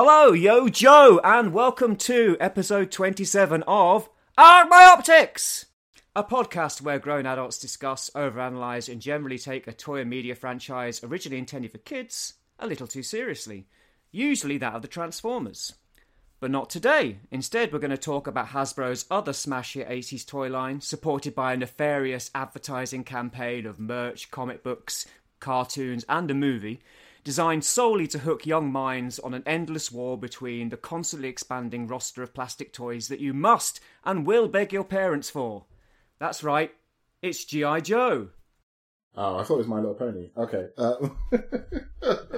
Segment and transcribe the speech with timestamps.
[0.00, 4.08] Hello, yo, Joe, and welcome to episode 27 of
[4.38, 5.66] Aren't My Optics!
[6.14, 11.02] A podcast where grown adults discuss, overanalyze, and generally take a toy and media franchise
[11.02, 13.66] originally intended for kids a little too seriously.
[14.12, 15.74] Usually that of the Transformers.
[16.38, 17.18] But not today.
[17.32, 21.54] Instead, we're going to talk about Hasbro's other smash hit 80s toy line, supported by
[21.54, 25.06] a nefarious advertising campaign of merch, comic books,
[25.40, 26.78] cartoons, and a movie,
[27.24, 32.22] designed solely to hook young minds on an endless war between the constantly expanding roster
[32.22, 35.64] of plastic toys that you must and will beg your parents for.
[36.18, 36.74] That's right,
[37.22, 37.80] it's G.I.
[37.80, 38.28] Joe.
[39.14, 40.30] Oh, I thought it was My Little Pony.
[40.36, 40.68] Okay.
[40.76, 41.08] Uh,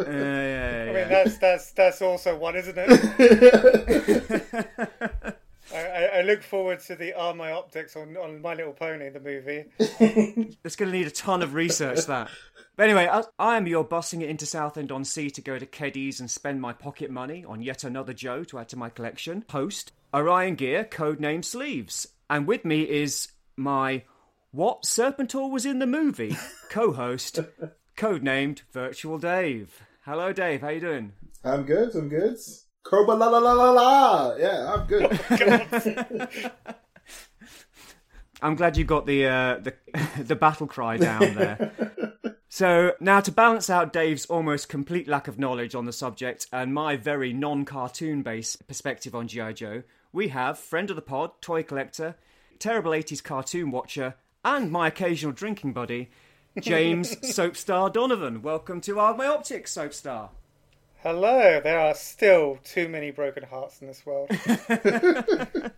[0.06, 2.90] Uh, yeah, I yeah, mean, that's that's that's also one, isn't it?
[6.20, 9.08] I, I, I look forward to the Are My Optics on, on My Little Pony,
[9.10, 9.64] the movie.
[10.64, 12.28] It's going to need a ton of research, that.
[12.76, 15.66] But anyway, I, I am your bossing it into Southend on Sea to go to
[15.66, 19.44] Keddies and spend my pocket money on yet another Joe to add to my collection.
[19.50, 22.06] Host, Orion Ghia, codename Sleeves.
[22.28, 24.04] And with me is my
[24.52, 26.36] What Serpentor Was in the Movie
[26.70, 27.40] co host,
[27.96, 29.82] codenamed Virtual Dave.
[30.04, 30.60] Hello, Dave.
[30.60, 31.12] How you doing?
[31.44, 31.94] I'm good.
[31.94, 32.38] I'm good.
[32.82, 34.36] Cobra la la la la la.
[34.36, 36.40] Yeah, I'm good.
[38.42, 39.74] I'm glad you got the uh, the
[40.22, 41.72] the battle cry down there.
[42.48, 46.74] So now to balance out Dave's almost complete lack of knowledge on the subject and
[46.74, 51.62] my very non-cartoon based perspective on GI Joe, we have friend of the pod, toy
[51.62, 52.16] collector,
[52.58, 56.10] terrible 80s cartoon watcher, and my occasional drinking buddy,
[56.58, 58.42] James Soapstar Donovan.
[58.42, 60.30] Welcome to our My Optics, Soapstar.
[61.02, 64.30] Hello, there are still too many broken hearts in this world.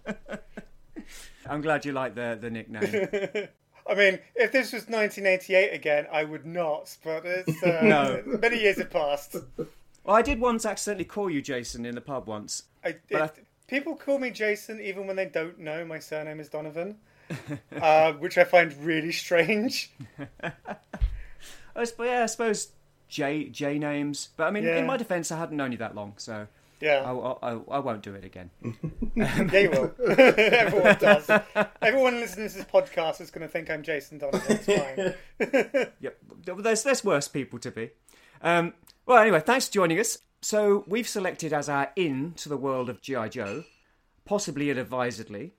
[1.48, 2.82] I'm glad you like the the nickname.
[3.88, 8.22] I mean, if this was 1988 again, I would not, but it's, uh, No.
[8.40, 9.34] many years have passed.
[10.04, 12.64] Well, I did once accidentally call you Jason in the pub once.
[12.84, 16.38] I, But I it- people call me Jason even when they don't know my surname
[16.40, 16.96] is Donovan,
[17.80, 19.90] uh, which I find really strange.
[21.74, 22.68] I suppose, yeah, I suppose
[23.12, 24.78] J J names, but I mean, Yeah.
[24.78, 26.46] in my defence, I hadn't known you that long, so
[26.80, 28.50] Yeah, I, I, I won't do it again.
[29.14, 29.94] yeah, you will.
[30.18, 31.28] Everyone does.
[31.82, 34.58] Everyone listening to this podcast is going to think I'm Jason Donovan.
[34.58, 35.86] It's fine.
[36.00, 36.16] Yep,
[36.62, 37.90] there's there's worse people to be.
[38.40, 38.72] Um,
[39.04, 40.16] well, anyway, thanks for joining us.
[40.40, 43.64] So we've selected as our in to the world of GI Joe,
[44.24, 45.52] possibly advisedly,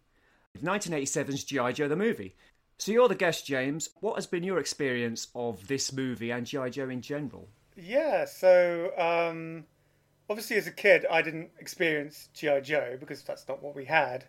[0.62, 2.36] 1987's GI Joe the movie.
[2.83, 3.91] So you're the guest, James.
[4.01, 7.47] What has been your experience of this movie and GI Joe in general?
[7.77, 9.63] Yeah, so um,
[10.29, 14.25] obviously as a kid, I didn't experience GI Joe because that's not what we had.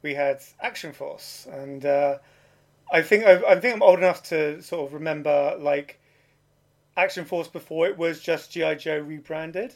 [0.00, 2.16] We had Action Force, and uh,
[2.90, 6.00] I think I, I think I'm old enough to sort of remember like
[6.96, 9.74] Action Force before it was just GI Joe rebranded.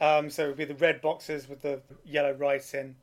[0.00, 2.96] Um, so it would be the red boxes with the yellow writing,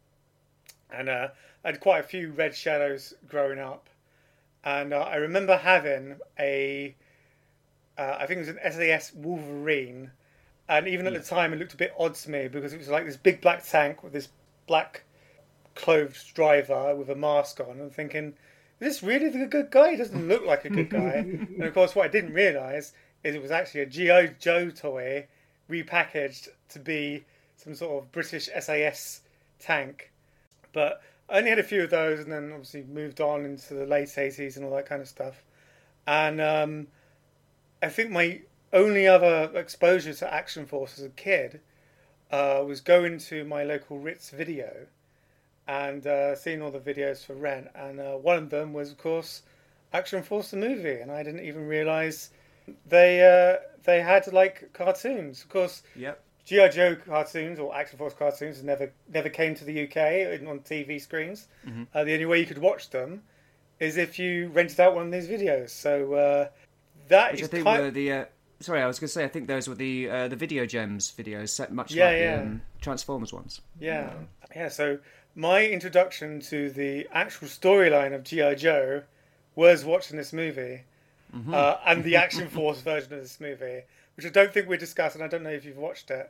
[0.91, 1.29] and uh,
[1.63, 3.87] I had quite a few red shadows growing up,
[4.63, 6.95] and uh, I remember having a
[7.97, 8.59] uh, I think it was an
[8.93, 10.11] SAS Wolverine,
[10.69, 12.87] and even at the time it looked a bit odd to me because it was
[12.87, 14.29] like this big black tank with this
[14.67, 15.03] black
[15.75, 17.81] clothed driver with a mask on.
[17.81, 18.33] I'm thinking,
[18.79, 19.91] is this really the good guy?
[19.91, 21.13] He doesn't look like a good guy.
[21.17, 22.93] and of course, what I didn't realise
[23.23, 25.27] is it was actually a GI Joe toy
[25.69, 27.25] repackaged to be
[27.57, 29.21] some sort of British SAS
[29.59, 30.11] tank.
[30.71, 33.85] But I only had a few of those, and then obviously moved on into the
[33.85, 35.43] late 80s and all that kind of stuff.
[36.07, 36.87] And um,
[37.81, 38.41] I think my
[38.73, 41.61] only other exposure to Action Force as a kid
[42.31, 44.87] uh, was going to my local Ritz video
[45.67, 47.67] and uh, seeing all the videos for rent.
[47.75, 49.43] And uh, one of them was, of course,
[49.93, 52.31] Action Force the movie, and I didn't even realise
[52.87, 55.43] they uh, they had like cartoons.
[55.43, 56.23] Of course, Yep.
[56.49, 60.99] GI Joe cartoons or Action Force cartoons never never came to the UK on TV
[60.99, 61.47] screens.
[61.93, 63.21] Uh, the only way you could watch them
[63.79, 65.69] is if you rented out one of these videos.
[65.69, 66.47] So uh,
[67.07, 68.11] that Which I think kind- were the.
[68.11, 68.25] Uh,
[68.59, 69.23] sorry, I was going to say.
[69.23, 72.35] I think those were the uh, the video gems videos, set much Yeah, like yeah.
[72.37, 73.61] the um, Transformers ones.
[73.79, 74.11] Yeah.
[74.55, 74.97] Yeah, so
[75.35, 78.55] my introduction to the actual storyline of G.I.
[78.55, 79.03] Joe
[79.53, 80.81] was watching this movie
[81.53, 83.83] uh, and the Action Force version of this movie,
[84.19, 86.29] which I don't think we discussed, and I don't know if you've watched it.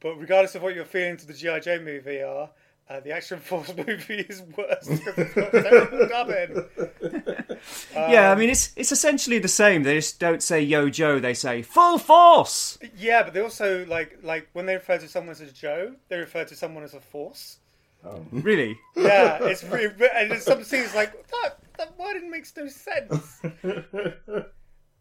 [0.00, 1.58] But regardless of what your feelings of the G.I.
[1.60, 2.50] Joe movie are,
[2.88, 6.64] uh, the Action Force movie is worse because it's got terrible dubbing.
[7.92, 9.82] yeah, Um, I mean it's it's essentially the same.
[9.82, 14.18] They just don't say "Yo Joe," they say "Full Force." Yeah, but they also, like,
[14.22, 17.58] like when they refer to someone as Joe, they refer to someone as a force.
[18.32, 18.76] Really?
[18.96, 21.58] Yeah, it's really, and there's some scenes like that.
[21.78, 23.40] That wording makes no sense.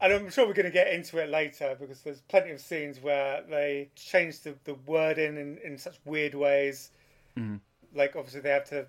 [0.01, 3.00] And I'm sure we're going to get into it later because there's plenty of scenes
[3.00, 6.89] where they change the, the wording in, in such weird ways.
[7.38, 7.57] Mm-hmm.
[7.95, 8.86] Like obviously they have to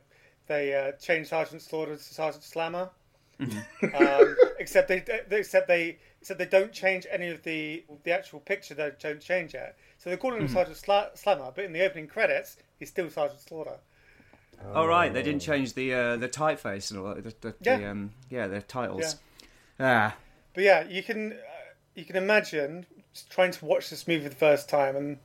[0.48, 2.90] they uh, change Sergeant Slaughter to Sergeant Slammer,
[3.40, 3.94] Mm-hmm.
[3.96, 8.38] um, except they, they except they except they don't change any of the the actual
[8.40, 8.74] picture.
[8.74, 9.74] They don't change it.
[9.98, 10.54] So they're calling him Mm-hmm.
[10.54, 13.78] Sergeant Sla- Slammer, but in the opening credits he's still Sergeant Slaughter.
[14.74, 17.24] Oh right, they didn't change the uh, the typeface and all that.
[17.24, 17.78] The, the, Yeah.
[17.78, 19.16] the, um, yeah, the titles.
[19.80, 20.14] Ah,
[20.54, 21.36] But yeah, you can uh,
[21.94, 22.86] you can imagine
[23.30, 25.18] trying to watch this movie for the first time and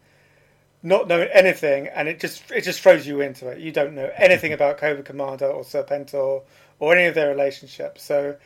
[0.83, 3.59] not knowing anything, and it just it just throws you into it.
[3.59, 6.43] You don't know anything about Cobra Commander or Serpentor
[6.79, 8.03] or any of their relationships.
[8.03, 8.37] So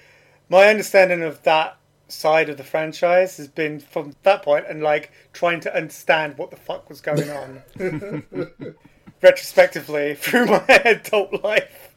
[0.50, 5.12] my understanding of that side of the franchise has been from that point and like
[5.32, 7.64] trying to understand what the fuck was going on
[9.22, 11.91] retrospectively through my adult life.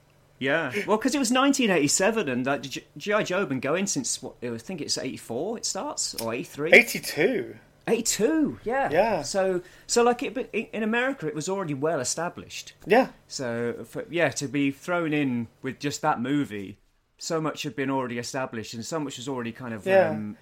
[0.45, 0.73] Yeah.
[0.87, 4.57] Well, because it was 1987, and uh, G- GI Joe been going since what I
[4.59, 5.59] think it's 84.
[5.59, 6.73] It starts or 83.
[6.73, 7.57] 82.
[7.87, 8.61] 82.
[8.65, 8.91] Yeah.
[8.91, 9.23] Yeah.
[9.23, 12.73] So so like it, but in in America, it was already well established.
[12.87, 13.09] Yeah.
[13.29, 16.79] So for, yeah, to be thrown in with just that movie,
[17.19, 20.11] so much had been already established, and so much was already kind of Yeah.
[20.11, 20.37] um,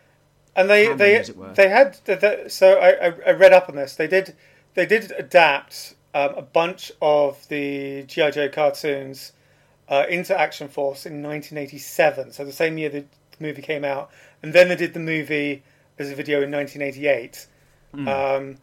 [0.55, 1.53] and they Cameron, they as it were.
[1.55, 3.97] they had the, the, so I, I I read up on this.
[3.97, 4.37] They did
[4.75, 9.33] they did adapt um, a bunch of the GI Joe cartoons
[9.89, 12.33] uh, into Action Force in 1987.
[12.33, 13.05] So the same year the
[13.41, 14.11] movie came out,
[14.43, 15.63] and then they did the movie
[15.99, 17.47] as a video in 1988.
[17.95, 18.09] Hmm.
[18.09, 18.57] Um,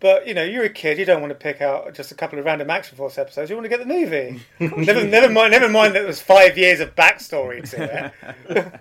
[0.00, 0.98] but you know, you're a kid.
[0.98, 3.50] You don't want to pick out just a couple of random Action Force episodes.
[3.50, 4.40] You want to get the movie.
[4.60, 5.52] never, never mind.
[5.52, 8.12] Never mind that there was five years of backstory to
[8.48, 8.80] it.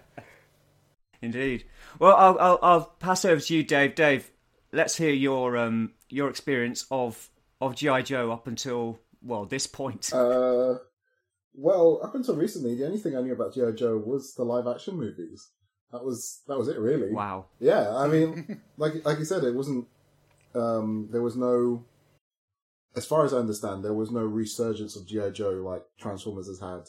[1.22, 1.66] Indeed.
[2.00, 3.96] Well, I'll, I'll I'll pass over to you, Dave.
[3.96, 4.32] Dave,
[4.72, 7.30] let's hear your um your experience of
[7.60, 10.14] of GI Joe up until well this point.
[10.14, 10.76] Uh,
[11.58, 14.68] well, up until recently, the only thing I knew about GI Joe was the live
[14.68, 15.50] action movies.
[15.92, 17.12] That was that was it, really.
[17.12, 17.48] wow.
[17.60, 19.88] Yeah, I mean, like like you said, it wasn't.
[20.54, 21.84] Um, there was no,
[22.96, 26.60] as far as I understand, there was no resurgence of GI Joe like Transformers has
[26.60, 26.84] had,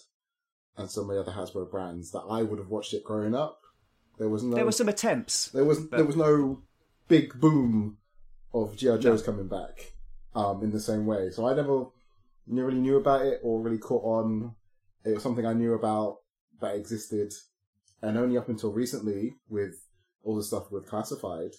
[0.76, 3.62] and some of the other Hasbro brands that I would have watched it growing up.
[4.19, 4.55] There was no.
[4.55, 5.49] There were some attempts.
[5.49, 6.62] There was there was no
[7.09, 7.97] big boom
[8.53, 9.93] of GI Joe's coming back
[10.35, 11.31] um, in the same way.
[11.31, 11.87] So I never
[12.49, 14.55] really knew about it or really caught on.
[15.05, 16.19] It was something I knew about
[16.61, 17.33] that existed,
[18.03, 19.85] and only up until recently, with
[20.25, 21.53] all the stuff with Classified,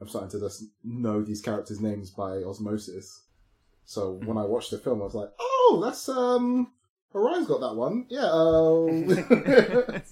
[0.00, 3.22] I'm starting to just know these characters' names by osmosis.
[3.84, 6.72] So when I watched the film, I was like, "Oh, that's um,
[7.14, 9.06] Orion's got that one, yeah." Um...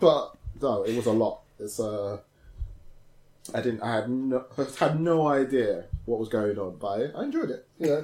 [0.00, 1.42] but no, it was a lot.
[1.58, 2.18] It's uh,
[3.54, 3.82] I didn't.
[3.82, 4.44] I had no,
[4.78, 7.66] had no idea what was going on, but I, I enjoyed it.
[7.78, 8.02] Yeah.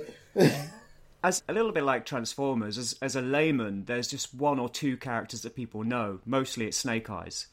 [1.24, 4.96] As a little bit like Transformers, as as a layman, there's just one or two
[4.96, 6.18] characters that people know.
[6.26, 7.46] Mostly it's Snake Eyes,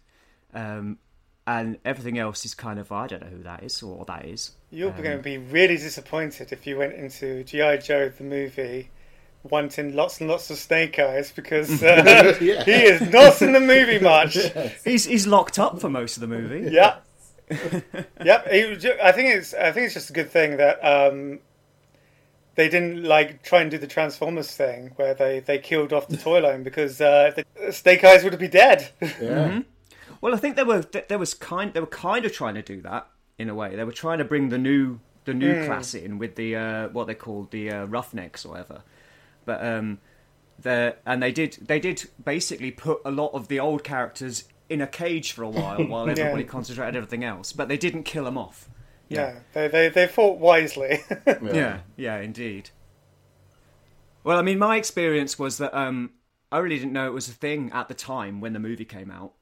[0.53, 0.97] um,
[1.45, 4.25] and everything else is kind of I don't know who that is or what that
[4.25, 4.51] is.
[4.71, 8.89] You're going to be really disappointed if you went into GI Joe the movie
[9.43, 12.63] wanting lots and lots of Snake Eyes because uh, Yeah.
[12.63, 14.37] he is not in the movie much.
[14.83, 16.71] He's he's locked up for most of the movie.
[16.71, 16.97] Yeah.
[18.23, 18.47] yep.
[18.51, 18.63] He
[19.01, 19.53] I think it's.
[19.53, 21.39] I think it's just a good thing that um,
[22.59, 26.17] they didn't like try and do the Transformers thing where they, they killed off the
[26.27, 28.89] toy line because uh, the Snake Eyes would be dead.
[29.21, 29.61] Yeah.
[30.19, 32.81] Well, I think they were there was kind they were kind of trying to do
[32.81, 33.77] that in a way.
[33.77, 37.07] They were trying to bring the new the new class in with the uh, what
[37.07, 38.83] they called the uh, Roughnecks or whatever.
[39.45, 39.99] But um,
[40.61, 44.81] the and they did they did basically put a lot of the old characters in
[44.81, 47.53] a cage for a while while everybody concentrated everything else.
[47.53, 48.69] But they didn't kill them off.
[49.09, 49.39] Yeah.
[49.53, 51.01] They, they they fought wisely.
[51.41, 52.69] Yeah, yeah, indeed.
[54.23, 56.11] Well, I mean, my experience was that um,
[56.51, 59.11] I really didn't know it was a thing at the time when the movie came
[59.11, 59.33] out.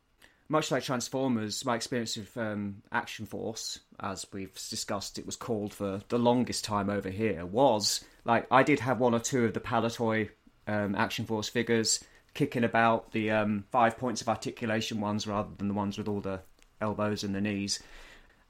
[0.49, 5.73] Much like Transformers, my experience with um, Action Force, as we've discussed, it was called
[5.73, 9.53] for the longest time over here, was like I did have one or two of
[9.53, 10.29] the Palitoy
[10.67, 12.01] um, Action Force figures
[12.33, 16.21] kicking about, the um, five points of articulation ones rather than the ones with all
[16.21, 16.39] the
[16.79, 17.81] elbows and the knees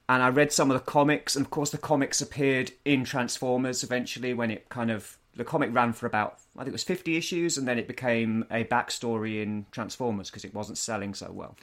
[0.08, 3.82] and I read some of the comics, and of course the comics appeared in Transformers
[3.82, 7.16] eventually when it kind of the comic ran for about I think it was 50
[7.16, 11.56] issues and then it became a backstory in Transformers because it wasn't selling so well.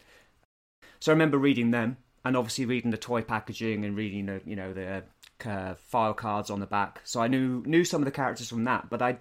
[0.99, 4.55] So I remember reading them and obviously reading the toy packaging and reading the you
[4.55, 5.03] know the
[5.45, 7.01] uh, file cards on the back.
[7.03, 9.17] So I knew knew some of the characters from that, but I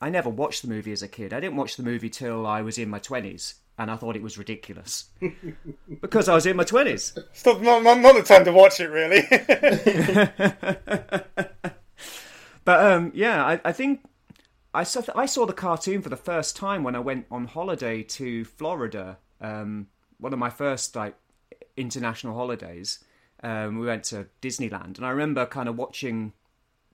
[0.00, 1.32] I never watched the movie as a kid.
[1.32, 4.22] I didn't watch the movie till I was in my 20s and I thought it
[4.22, 5.10] was ridiculous.
[6.00, 7.18] because I was in my 20s.
[7.32, 7.60] Stop!
[7.60, 9.22] Not, not, not the time to watch it, really.
[12.68, 14.04] But um, yeah, I, I think
[14.74, 18.02] I saw I saw the cartoon for the first time when I went on holiday
[18.02, 19.16] to Florida.
[19.40, 19.86] Um,
[20.18, 21.14] one of my first like
[21.78, 23.02] international holidays.
[23.42, 26.34] Um, we went to Disneyland, and I remember kind of watching,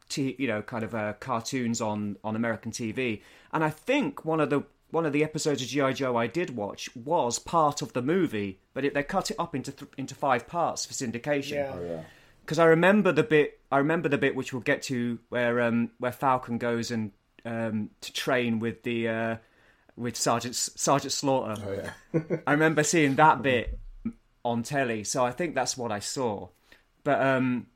[0.08, 3.22] t- you know, kind of uh, cartoons on on American TV.
[3.52, 4.62] And I think one of the
[4.94, 8.60] one of the episodes of GI Joe I did watch was part of the movie,
[8.72, 11.54] but it, they cut it up into th- into five parts for syndication.
[11.54, 11.72] Yeah.
[11.74, 12.02] Oh yeah.
[12.40, 15.90] Because I remember the bit, I remember the bit which we'll get to where um
[15.98, 17.12] where Falcon goes and
[17.44, 19.36] um to train with the uh
[19.96, 21.60] with Sergeant Sergeant Slaughter.
[21.66, 22.36] Oh yeah.
[22.46, 23.78] I remember seeing that bit
[24.44, 26.48] on telly, so I think that's what I saw.
[27.02, 27.66] But um,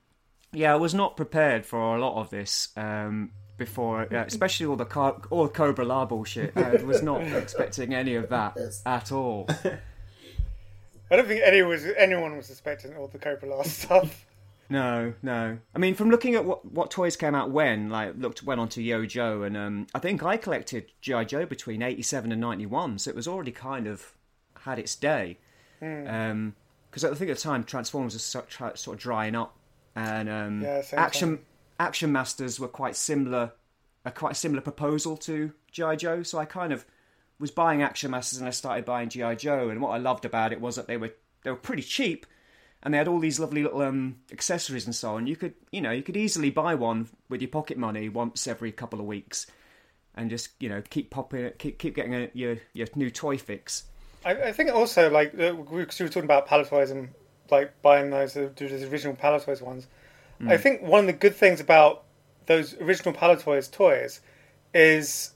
[0.52, 4.76] yeah, I was not prepared for a lot of this um, before, uh, especially all
[4.76, 6.56] the car- all the Cobra La bullshit.
[6.56, 9.46] I was not expecting any of that at all.
[11.10, 14.24] I don't think anyone was anyone was expecting all the Cobra La stuff.
[14.70, 15.58] No, no.
[15.74, 18.68] I mean, from looking at what what toys came out when, like looked went on
[18.70, 22.40] to Yo Joe, and um, I think I collected GI Joe between eighty seven and
[22.40, 24.12] ninety one, so it was already kind of
[24.60, 25.38] had its day.
[25.80, 29.56] Because I think at the time Transformers was sort of drying up,
[29.96, 31.44] and um, Yeah, Action time.
[31.78, 33.52] Action Masters were quite similar,
[34.04, 36.22] a quite similar proposal to GI Joe.
[36.22, 36.84] So I kind of
[37.38, 39.68] was buying Action Masters, and I started buying GI Joe.
[39.68, 42.26] And what I loved about it was that they were they were pretty cheap,
[42.82, 45.26] and they had all these lovely little um, accessories and so on.
[45.26, 48.72] You could you know you could easily buy one with your pocket money once every
[48.72, 49.46] couple of weeks,
[50.14, 53.38] and just you know keep popping it, keep keep getting a, your your new toy
[53.38, 53.84] fix.
[54.24, 57.10] I, I think also like uh, we, were talking about and
[57.50, 59.86] like buying those uh, those original Palitoys ones.
[60.40, 60.60] I mm.
[60.60, 62.04] think one of the good things about
[62.46, 64.20] those original Palitoys toys
[64.72, 65.32] is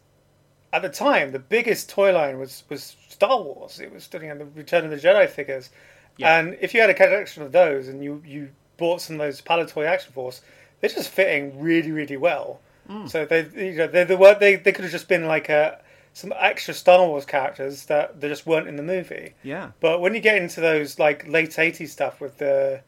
[0.72, 3.80] at the time the biggest toy line was was Star Wars.
[3.80, 5.70] It was studying the Return of the Jedi figures,
[6.16, 6.38] Yeah.
[6.38, 9.40] and if you had a collection of those and you you bought some of those
[9.40, 10.40] Palitoy Action Force,
[10.80, 12.60] they're just fitting really really well.
[12.88, 13.10] Mm.
[13.10, 15.80] So they you know they they were they they could have just been like a
[16.14, 19.34] some extra Star Wars characters that they just weren't in the movie.
[19.42, 19.70] Yeah.
[19.80, 22.82] But when you get into those like late '80s stuff with the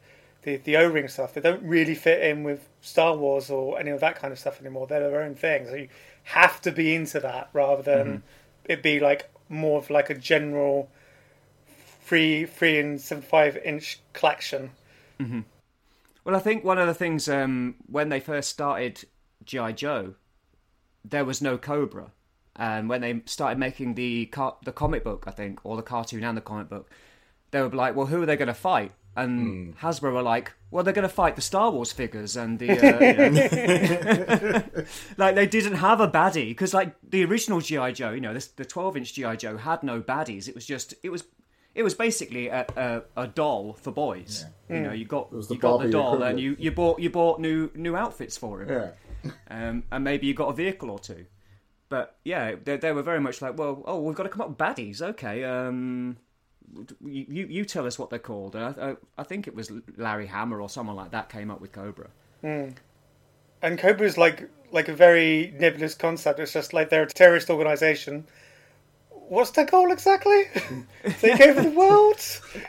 [0.45, 3.99] the, the O-ring stuff, they don't really fit in with Star Wars or any of
[3.99, 4.85] that kind of stuff anymore.
[4.87, 5.89] They're their own thing, so you
[6.23, 8.23] have to be into that rather than
[8.63, 10.89] it be like more of like a general
[12.01, 14.71] three three and seven five inch collection.
[15.19, 15.41] Mm-hmm.
[16.23, 19.03] Well, I think one of the things um, when they first started
[19.43, 20.13] GI Joe,
[21.03, 22.11] there was no Cobra,
[22.55, 26.23] and when they started making the car- the comic book, I think, or the cartoon
[26.23, 26.91] and the comic book,
[27.49, 30.83] they were like, "Well, who are they going to fight?" And Hasbro were like, "Well,
[30.83, 32.99] they're going to fight the Star Wars figures and the uh,
[34.75, 34.85] you know."
[35.17, 38.47] like they didn't have a baddie because like the original GI Joe, you know, this,
[38.47, 40.47] the twelve inch GI Joe had no baddies.
[40.49, 41.23] It was just it was."
[41.73, 44.45] It was basically a, a, a doll for boys.
[44.69, 46.31] You know, you got was the you got the doll, equivalent.
[46.31, 49.31] and you, you bought you bought new new outfits for him, Yeah.
[49.49, 51.25] um, and maybe you got a vehicle or two.
[51.89, 54.47] But yeah, they, they were very much like, well, oh, we've got to come up
[54.47, 55.01] with baddies.
[55.01, 56.15] Okay, um,
[57.03, 58.55] you, you tell us what they're called.
[58.55, 61.71] I, I, I think it was Larry Hama or someone like that came up with
[61.71, 62.07] Cobra.
[62.41, 62.69] Hmm.
[63.61, 66.39] And Cobra is like like a very nebulous concept.
[66.39, 68.25] It's just like they're a terrorist organization.
[69.27, 70.43] What's their goal exactly?
[71.19, 72.17] Take over the world?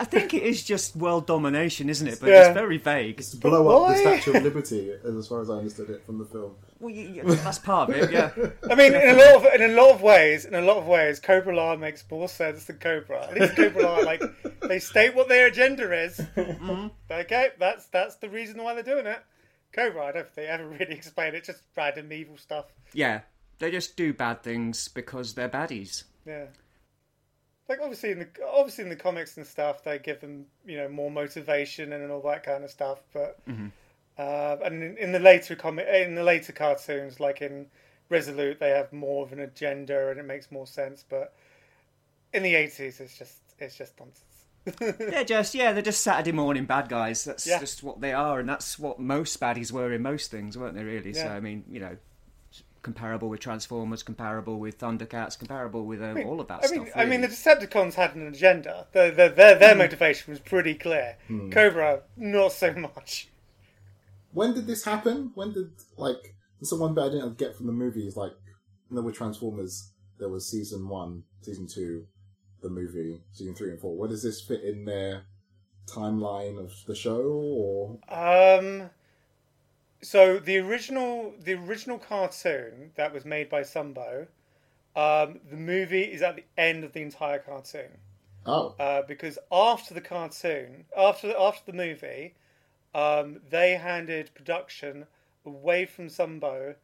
[0.00, 2.18] I think it is just world domination, isn't it?
[2.20, 2.46] But Yeah.
[2.46, 3.18] it's very vague.
[3.18, 3.92] To blow up why?
[3.94, 6.54] the Statue of Liberty, as far as I understood it from the film.
[6.80, 8.10] Well, you, you- that's part of it.
[8.10, 8.30] Yeah.
[8.70, 10.86] I mean, in a lot of in a lot of ways, in a lot of
[10.86, 13.26] ways, Cobra La makes more sense than Cobra.
[13.28, 14.22] At least Cobra La, like
[14.62, 16.18] they state what their agenda is.
[16.36, 16.88] Mm-hmm.
[17.10, 19.20] Okay, that's that's the reason why they're doing it.
[19.72, 21.44] Cobra, I don't think they ever really explain it.
[21.44, 22.66] Just random evil stuff.
[22.94, 23.20] Yeah.
[23.58, 26.04] They just do bad things because they're baddies.
[26.26, 26.46] Yeah.
[27.68, 30.88] Like obviously in the obviously in the comics and stuff, they give them you know
[30.88, 33.00] more motivation and all that kind of stuff.
[33.12, 33.38] But
[34.18, 37.66] uh, and in, in the later comic in the later cartoons, like in
[38.08, 41.04] Resolute, they have more of an agenda and it makes more sense.
[41.08, 41.34] But
[42.32, 44.22] in the eighties, it's just it's just nonsense.
[44.98, 47.24] They're just yeah, they're just Saturday morning bad guys.
[47.24, 47.58] That's Yeah.
[47.60, 50.84] just what they are, and that's what most baddies were in most things, weren't they?
[50.84, 51.12] Really.
[51.14, 51.96] So I mean, you know,
[52.86, 56.78] comparable with Transformers, comparable with Thundercats, comparable with uh, all of that I stuff.
[56.84, 57.28] mean, I mean, the.
[57.28, 58.86] Decepticons had an agenda.
[58.92, 61.16] The, the, their their motivation was pretty clear.
[61.50, 63.28] Cobra, not so much.
[64.32, 65.32] When did this happen?
[65.34, 68.16] When did like this is one bit I didn't get from the movies?
[68.16, 68.32] Like,
[68.90, 72.06] there were Transformers, there was season one, season two,
[72.62, 73.96] the movie, season three and four.
[73.96, 75.24] Where does this fit in their
[75.88, 77.20] timeline of the show?
[77.22, 78.90] Or Um,
[80.06, 84.28] so the original the original cartoon that was made by Sunbow,
[84.94, 87.90] um, the movie is at the end of the entire cartoon.
[88.46, 92.34] oh, Uh, because after the cartoon, after after the movie,
[92.94, 95.06] um, they handed production
[95.44, 96.76] away from Sunbow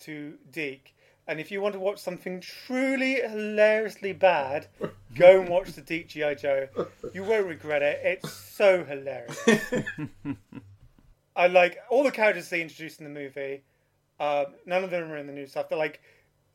[0.00, 0.94] to DiC,
[1.26, 4.68] And if you want to watch something truly hilariously bad,
[5.14, 6.68] go and watch the DiC GI Joe.
[7.12, 8.00] You won't regret it.
[8.02, 9.38] It's so hilarious.
[11.36, 13.62] I like all the characters they introduced in the movie.
[14.18, 15.68] Um, none of them are in the new stuff.
[15.68, 16.00] They're like,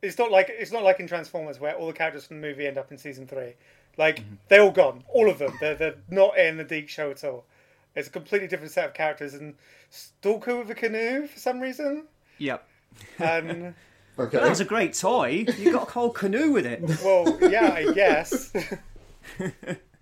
[0.02, 2.68] it's not like it's not like in Transformers where all the characters from the movie
[2.68, 3.54] end up in season three.
[3.98, 5.54] Like they're all gone, all of them.
[5.60, 7.46] They're they're not in the DiC show at all.
[7.96, 9.56] It's a completely different set of characters and
[9.90, 12.08] Stalker with a canoe for some reason.
[12.38, 12.68] Yep.
[13.20, 13.74] And
[14.18, 14.38] Okay.
[14.38, 15.46] That was a great toy.
[15.58, 16.82] You got a whole canoe with it.
[17.04, 18.54] well, yeah, I guess.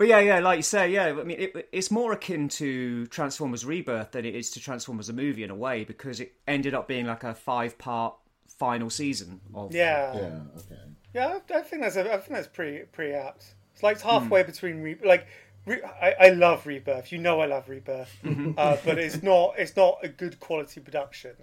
[0.00, 1.08] But yeah, yeah, like you say, yeah.
[1.08, 5.12] I mean, it, it's more akin to Transformers Rebirth than it is to Transformers a
[5.12, 8.14] movie in a way because it ended up being like a five-part
[8.48, 9.74] final season of.
[9.74, 10.40] Yeah, Yeah.
[10.56, 10.80] Okay.
[11.12, 11.38] yeah.
[11.50, 13.52] I, I think that's a, I think that's pretty pretty apt.
[13.74, 15.26] It's like it's halfway between re- like.
[15.66, 17.12] Re- I, I love Rebirth.
[17.12, 18.16] You know I love Rebirth,
[18.56, 21.36] uh, but it's not it's not a good quality production.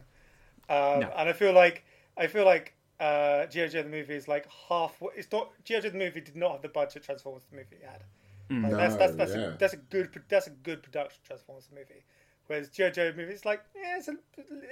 [0.68, 1.14] Um, No.
[1.16, 1.86] And I feel like
[2.18, 4.96] I feel like uh, GI Joe the movie is like half.
[5.16, 8.02] It's not GI Joe the movie did not have the budget Transformers the movie had.
[8.50, 9.42] Like, that's that's that's, yeah.
[9.42, 12.04] a, that's a good that's a good production Transformers movie.
[12.48, 14.16] Whereas GI Joe movie is like yeah, it's a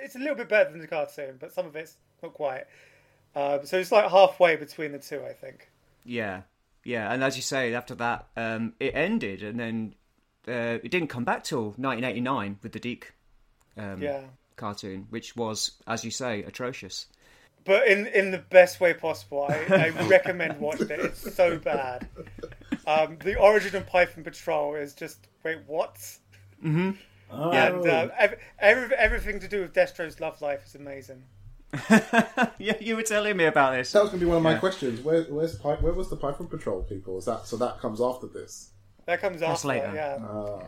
[0.01, 2.63] it's a little bit better than the cartoon, but some of it's not quite.
[3.35, 5.69] Um, so it's like halfway between the two, I think.
[6.05, 6.43] Yeah,
[6.85, 9.95] yeah, and as you say, after that, um, it ended, and then
[10.47, 13.13] uh, it didn't come back till 1989 with the DiC
[13.77, 14.21] um, Yeah,
[14.55, 17.07] cartoon, which was, as you say, atrocious.
[17.65, 19.45] but in in the best way possible.
[19.49, 20.99] I, I recommend watching it.
[21.01, 22.07] It's so bad.
[22.87, 25.97] Um, the origin of Python Patrol is just wait what?
[26.63, 26.93] Oh.
[27.51, 31.23] And uh, ev- every, everything to do with Destro's love life is amazing.
[32.59, 33.91] yeah, you were telling me about this.
[33.91, 34.59] that was going to be one of my Yeah.
[34.59, 35.01] questions.
[35.01, 37.17] Where, where's Pi- where was the Python Patrol people?
[37.17, 37.57] Is that so?
[37.57, 38.69] That comes after this.
[39.05, 39.67] That comes That's after.
[39.67, 39.91] later.
[39.93, 40.25] Yeah.
[40.25, 40.63] Uh,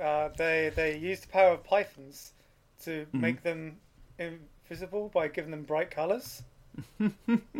[0.00, 2.32] Uh, they they use the power of pythons
[2.84, 3.20] to Mm-hmm.
[3.20, 3.76] make them
[4.18, 6.42] invisible by giving them bright colors.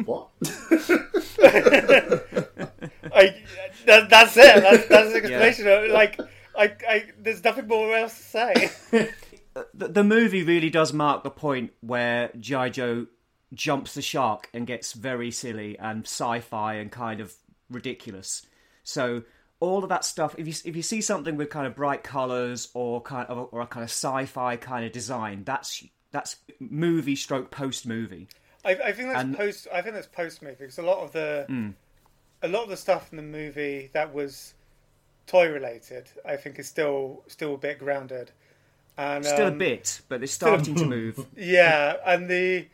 [0.05, 0.29] what?
[3.19, 3.43] I
[3.87, 4.63] that, that's it.
[4.63, 5.93] That's, that's the explanation.
[5.93, 6.21] Like
[6.57, 8.71] I, I there's nothing more else to say.
[9.75, 12.69] the, the movie really does mark the point where G.I.
[12.71, 13.07] Joe
[13.55, 17.35] jumps the shark and gets very silly and sci-fi and kind of
[17.71, 18.45] ridiculous.
[18.85, 19.23] So
[19.61, 22.69] all of that stuff, if you if you see something with kind of bright colours
[22.75, 27.51] or kind of or a kind of sci-fi kind of design, that's that's movie stroke
[27.51, 28.29] post movie.
[28.65, 29.67] I, I think that's And- post.
[29.73, 31.71] I think that's post movie because a lot of the Hmm.
[32.43, 34.55] A lot of the stuff in the movie that was
[35.27, 38.31] toy related, I think, is still still a bit grounded.
[38.97, 41.25] And Still a um, bit, but they're starting to move.
[41.37, 42.67] Yeah, and the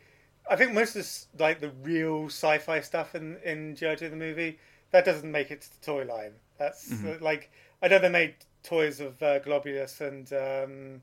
[0.49, 4.57] I think most of this, like the real sci-fi stuff in in Joe the movie
[4.91, 6.33] that doesn't make it to the toy line.
[6.57, 7.51] That's uh, like
[7.81, 11.01] I know they made toys of uh, Golobulus and um,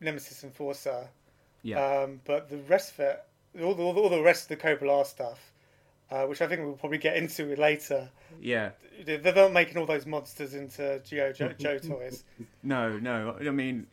[0.00, 1.08] Nemesis Enforcer,
[1.62, 2.02] Yeah.
[2.02, 3.24] um, but the rest of it,
[3.62, 5.52] all the, all the rest of the Cobra stuff,
[6.10, 8.08] uh, which I think we'll probably get into later,
[8.40, 8.70] yeah.
[9.04, 12.24] they're not making all those monsters into GI Joe, Joe toys.
[12.62, 13.36] No, no.
[13.40, 13.86] I mean,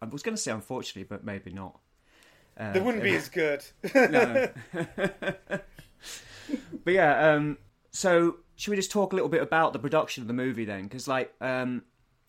[0.00, 1.78] I was going to say unfortunately, but maybe not.
[2.58, 3.64] Uh, They wouldn't be as good.
[3.94, 4.48] no.
[5.52, 5.62] but
[6.86, 7.58] yeah, um,
[7.92, 10.84] so should we just talk a little bit about the production of the movie then?
[10.84, 11.82] Because like, um,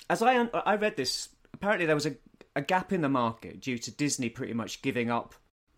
[0.10, 2.16] as I un- I read this, apparently there was a,
[2.56, 5.34] a gap in the market due to Disney pretty much giving up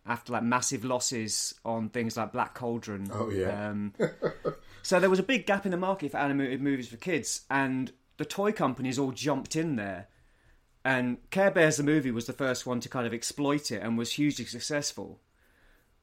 [0.05, 3.09] after like massive losses on things like Black Cauldron.
[3.11, 3.69] Oh, yeah.
[3.69, 3.93] Um,
[4.83, 7.91] so there was a big gap in the market for animated movies for kids, and
[8.17, 10.07] the toy companies all jumped in there.
[10.83, 13.97] And Care Bears the movie was the first one to kind of exploit it and
[13.97, 15.19] was hugely successful,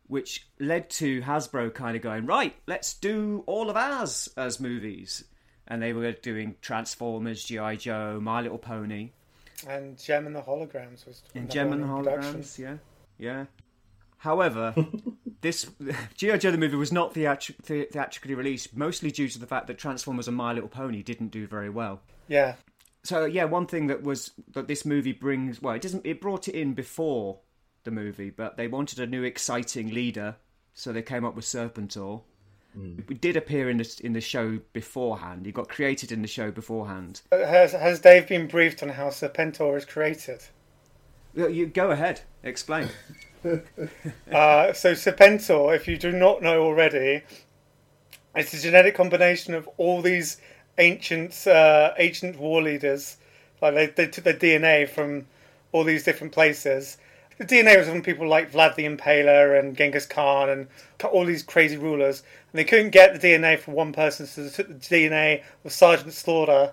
[0.08, 5.24] which led to Hasbro kind of going, right, let's do all of ours as movies.
[5.68, 7.76] And they were doing Transformers, G.I.
[7.76, 9.10] Joe, My Little Pony,
[9.68, 11.86] and Jem and the Holograms was and Jem and the.
[11.86, 12.76] Holograms, yeah.
[13.18, 13.44] Yeah.
[14.22, 14.72] However,
[15.40, 15.68] this
[16.14, 16.36] G.I.
[16.38, 19.78] Joe the movie was not theatri- the- theatrically released, mostly due to the fact that
[19.78, 22.00] Transformers and My Little Pony didn't do very well.
[22.28, 22.54] Yeah,
[23.02, 26.46] so yeah, one thing that was that this movie brings well, it doesn't it brought
[26.46, 27.40] it in before
[27.82, 30.36] the movie, but they wanted a new exciting leader,
[30.72, 32.22] so they came up with Serpentor.
[32.74, 33.00] Hmm.
[33.10, 35.46] It did appear in the in the show beforehand.
[35.46, 37.22] He got created in the show beforehand.
[37.32, 40.44] Uh, has has Dave been briefed on how Serpentor is created?
[41.34, 42.88] You you- go ahead, explain.
[43.44, 47.22] Uh, so Serpentor, if you do not know already,
[48.34, 50.40] it's a genetic combination of all these
[50.78, 53.18] ancient uh, ancient war leaders.
[53.60, 55.26] Like they, they took their DNA from
[55.72, 56.96] all these different places.
[57.38, 60.68] The DNA was from people like Vlad the Impaler and Genghis Khan and
[61.10, 62.22] all these crazy rulers.
[62.52, 65.72] And they couldn't get the DNA from one person, so they took the DNA of
[65.72, 66.72] Sergeant Slaughter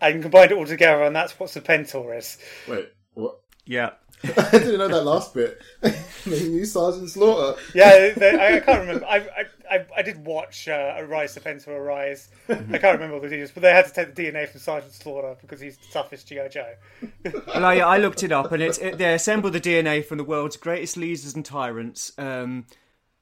[0.00, 2.38] and combined it all together, and that's what Serpentor is.
[2.68, 3.40] Wait, what?
[3.64, 3.92] Yeah.
[4.36, 5.60] I didn't know that last bit.
[5.80, 7.60] they knew Sergeant Slaughter.
[7.74, 9.04] Yeah, they, I, I can't remember.
[9.04, 12.28] I, I, I, I did watch uh, Arise, Serpentor Arise.
[12.48, 14.92] I can't remember all the details, but they had to take the DNA from Sergeant
[14.92, 16.74] Slaughter because he's the toughest GI Joe.
[17.46, 20.24] Well, I, I looked it up, and it's it, they assembled the DNA from the
[20.24, 22.12] world's greatest leaders and tyrants.
[22.18, 22.66] Um,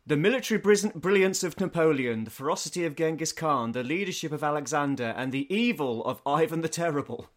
[0.06, 5.32] the military brilliance of Napoleon, the ferocity of Genghis Khan, the leadership of Alexander, and
[5.32, 7.28] the evil of Ivan the Terrible.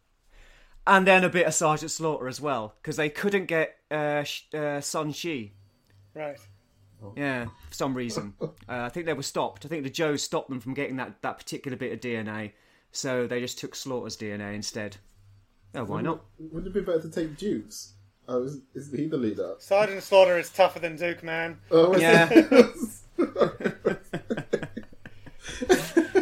[0.88, 4.54] And then a bit of Sergeant Slaughter as well, because they couldn't get uh, Sh-
[4.54, 5.50] uh, Sun Tzu.
[6.14, 6.38] Right.
[7.16, 8.34] Yeah, for some reason.
[8.68, 9.64] Uh, I think they were stopped.
[9.64, 12.54] I think the Joes stopped them from getting that, that particular bit of DNA,
[12.92, 14.98] so they just took Slaughter's DNA instead.
[15.76, 16.22] Oh, why not?
[16.40, 17.94] Wouldn't it be better to take Dukes?
[18.28, 19.54] Oh, is, is he the leader?
[19.60, 21.60] Sergeant Slaughter is tougher than Duke, man.
[21.70, 22.28] Oh, is Yeah.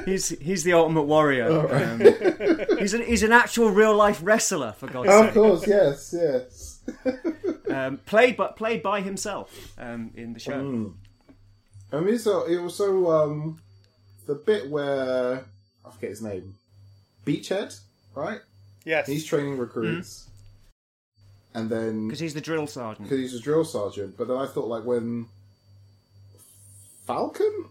[0.03, 0.09] it?
[0.09, 1.47] He's he's the ultimate warrior.
[1.73, 1.99] Um,
[2.79, 6.69] he's an he's an actual real life wrestler for God's Oh, of course, yes, yes.
[7.69, 10.93] Um, played but played by himself um, in the show.
[11.91, 13.59] I mean, so it was so um,
[14.27, 15.43] the bit where
[15.83, 16.53] I forget his name,
[17.25, 17.79] Beachhead,
[18.13, 18.41] right?
[18.85, 19.07] Yes.
[19.07, 20.27] He's training recruits,
[21.55, 23.09] and then Because he's the drill sergeant.
[23.09, 24.17] because he's a drill sergeant.
[24.17, 25.25] But then I thought like when
[27.07, 27.65] Falcon,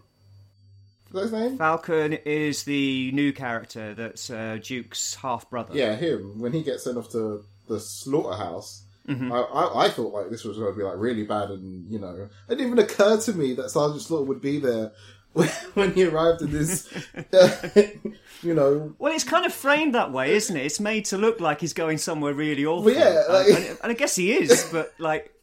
[1.13, 1.57] is that his name?
[1.57, 5.75] Falcon is the new character that's uh, Duke's half brother.
[5.77, 6.39] Yeah, him.
[6.39, 9.33] When he gets sent off to the slaughterhouse, Mm-hmm.
[9.33, 11.99] I, I, I thought like this was going to be like really bad, and you
[11.99, 14.93] know, it didn't even occur to me that Sergeant Slaughter would be there
[15.33, 16.87] when, when he arrived in this,
[18.41, 18.95] you know.
[18.99, 20.65] Well, it's kind of framed that way, isn't it?
[20.65, 22.85] It's made to look like he's going somewhere really awful.
[22.85, 25.33] Well, yeah, like- and, and I guess he is, but like,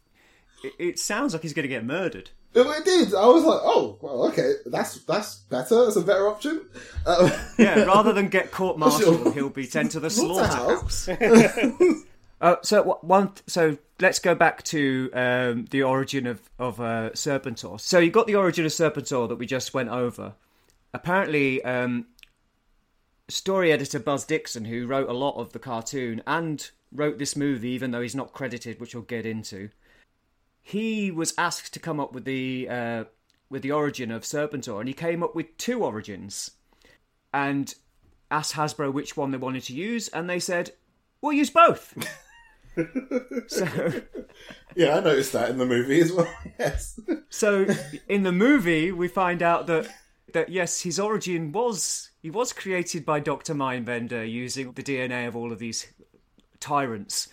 [0.63, 2.31] it, it sounds like he's going to get murdered.
[2.53, 3.13] It, it did.
[3.15, 5.85] I was like, oh, well, okay, that's that's better.
[5.85, 6.61] That's a better option.
[7.05, 9.31] Um, Yeah, rather than get court-martialed, Sure.
[9.33, 10.93] he'll be sent to the Slaughterhouse.
[11.05, 12.03] slaughterhouse.
[12.41, 17.79] Uh, so one, so let's go back to um, the origin of of uh, Serpentor.
[17.79, 20.33] So you got the origin of Serpentor that we just went over.
[20.91, 22.07] Apparently, um,
[23.29, 27.69] story editor Buzz Dixon, who wrote a lot of the cartoon and wrote this movie,
[27.69, 29.69] even though he's not credited, which we'll get into,
[30.61, 33.03] he was asked to come up with the uh,
[33.49, 36.51] with the origin of Serpentor, and he came up with two origins,
[37.33, 37.73] and
[38.29, 40.71] asked Hasbro which one they wanted to use, and they said,
[41.21, 41.93] "We'll use both."
[43.47, 43.65] so,
[44.75, 46.33] yeah, I noticed that in the movie as well.
[46.59, 46.99] Yes.
[47.29, 47.65] so
[48.07, 49.89] in the movie, we find out that
[50.33, 55.35] that yes, his origin was he was created by Doctor Mindbender using the DNA of
[55.35, 55.87] all of these
[56.59, 57.27] tyrants.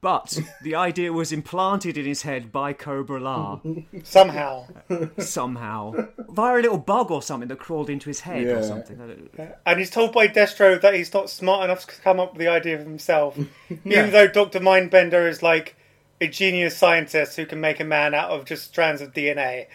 [0.00, 3.58] But the idea was implanted in his head by Cobra La
[4.04, 4.66] Somehow.
[5.18, 5.92] somehow
[6.28, 8.52] via a little bug or something that crawled into his head Yeah.
[8.58, 9.28] or something.
[9.66, 12.48] And he's told by Destro that he's not smart enough to come up with the
[12.48, 13.36] idea of himself.
[13.84, 13.98] Yeah.
[14.00, 14.60] Even though Dr.
[14.60, 15.74] Mindbender is like
[16.20, 19.66] a genius scientist who can make a man out of just strands of DNA.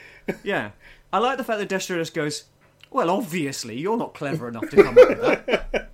[0.44, 0.72] Yeah,
[1.12, 2.46] I like the fact that Destro just goes,
[2.92, 5.90] "Well, obviously you're not clever enough to come up with that."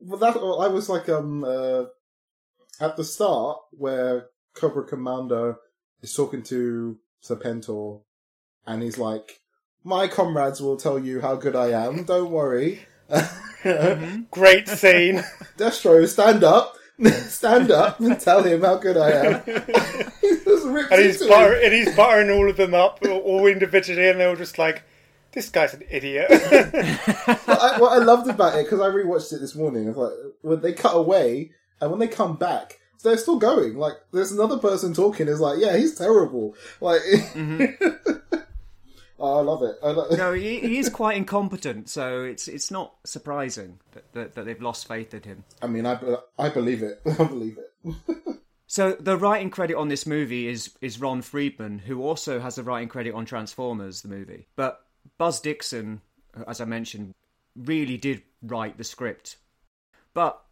[0.00, 1.84] Well, that I was like um uh,
[2.84, 5.56] at the start where Cobra Commander
[6.02, 8.02] is talking to Serpentor,
[8.66, 9.40] and he's like,
[9.82, 12.04] "My comrades will tell you how good I am.
[12.04, 14.22] Don't worry." Mm-hmm.
[14.30, 15.16] Great scene.
[15.58, 16.76] Destro, stand up,
[17.26, 19.42] stand up, and tell him how good I am.
[20.20, 21.64] he just rips and he's butter- him.
[21.64, 24.82] and he's buttering all of them up, all- all individually, and they're all just like,
[25.32, 29.40] "This guy's an idiot." But I, what I loved about it because I rewatched it
[29.40, 29.88] this morning.
[29.88, 33.76] It's like when they cut away and when they come back, they're still going.
[33.76, 35.28] Like there's another person talking.
[35.28, 36.56] Is like, yeah, he's terrible.
[36.80, 37.00] Like,
[39.18, 39.76] oh, I love it.
[39.82, 44.34] I love No, he, he is quite incompetent, so it's it's not surprising that, that,
[44.34, 45.44] that they've lost faith in him.
[45.62, 45.98] I mean, I,
[46.38, 47.00] I believe it.
[47.18, 48.40] I believe it.
[48.66, 52.64] So the writing credit on this movie is is Ron Friedman, who also has the
[52.64, 54.48] writing credit on Transformers, the movie.
[54.56, 54.84] But
[55.18, 56.00] Buzz Dixon,
[56.48, 57.14] as I mentioned,
[57.54, 59.36] really did write the script.
[60.12, 60.43] But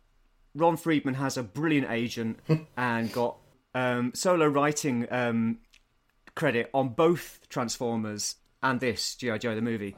[0.55, 2.39] Ron Friedman has a brilliant agent
[2.77, 3.37] and got
[3.75, 5.59] um, solo writing um,
[6.35, 9.97] credit on both Transformers and this GI Joe the movie.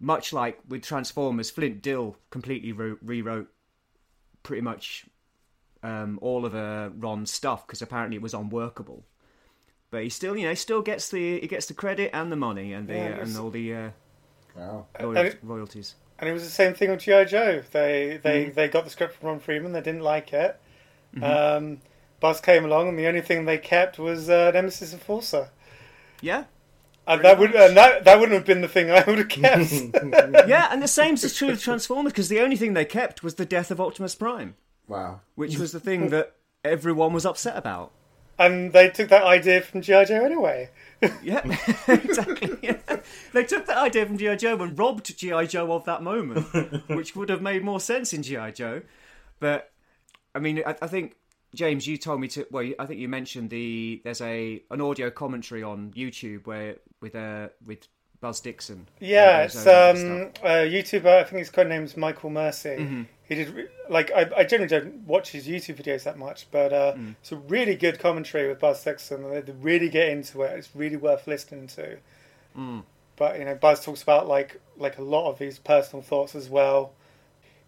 [0.00, 3.48] Much like with Transformers, Flint Dille completely wrote, rewrote
[4.42, 5.06] pretty much
[5.82, 9.04] um, all of uh, Ron's stuff because apparently it was unworkable.
[9.90, 12.36] But he still, you know, he still gets the he gets the credit and the
[12.36, 13.90] money and the Yeah, uh, and all the uh,
[14.56, 14.86] Wow.
[15.00, 15.94] royal- and royalties.
[16.18, 17.62] And it was the same thing with GI Joe.
[17.72, 19.72] They they they got the script from Ron Friedman.
[19.72, 20.58] They didn't like it.
[21.22, 21.80] Um,
[22.20, 25.50] Buzz came along, and the only thing they kept was uh, Nemesis Enforcer.
[26.20, 26.44] Yeah,
[27.06, 30.48] And that would and that that wouldn't have been the thing I would have kept.
[30.48, 33.34] yeah, and the same is true of Transformers because the only thing they kept was
[33.34, 34.54] the death of Optimus Prime,
[34.88, 35.20] Wow.
[35.34, 37.90] which was the thing that everyone was upset about.
[38.38, 40.04] And they took that idea from G.I.
[40.06, 40.70] Joe anyway.
[41.22, 41.42] Yeah,
[41.88, 42.56] exactly.
[42.62, 42.78] Yeah.
[43.34, 44.36] They took that idea from G.I.
[44.36, 45.44] Joe and robbed G.I.
[45.46, 46.46] Joe of that moment,
[46.88, 48.52] which would have made more sense in G.I.
[48.52, 48.80] Joe.
[49.38, 49.70] But,
[50.34, 51.16] I mean, I, I think,
[51.54, 52.46] James, you told me to.
[52.50, 54.00] Well, I think you mentioned the.
[54.02, 57.86] There's a an audio commentary on YouTube where with uh, with
[58.20, 58.88] Buzz Dixon.
[59.00, 61.20] Yeah, it's um, a YouTuber.
[61.20, 62.70] I think his code name's Michael Mercy.
[62.70, 63.02] Mm-hmm.
[63.26, 66.92] He did like I, I generally don't watch his YouTube videos that much, but uh,
[66.94, 67.14] Mm.
[67.20, 70.52] it's a really good commentary with Buzz and They really get into it.
[70.58, 71.96] It's really worth listening to.
[72.56, 72.82] Mm.
[73.16, 76.48] But you know, Buzz talks about like like a lot of his personal thoughts as
[76.48, 76.92] well.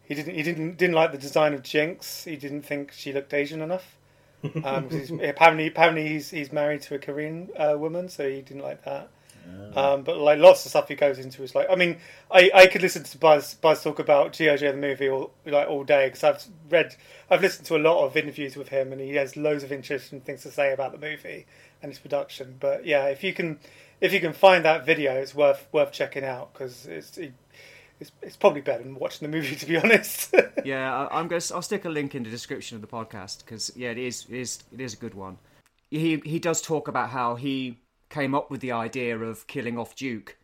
[0.04, 2.24] He didn't he didn't didn't like the design of Jinx.
[2.24, 3.96] He didn't think she looked Asian enough.
[4.64, 4.88] Um,
[5.24, 9.08] apparently, apparently he's he's married to a Korean uh, woman, so he didn't like that.
[9.76, 11.98] Um, but like lots of stuff he goes into is like I mean
[12.30, 15.68] I, I could listen to Buzz Buzz talk about GI Joe the movie all like
[15.68, 16.96] all day because I've read
[17.30, 20.22] I've listened to a lot of interviews with him and he has loads of interesting
[20.22, 21.44] things to say about the movie
[21.82, 22.56] and its production.
[22.59, 23.59] But yeah, if you can
[24.00, 27.35] if you can find that video, it's worth worth checking out because it's it,
[28.00, 30.35] it's it's probably better than watching the movie to be honest.
[30.64, 31.40] Yeah, I, I'm going.
[31.40, 34.26] to I'll stick a link in the description of the podcast because yeah, it is
[34.28, 35.38] it is it is a good one.
[35.90, 37.78] He he does talk about how he
[38.16, 40.38] came up with the idea of killing off Duke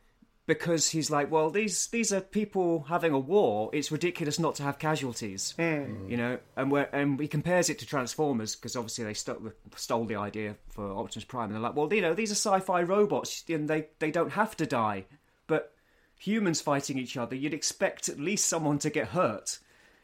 [0.46, 3.70] because he's like, well, these these are people having a war.
[3.72, 6.10] It's ridiculous not to have casualties, mm.
[6.10, 6.38] you know.
[6.56, 9.38] And we and he compares it to Transformers because obviously they st-
[9.76, 11.46] stole the idea for Optimus Prime.
[11.46, 14.54] And they're like, well, you know, these are sci-fi robots and they they don't have
[14.58, 15.06] to die,
[15.46, 15.72] but
[16.18, 19.58] humans fighting each other, you'd expect at least someone to get hurt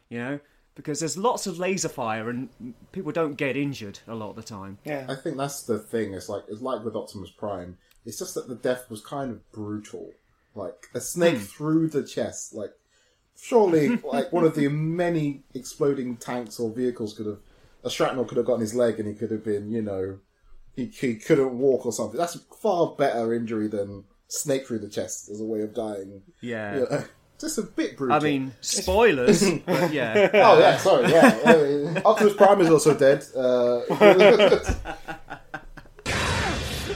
[0.09, 0.41] you know,
[0.79, 2.49] because there's lots of laser fire and
[2.93, 4.79] people don't get injured a lot of the time.
[4.85, 5.05] yeah.
[5.09, 6.15] I think that's the thing.
[6.15, 7.77] It's like it's like with Optimus Prime.
[8.07, 10.13] It's just that the death was kind of brutal.
[10.55, 11.43] Like a snake Hmm.
[11.43, 12.55] through the chest.
[12.55, 12.71] Like
[13.37, 17.41] surely, like one of the many exploding tanks or vehicles could have
[17.85, 20.19] a shrapnel could have gotten his leg and he could have been, you know,
[20.77, 22.17] he he couldn't walk or something.
[22.19, 26.23] That's a far better injury than snake through the chest as a way of dying.
[26.41, 26.75] Yeah.
[26.75, 27.05] You know,
[27.41, 28.17] just a bit brutal.
[28.17, 30.31] I mean, spoilers, but yeah.
[30.35, 32.01] Oh yeah, sorry, yeah.
[32.05, 33.25] Optimus Prime is also dead.
[33.37, 33.81] Uh,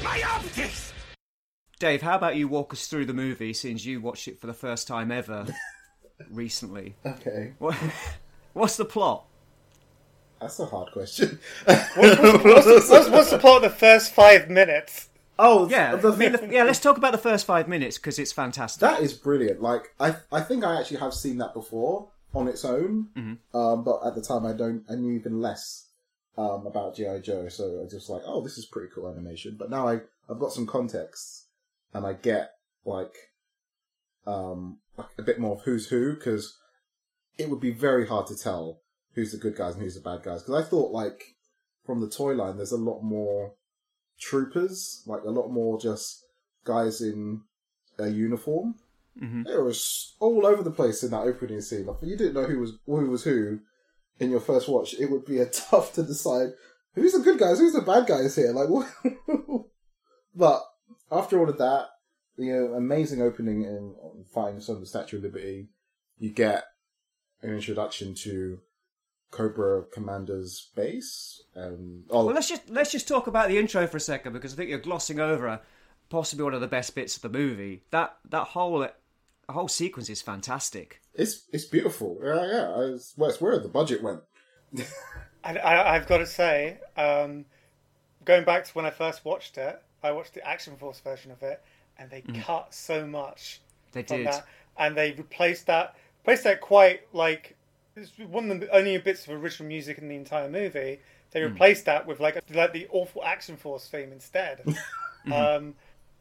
[0.02, 0.92] My optics!
[1.78, 4.54] Dave, how about you walk us through the movie since you watched it for the
[4.54, 5.46] first time ever
[6.30, 6.94] recently?
[7.04, 7.76] okay, What,
[8.52, 9.24] what's the plot?
[10.40, 11.38] that's a hard question.
[11.64, 11.86] what's,
[12.44, 15.08] what's, what's the plot of the first five minutes?
[15.38, 16.64] Oh Yeah, the, I mean, the- yeah.
[16.64, 18.80] Let's talk about the first five minutes because it's fantastic.
[18.80, 19.62] that is brilliant.
[19.62, 23.08] Like I, I think I actually have seen that before on its own,
[23.52, 24.84] um, but at the time I don't.
[24.90, 25.88] I knew even less
[26.38, 29.56] um, about GI Joe, so I was just like, oh, this is pretty cool animation.
[29.58, 31.46] But now I, I've got some context,
[31.92, 32.52] and I get
[32.86, 33.14] like,
[34.26, 36.56] um, like a bit more of who's who because
[37.38, 38.80] it would be very hard to tell
[39.14, 40.42] who's the good guys and who's the bad guys.
[40.42, 41.22] Because I thought like
[41.84, 43.54] from the toy line, there's a lot more
[44.22, 46.24] troopers, like a lot more just
[46.64, 47.42] guys in
[47.98, 48.76] a uniform.
[49.20, 49.44] Mhm.
[49.44, 49.74] They were
[50.20, 51.86] all over the place in that opening scene.
[51.86, 53.60] Like, if you didn't know who was who was who
[54.18, 56.50] in your first watch, it would be a tough to decide
[56.94, 58.52] who's the good guys, who's the bad guys here.
[58.52, 58.68] Like,
[60.34, 60.62] but
[61.10, 61.88] after all of that,
[62.38, 65.68] the uh, amazing opening in on fighting some of the Statue of Liberty,
[66.18, 66.64] you get
[67.42, 68.60] an introduction to
[69.32, 71.42] Cobra Commander's base.
[71.56, 74.52] Um, oh, Well, let's just let's just talk about the intro for a second because
[74.52, 75.60] I think you're glossing over a,
[76.10, 77.82] possibly one of the best bits of the movie.
[77.90, 78.98] That that whole that
[79.48, 81.00] whole sequence is fantastic.
[81.14, 82.20] it's it's beautiful.
[82.22, 82.68] Yeah, yeah.
[82.70, 84.20] I well, it's where the budget went.
[85.44, 87.44] I, I, I've got to say, um,
[88.24, 91.42] going back to when I first watched it, I watched the Action Force version of
[91.42, 91.62] it,
[91.98, 93.60] and they cut so much
[93.92, 94.26] They from did.
[94.28, 94.46] that,
[94.78, 97.56] and they replaced that, replaced that quite like
[97.96, 101.00] it's one of the only bits of original music in the entire movie.
[101.30, 104.64] They replaced that with like like the awful Action Force theme instead.
[105.32, 105.74] um,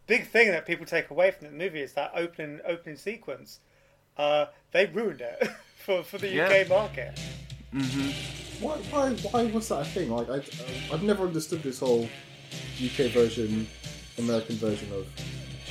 [0.08, 3.60] big thing that people take away from the movie is that opening opening sequence.
[4.18, 5.50] Uh, they ruined it
[5.86, 6.48] for for the Yeah.
[6.50, 7.20] UK market.
[8.60, 10.12] Why, why, why was that a thing?
[10.12, 10.36] Like, I,
[10.94, 12.08] I've never understood this whole
[12.84, 13.68] UK version,
[14.20, 15.08] American version of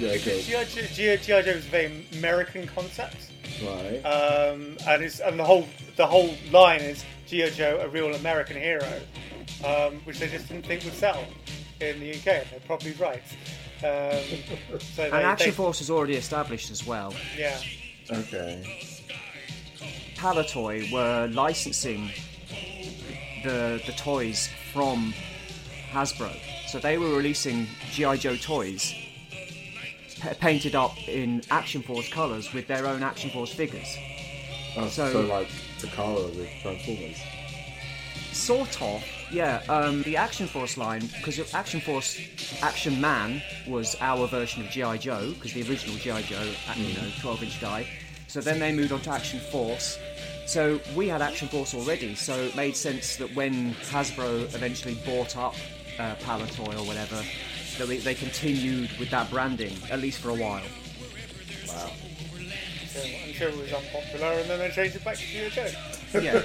[0.00, 0.18] G.I.
[0.18, 0.86] Joe.
[0.94, 1.16] G.I.
[1.16, 3.16] Joe, is a very American concept,
[3.62, 3.98] Right.
[4.04, 7.50] um, and it's and the whole the whole line is G.I.
[7.50, 9.00] Joe, a real American hero,
[9.64, 11.22] um, which they just didn't think would sell
[11.80, 12.26] in the UK.
[12.26, 13.22] And They're probably right.
[13.82, 17.14] Um, so they, And Action they- Force is already established as well.
[17.36, 17.58] yeah,
[18.10, 18.96] okay.
[20.16, 22.10] Palitoy were licensing
[23.44, 25.12] the the toys from
[25.92, 26.32] Hasbro,
[26.68, 28.94] so they were releasing GI Joe toys
[30.20, 33.96] pa- painted up in Action Force colours with their own Action Force figures.
[34.76, 37.16] Oh, so, So- like Takara with Transformers.
[38.32, 39.60] Sort of, yeah.
[39.68, 42.20] Um, the Action Force line, because Action Force,
[42.62, 46.94] Action Man was our version of GI Joe, because the original GI Joe, uh, you
[46.94, 47.86] know, 12-inch guy.
[48.28, 49.98] So then they moved on to Action Force.
[50.46, 55.36] So we had Action Force already, so it made sense that when Hasbro eventually bought
[55.36, 55.54] up
[55.98, 57.22] uh, Palitoy or whatever,
[57.80, 60.62] that they, they continued with that branding at least for a while.
[61.66, 61.90] Wow.
[62.88, 65.68] So I'm sure it was unpopular, and then they changed it back to GI Joe.
[66.20, 66.42] Yeah.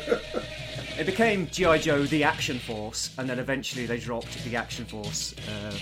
[0.97, 1.79] It became G.I.
[1.79, 5.33] Joe the Action Force, and then eventually they dropped the Action Force.
[5.49, 5.73] Uh,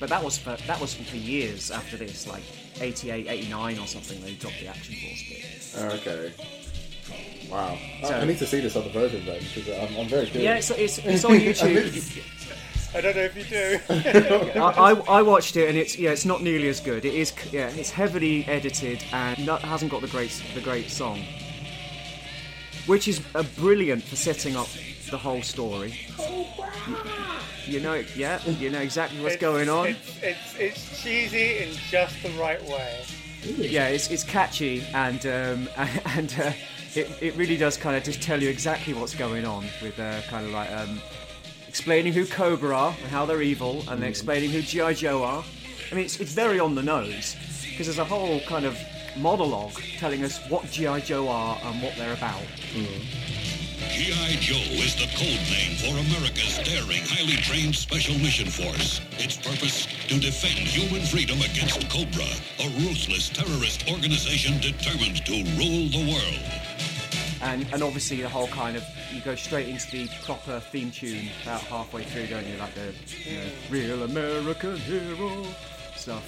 [0.00, 2.42] but that was for that was for years after this, like
[2.80, 4.20] 88, 89 or something.
[4.22, 5.74] They dropped the Action Force bit.
[5.76, 6.32] Oh, okay.
[7.50, 7.76] Wow.
[8.02, 10.44] I- So- I need to see this other version then because I'm, I'm very curious.
[10.44, 12.22] Yeah, it's, it's, it's on YouTube.
[12.94, 13.80] I don't know if you do.
[14.60, 17.04] I, I, I watched it and it's yeah it's not nearly as good.
[17.04, 21.20] It is yeah it's heavily edited and not, hasn't got the great the great song,
[22.86, 24.68] which is uh, brilliant for setting up
[25.10, 25.94] the whole story.
[26.86, 26.96] You,
[27.66, 29.88] you know yeah you know exactly what's It's- going on.
[29.88, 33.04] It's, it's, it's cheesy in just the right way.
[33.44, 35.68] yeah, it's, it's catchy and um,
[36.16, 36.52] and uh,
[36.94, 40.22] it, it really does kind of just tell you exactly what's going on with uh,
[40.28, 41.00] kind of like um,
[41.74, 45.44] explaining who Cobra are and how they're evil, and then explaining who GI Joe are.
[45.90, 47.34] I mean, it's, it's very on the nose
[47.68, 48.78] because there's a whole kind of
[49.16, 52.44] monologue telling us what GI Joe are and what they're about.
[53.90, 54.36] G.I.
[54.38, 54.54] Joe
[54.86, 59.00] is the code name for America's daring, highly trained Special Mission Force.
[59.18, 65.90] Its purpose, to defend human freedom against Cobra, a ruthless terrorist organization determined to rule
[65.90, 66.63] the world.
[67.44, 71.28] And, and obviously the whole kind of you go straight into the proper theme tune
[71.42, 72.56] about halfway through, don't you?
[72.56, 72.92] Like the
[73.30, 75.44] you know, real American hero
[75.94, 76.24] stuff.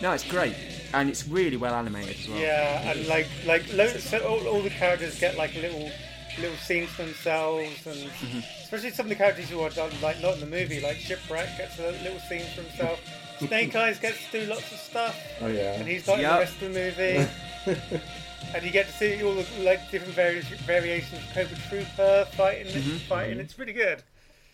[0.00, 0.54] No, it's great,
[0.94, 2.38] and it's really well animated as well.
[2.38, 3.62] Yeah, and like like
[3.98, 5.90] so all, all the characters get like little
[6.38, 8.38] little scenes for themselves, and Mm-hmm.
[8.62, 11.58] especially some of the characters who are done like not in the movie, like Shipwreck
[11.58, 13.00] gets a little scene for himself.
[13.40, 15.72] Snake Eyes gets to do lots of stuff, Oh yeah.
[15.80, 16.32] and he's not in Yep.
[16.32, 18.00] the rest of the movie.
[18.54, 22.66] and you get to see all the like different vari- variations of Cobra Trooper fighting,
[22.72, 22.96] Mm-hmm.
[23.08, 23.38] fighting.
[23.40, 24.02] It's really good.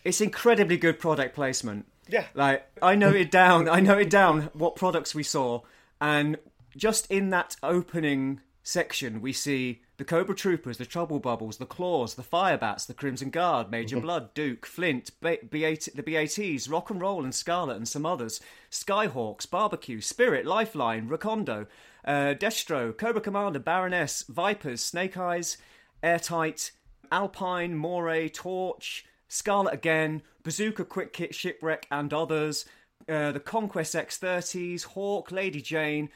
[0.03, 1.85] It's incredibly good product placement.
[2.07, 2.25] Yeah.
[2.35, 5.61] Like I noted down, I noted down what products we saw,
[5.99, 6.37] and
[6.77, 12.15] just in that opening section, we see the Cobra Troopers, the Trouble Bubbles, the Claws,
[12.15, 16.89] the Fire Bats, the Crimson Guard, Major Blood, Duke, Flint, B- B8, the BATs, Rock
[16.89, 18.41] and Roll, and Scarlet, and some others.
[18.69, 21.65] Skyhawks, Barbecue, Spirit, Lifeline, Recondo,
[22.05, 25.57] uh, Destro, Cobra Commander, Baroness, Vipers, Snake Eyes,
[26.03, 26.71] Airtight,
[27.11, 32.65] Alpine, Moray, Torch, Scarlet again, Bazooka, Quick Kick, Shipwreck, and others.
[33.09, 36.09] Uh, the Conquest X30s, Hawk, Lady Jane,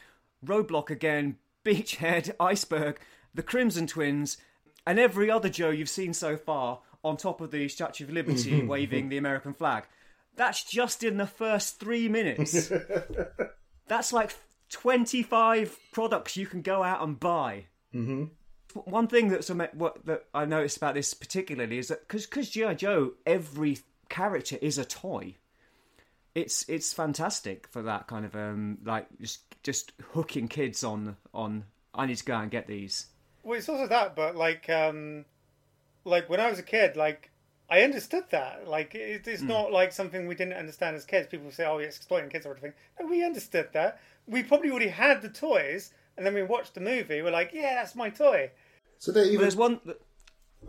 [0.46, 3.00] Roadblock again, Beachhead, Iceberg,
[3.34, 4.38] the Crimson Twins,
[4.88, 8.64] and every other Joe you've seen so far on top of the Statue of Liberty
[8.66, 9.86] waving the American flag.
[10.36, 12.72] That's just in the first three minutes.
[13.88, 14.36] That's like
[14.70, 17.66] 25 products you can go out and buy.
[17.94, 18.26] Mm-hmm.
[18.86, 22.76] One thing that's what that I noticed about this particularly is that because because GI
[22.76, 23.80] Joe, every
[24.10, 25.36] character is a toy.
[26.36, 31.66] It's it's fantastic for that kind of um like just just hooking kids on on.
[31.96, 33.08] I need to go out and get these.
[33.44, 35.26] Well, it's also that, but like, um,
[36.06, 37.32] like when I was a kid, like
[37.72, 38.68] I understood that.
[38.68, 41.28] Like, it, it's not like something we didn't understand as kids.
[41.28, 42.74] People say, "Oh, it's exploiting kids" or everything.
[43.00, 44.00] No, we understood that.
[44.28, 47.22] We probably already had the toys, and then we watched the movie.
[47.22, 48.52] We're like, "Yeah, that's my toy."
[48.98, 49.42] So they But even.
[49.42, 49.80] there's one.
[49.86, 50.02] That...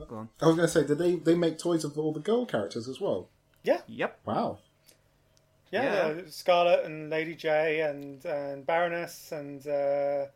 [0.08, 0.28] Go on.
[0.40, 2.86] I was going to say, did they they make toys of all the girl characters
[2.88, 3.28] as well?
[3.64, 4.20] Yeah, Yep.
[4.24, 4.58] Wow.
[5.70, 5.82] yeah.
[5.82, 6.22] Yeah.
[6.22, 10.26] uh, Scarlet and Lady Jaye and and Baroness and uh,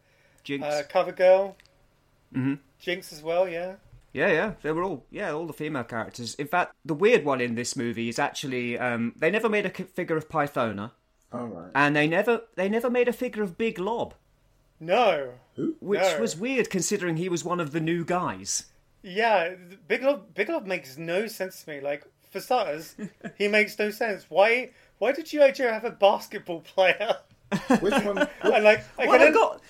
[0.43, 0.65] Jinx.
[0.67, 1.57] uh, Cover Girl,
[2.35, 2.59] Mhm.
[2.81, 3.49] Jinx as well.
[3.49, 3.77] Yeah.
[4.15, 6.35] Yeah, yeah, they were all yeah, all the female characters.
[6.37, 9.71] In fact, the weird one in this movie is actually um, they never made a
[9.71, 10.93] figure of Pythona,
[11.33, 11.71] All right.
[11.75, 14.15] and they never they never made a figure of Big Lob,
[14.79, 15.33] No.
[15.81, 16.21] which No.
[16.21, 18.67] was weird considering he was one of the new guys.
[19.03, 19.55] Yeah,
[19.89, 21.81] Big Lob Big Lob makes no sense to me.
[21.81, 22.95] Like, for starters,
[23.37, 24.27] he makes no sense.
[24.29, 24.71] Why?
[24.99, 27.17] Why did GI Joe have a basketball player?
[27.81, 28.19] Which one?
[28.43, 29.61] and like, I Well, can they've got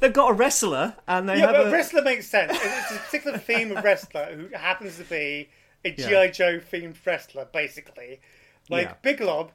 [0.00, 2.52] they've got a wrestler, and they yeah, have but a wrestler makes sense.
[2.60, 5.48] It's a particular theme of wrestler who happens to be
[5.84, 6.26] a GI Yeah.
[6.28, 8.20] Joe themed wrestler, basically.
[8.68, 8.94] Like Yeah.
[9.02, 9.52] Big Lob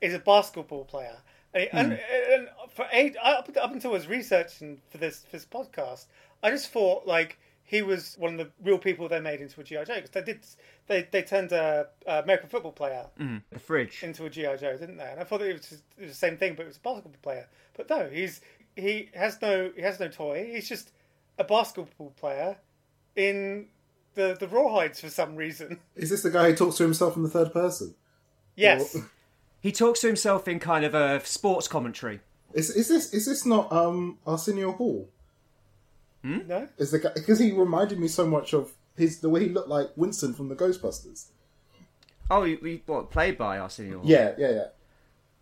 [0.00, 1.16] is a basketball player,
[1.54, 1.78] and, Hmm.
[1.78, 1.92] and,
[2.34, 6.06] and for eight up, up until I was researching for this for this podcast,
[6.42, 9.64] I just thought like he was one of the real people they made into a
[9.64, 10.46] GI Joe because they did
[10.86, 13.06] they they turned a, a American football player
[13.50, 14.02] the fridge.
[14.04, 15.10] into a GI Joe, didn't they?
[15.10, 16.80] And I thought it was, just, it was the same thing, but it was a
[16.80, 17.48] basketball player.
[17.76, 18.40] But no, he's
[18.76, 20.48] he has no he has no toy.
[20.52, 20.92] He's just
[21.38, 22.56] a basketball player
[23.16, 23.66] in
[24.14, 25.80] the the rawhides for some reason.
[25.96, 27.94] Is this the guy who talks to himself in the third person?
[28.54, 29.10] Yes, Or-
[29.60, 32.20] He talks to himself in kind of a sports commentary.
[32.54, 35.08] Is is this is this not um Arsenio Hall?
[36.22, 36.68] no.
[36.78, 39.68] Is the guy because he reminded me so much of his the way he looked
[39.68, 41.26] like Winston from the Ghostbusters.
[42.30, 43.98] Oh, he, he, what played by Arsenio?
[44.00, 44.08] Hall?
[44.08, 44.64] Yeah, yeah, yeah.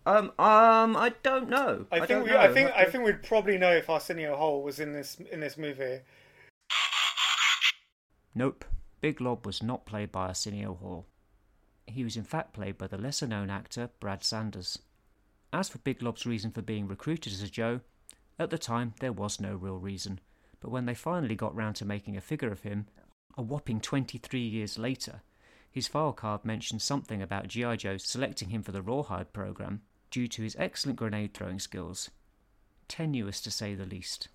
[0.07, 1.87] Um, um, I don't know.
[1.91, 2.39] I think don't we, know.
[2.39, 5.57] I think I think we'd probably know if Arsenio Hall was in this in this
[5.57, 6.01] movie.
[8.35, 8.65] Nope.
[9.01, 11.07] Big Lob was not played by Arsenio Hall.
[11.87, 14.79] He was in fact played by the lesser known actor Brad Sanders.
[15.53, 17.81] As for Big Lob's reason for being recruited as a Joe,
[18.39, 20.21] at the time there was no real reason,
[20.61, 22.87] but when they finally got round to making a figure of him,
[23.39, 25.23] a whopping 23 years later,
[25.71, 27.77] his file card mentioned something about G.I.
[27.77, 29.83] Joe selecting him for the Rawhide program
[30.15, 32.09] due to his excellent grenade throwing skills.
[32.87, 34.29] Tenuous to say the least.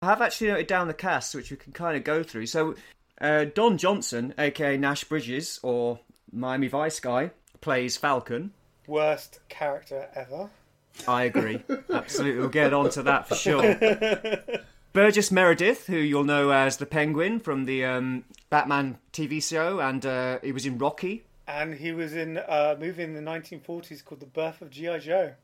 [0.00, 2.46] I have actually noted down the cast, which we can kind of go through.
[2.46, 2.74] So,
[3.20, 6.00] uh, Don Johnson, aka Nash Bridges, or
[6.32, 8.52] Miami Vice guy, plays Falcon.
[8.86, 10.48] Worst character ever.
[11.06, 11.62] I agree.
[11.92, 12.40] Absolutely.
[12.40, 13.76] We'll get on to that for sure.
[14.94, 20.06] Burgess Meredith, who you'll know as the Penguin from the um, Batman TV show, and
[20.06, 21.25] uh, he was in Rocky.
[21.46, 24.98] And he was in a movie in the 1940s called The Birth of G.I.
[24.98, 25.34] Joe.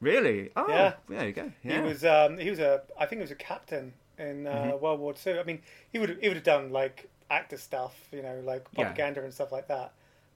[0.00, 0.50] Really?
[0.56, 0.94] Oh, Yeah.
[1.08, 1.52] there you go.
[1.62, 1.82] He Yeah.
[1.82, 4.82] was um, he was a I think he was a captain in uh, Mm-hmm.
[4.84, 5.38] World War Two.
[5.38, 5.60] I mean,
[5.92, 8.84] he would he would have done like actor stuff, you know, like Yeah.
[8.84, 9.92] propaganda and stuff like that.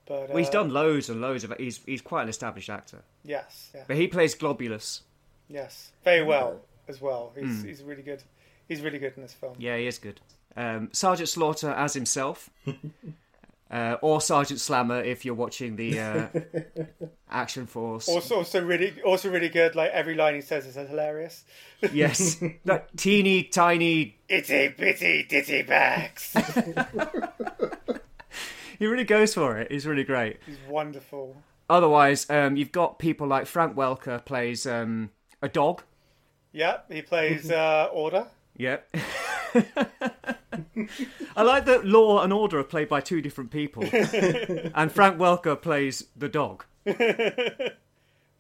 [0.07, 1.55] But well, he's uh, done loads and loads of.
[1.59, 3.03] He's, he's quite an established actor.
[3.25, 5.01] Yes, yeah, But he plays Golobulus.
[5.49, 7.33] yes, very well as well.
[7.35, 7.67] He's Hmm.
[7.69, 8.23] he's really good.
[8.69, 9.55] He's really good in this film.
[9.59, 10.21] Yeah, he is good.
[10.57, 12.51] Um, Sergeant Slaughter as himself,
[13.71, 16.29] uh, or Sergeant Slammer if you're watching the uh,
[17.31, 18.09] Action Force.
[18.09, 19.75] Also, also really, also really good.
[19.75, 21.45] Like every line he says is hilarious.
[21.93, 24.17] Yes, that teeny tiny.
[24.27, 26.35] Itty bitty ditty bags.
[28.79, 29.71] He really goes for it.
[29.71, 30.39] He's really great.
[30.47, 31.37] He's wonderful.
[31.69, 35.11] Otherwise, um, you've got people like Frank Welker plays um,
[35.43, 35.83] a dog.
[36.53, 38.29] Yep, he plays uh, Order.
[38.57, 38.97] Yep.
[41.37, 45.61] I like that Law and Order are played by two different people, and Frank Welker
[45.61, 46.65] plays the dog.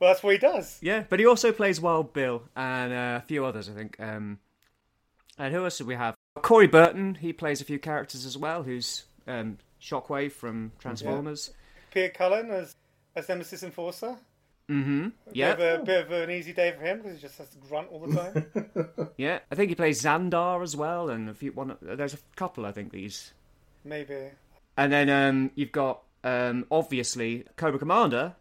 [0.00, 0.78] Well, that's what he does.
[0.82, 3.98] Yeah, but he also plays Wild Bill and uh, a few others, I think.
[3.98, 4.38] Um,
[5.38, 6.14] and who else do we have?
[6.42, 7.14] Corey Burton.
[7.14, 8.64] He plays a few characters as well.
[8.64, 11.52] Who's um, Shockwave from Transformers.
[11.90, 12.76] Peter Cullen as
[13.16, 14.16] as Nemesis Enforcer.
[14.70, 15.08] Mm-hmm.
[15.32, 17.48] Yeah, Bit of, a, bit of an easy day for him because he just has
[17.50, 19.08] to grunt all the time.
[19.18, 19.40] yeah.
[19.50, 21.52] I think he plays Zandar as well, and a few.
[21.52, 22.92] One, there's a couple, I think.
[22.92, 23.34] These,
[23.84, 24.30] Maybe.
[24.76, 28.36] and then um, you've got um, obviously Cobra Commander,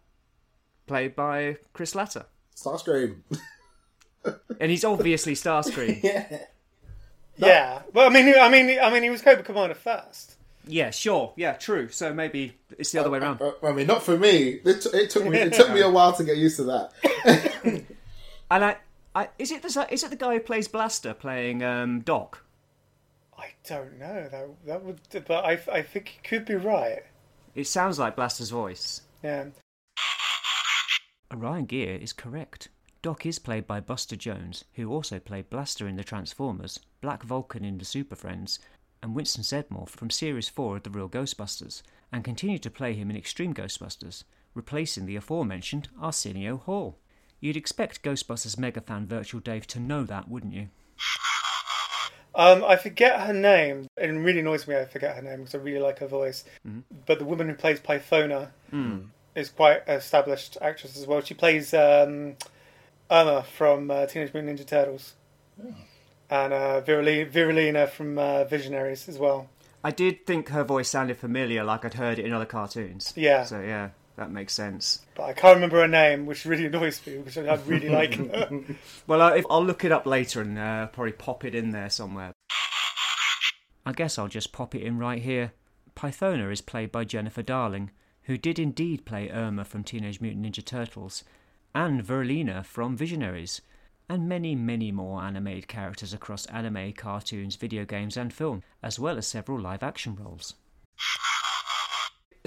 [0.86, 3.18] played by Chris Latta, Starscream.
[4.60, 6.00] and he's obviously Starscream.
[6.02, 6.38] yeah.
[7.36, 7.82] Yeah.
[7.92, 10.33] Well, I mean, I mean, I mean, he was Cobra Commander first.
[10.66, 11.32] Yeah, sure.
[11.36, 11.88] Yeah, true.
[11.90, 13.42] So maybe it's the other way around.
[13.42, 14.60] Uh, I mean, not for me.
[14.64, 15.38] It, t- it took me.
[15.38, 17.84] It took me a while to get used to that.
[18.50, 18.76] And I,
[19.14, 22.44] I is it the is it the guy who plays Blaster playing um, Doc?
[23.36, 24.28] I don't know.
[24.30, 27.02] That that would, but I I think he could be right.
[27.54, 29.02] It sounds like Blaster's voice.
[29.22, 29.46] Yeah.
[31.32, 32.68] Orion Ghia is correct.
[33.02, 37.64] Doc is played by Buster Jones, who also played Blaster in the Transformers, Black Vulcan
[37.64, 38.58] in the Super Friends,
[39.04, 43.10] and Winston Zeddemore from Series 4 of The Real Ghostbusters, and continued to play him
[43.10, 44.24] in Extreme Ghostbusters,
[44.54, 46.96] replacing the aforementioned Arsenio Hall.
[47.38, 50.68] You'd expect Ghostbusters megafan Virtual Dave to know that, wouldn't you?
[52.34, 53.88] Um, I forget her name.
[53.98, 54.74] It really annoys me.
[54.74, 56.44] I forget her name because I really like her voice.
[57.04, 58.48] But the woman who plays Pythona
[59.34, 61.20] is quite an established actress as well.
[61.20, 62.36] She plays um,
[63.10, 65.12] Irma from uh, Teenage Mutant Ninja Turtles,
[66.30, 69.48] and uh, Virulina from uh, Visionaries as well.
[69.82, 73.12] I did think her voice sounded familiar, like I'd heard it in other cartoons.
[73.16, 73.44] Yeah.
[73.44, 75.02] So yeah, that makes sense.
[75.14, 78.60] But I can't remember her name, which really annoys me because I really like her.
[79.06, 81.90] Well, uh, if, I'll look it up later and uh, probably pop it in there
[81.90, 82.32] somewhere.
[83.86, 85.52] I guess I'll just pop it in right here.
[85.94, 87.90] Pythona is played by Jennifer Darling,
[88.22, 91.24] who did indeed play Irma from Teenage Mutant Ninja Turtles,
[91.74, 93.60] and Virulina from Visionaries,
[94.08, 99.16] and many, many more animated characters across anime, cartoons, video games, and film, as well
[99.16, 100.54] as several live action roles.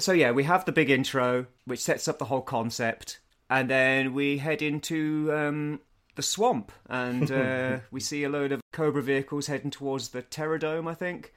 [0.00, 3.18] So, yeah, we have the big intro, which sets up the whole concept,
[3.50, 5.80] and then we head into um,
[6.14, 10.88] the swamp, and uh, we see a load of Cobra vehicles heading towards the Terrordrome,
[10.88, 11.32] I think.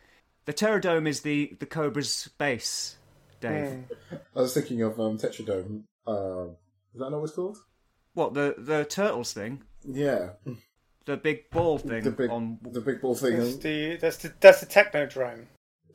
[0.45, 2.97] The Terrordrome is the, the Cobra's base,
[3.39, 3.86] Dave.
[4.36, 5.84] I was thinking of um, Tetradome.
[6.05, 6.49] Uh,
[6.93, 7.57] is that not what it's called?
[8.13, 9.63] What, the, the Turtles thing?
[9.86, 10.29] Yeah.
[11.05, 13.38] the big ball thing The big, on the big ball thing.
[13.38, 15.45] That's the that's the that's the Technodrome.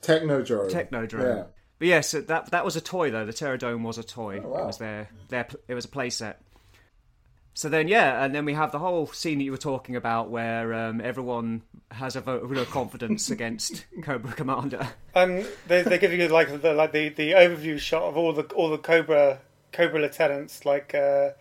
[0.01, 0.71] Technodrome.
[0.71, 1.37] Technodrome.
[1.37, 1.45] Yeah.
[1.79, 3.27] But yes, yeah, so that that was a toy though.
[3.27, 4.41] The Terrordrome was a toy.
[4.43, 4.63] Oh, wow.
[4.63, 6.37] It was their their it was a playset.
[7.57, 10.29] So then, yeah, and then we have the whole scene that you were talking about,
[10.29, 14.87] where um, everyone has a vote of confidence against Cobra Commander.
[15.15, 18.43] And they they give you like the like the, the overview shot of all the
[18.55, 19.41] all the Cobra
[19.73, 21.35] Cobra lieutenants like uh, the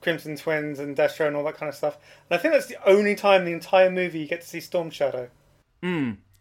[0.00, 1.96] Crimson Twins and Destro and all that kind of stuff.
[2.28, 4.60] And I think that's the only time in the entire movie you get to see
[4.60, 5.28] Storm Shadow.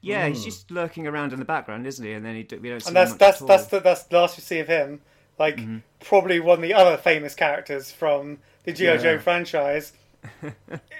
[0.01, 2.13] Yeah, he's just lurking around in the background, isn't he?
[2.13, 4.03] And then he do, we don't see And that's him much that's that's the that's
[4.03, 5.01] the last you see of him.
[5.37, 5.77] Like Mm-hmm.
[6.01, 8.97] probably one of the other famous characters from the G.I.
[8.97, 9.93] Joe franchise.
[10.43, 10.53] In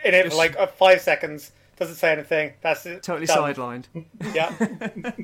[0.03, 2.53] it for like uh, five seconds, doesn't say anything.
[2.61, 3.03] That's it.
[3.03, 3.53] totally Done.
[3.53, 3.85] sidelined.
[4.33, 5.23] Yeah.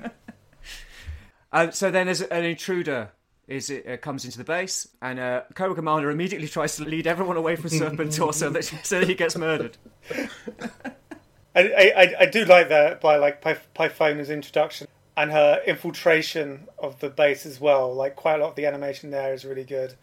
[1.51, 3.11] Uh, so then, as an intruder
[3.47, 7.07] is it uh, comes into the base, and uh, Cobra Commander immediately tries to lead
[7.07, 9.77] everyone away from Serpentor so that so that he gets murdered.
[11.55, 16.99] I, I, I do like that by like Py- Pythona's introduction and her infiltration of
[16.99, 17.93] the base as well.
[17.93, 19.93] Like quite a lot of the animation there is really good.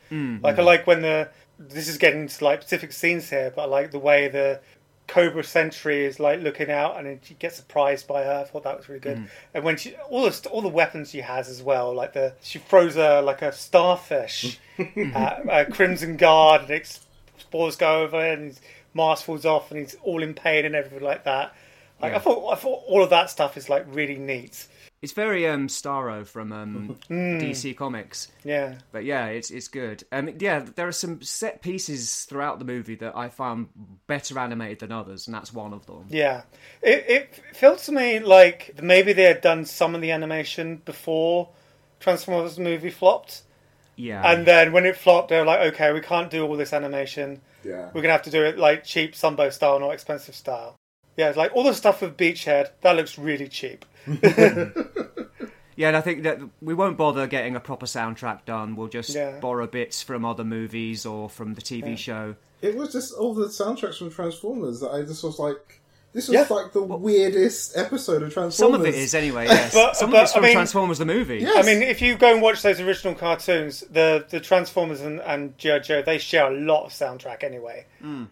[0.42, 1.28] Like I like when the
[1.58, 4.60] this is getting to like specific scenes here, but I like the way the
[5.12, 8.40] Cobra Sentry is like looking out and then she gets surprised by her.
[8.40, 9.18] I thought that was really good.
[9.18, 9.28] Mm.
[9.52, 12.58] And when she all the all the weapons she has as well, like the she
[12.58, 16.98] throws a like a starfish a Crimson Guard and it
[17.36, 18.60] spores go over and his
[18.94, 21.54] mask falls off and he's all in pain and everything like that.
[22.00, 24.66] Like I thought, I thought all of that stuff is like really neat.
[25.02, 28.28] It's very um, Starro from um, DC Comics.
[28.44, 30.04] Yeah, But yeah, it's it's good.
[30.12, 33.68] Um, yeah, there are some set pieces throughout the movie that I found
[34.06, 36.04] better animated than others, and that's one of them.
[36.08, 36.42] yeah.
[36.82, 41.48] It it felt to me like maybe they had done some of the animation before
[42.00, 43.42] Transformers movie flopped,
[43.96, 46.72] Yeah, and then when it flopped, they were like, okay, we can't do all this
[46.72, 47.40] animation.
[47.64, 47.90] Yeah.
[47.92, 50.76] We're gonna have to do it like cheap Sunbow style, not expensive style.
[51.16, 53.84] Yeah, it's like all the stuff with Beachhead that looks really cheap.
[55.76, 58.76] yeah, and I think that we won't bother getting a proper soundtrack done.
[58.76, 59.38] We'll just Yeah.
[59.40, 62.36] borrow bits from other movies or from the TV show.
[62.60, 65.80] It was just all the soundtracks from Transformers that I just was like,
[66.12, 66.46] this was Yeah.
[66.54, 68.54] like the weirdest episode of Transformers.
[68.56, 69.46] Some of it is anyway.
[69.46, 71.38] Yes, But- some but, of it's I from mean- Transformers the movie.
[71.38, 71.54] Yeah.
[71.56, 75.56] I mean, if you go and watch those original cartoons, the the Transformers and, and
[75.58, 75.78] G.I.
[75.80, 77.86] Joe, they share a lot of soundtrack anyway.
[78.00, 78.24] Hmm.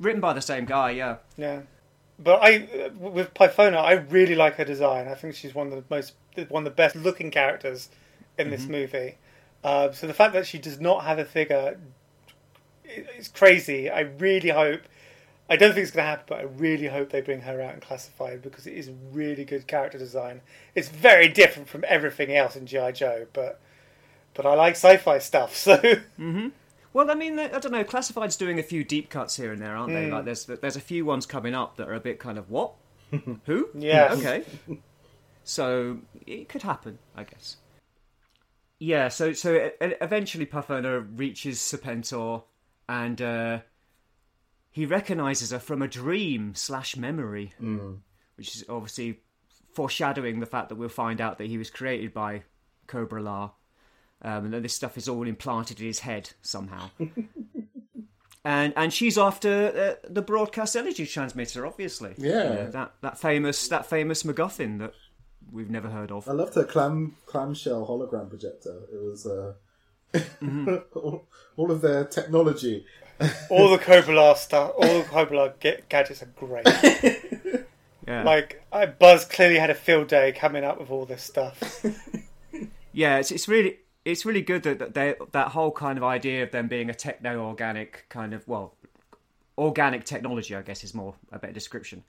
[0.00, 0.90] written by the same guy.
[0.90, 1.60] Yeah, Yeah,
[2.18, 5.08] but I with Pythona, I really like her design.
[5.08, 6.14] I think she's one of the most
[6.48, 7.88] one of the best looking characters
[8.38, 9.18] in this movie.
[9.64, 11.78] Uh, so the fact that she does not have a figure
[13.16, 13.90] is crazy.
[13.90, 14.82] I really hope.
[15.50, 17.72] I don't think it's going to happen, but I really hope they bring her out
[17.72, 20.42] in Classified because it is really good character design.
[20.74, 23.60] It's very different from everything else in GI Joe, but
[24.34, 25.80] but I like sci-fi stuff, so
[26.92, 27.84] Well, I mean, I don't know.
[27.84, 29.94] Classified's doing a few deep cuts here and there, aren't Hmm.
[29.94, 30.10] they?
[30.10, 32.72] Like, there's there's a few ones coming up that are a bit kind of what,
[33.44, 33.68] who?
[33.74, 34.14] Yeah.
[34.14, 34.44] Okay.
[35.44, 37.56] So it could happen, I guess.
[38.78, 39.08] Yeah.
[39.08, 42.44] So so eventually, Pythona reaches Serpentor,
[42.88, 43.58] and uh,
[44.70, 47.52] he recognizes her from a dream slash memory,
[48.36, 49.20] which is obviously
[49.74, 52.42] foreshadowing the fact that we'll find out that he was created by
[52.86, 53.50] Cobra La.
[54.22, 56.90] Um, and then this stuff is all implanted in his head somehow.
[58.44, 62.14] and and she's after uh, the broadcast energy transmitter, obviously.
[62.16, 62.42] Yeah.
[62.42, 64.94] You know, that that famous that famous MacGuffin that
[65.52, 66.28] we've never heard of.
[66.28, 68.80] I loved her clam clamshell hologram projector.
[68.92, 69.54] It was uh,
[70.94, 72.86] all, all of their technology.
[73.50, 76.66] all the Cobra stuff, all the Cobra ga- gadgets are great.
[78.06, 81.84] Yeah, Like I, Buzz clearly had a field day coming up with all this stuff.
[82.92, 83.18] yeah.
[83.18, 83.78] It's it's really
[84.10, 86.94] it's really good that that they that whole kind of idea of them being a
[86.94, 88.74] techno organic kind of well
[89.58, 92.04] organic technology, I guess, is more a better description.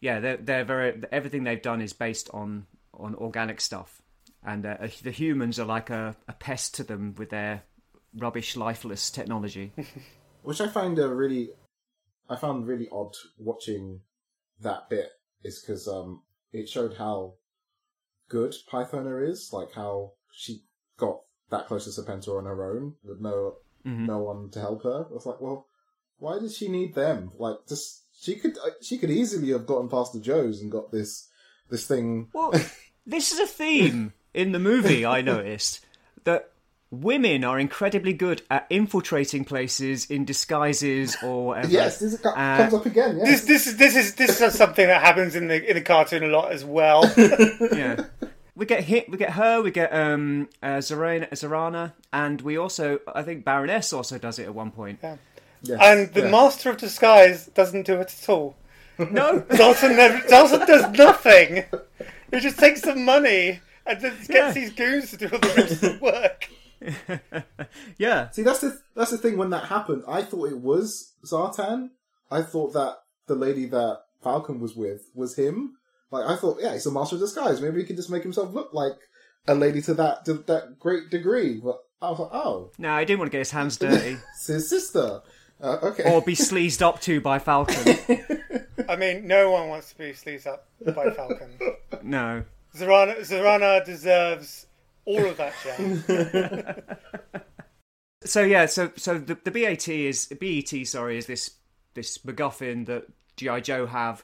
[0.00, 4.02] Yeah, they're they're very everything they've done is based on on organic stuff,
[4.42, 7.62] and uh, the humans are like a, a pest to them with their
[8.16, 9.72] rubbish, lifeless technology.
[10.42, 11.50] which I find a really,
[12.28, 14.00] I found really odd watching
[14.60, 15.10] that bit
[15.44, 16.22] is because um,
[16.52, 17.34] it showed how
[18.28, 20.62] good Pythona is, like how she
[20.96, 21.20] got
[21.50, 25.06] that close to Serpentor on her own with no no one to help her.
[25.08, 25.66] I was like, well,
[26.18, 27.30] why does she need them?
[27.38, 30.90] Like, just she could uh, she could easily have gotten past the Joes and got
[30.90, 31.28] this
[31.70, 32.28] this thing.
[32.32, 32.52] Well,
[33.06, 35.06] this is a theme in the movie.
[35.06, 35.84] I noticed
[36.24, 36.50] that
[36.90, 41.68] women are incredibly good at infiltrating places in disguises or whatever.
[41.68, 43.18] Yes, this co- Uh, comes up again.
[43.18, 46.24] This this is this is this is something that happens in the in the cartoon
[46.24, 47.04] a lot as well.
[47.72, 48.04] yeah.
[48.56, 49.10] We get hit.
[49.10, 49.60] We get her.
[49.60, 54.44] We get um, uh, Zarana, Zarana, and we also, I think, Baroness also does it
[54.44, 54.98] at one point.
[55.02, 56.30] Yes, And the yeah.
[56.30, 58.56] Master of Disguise doesn't do it at all.
[58.98, 60.18] No, Zartan never.
[60.26, 61.64] Zartan does nothing.
[62.32, 64.50] He just takes some money and then gets Yeah.
[64.52, 66.48] these goons to do all the rest of the work.
[67.98, 69.36] yeah, See, that's the that's the thing.
[69.36, 71.90] When that happened, I thought it was Zartan.
[72.30, 72.96] I thought that
[73.26, 75.76] the lady that Falcon was with was him.
[76.10, 77.60] Like I thought, yeah, he's a master of disguise.
[77.60, 78.92] Maybe he can just make himself look like
[79.48, 81.60] a lady to that to that great degree.
[81.62, 84.46] But I was like, oh, no, he didn't want to get his hands dirty it's
[84.46, 85.22] his sister.
[85.58, 86.12] Uh, okay.
[86.12, 87.96] or be sleazed up to by Falcon.
[88.90, 91.58] I mean, no one wants to be sleazed up by Falcon.
[92.02, 92.44] No,
[92.76, 94.66] Zarana, Zarana deserves
[95.06, 97.46] all of that jam.
[98.24, 101.52] so yeah, so so the, the BAT is BET, sorry, is this
[101.94, 104.22] this MacGuffin that GI Joe have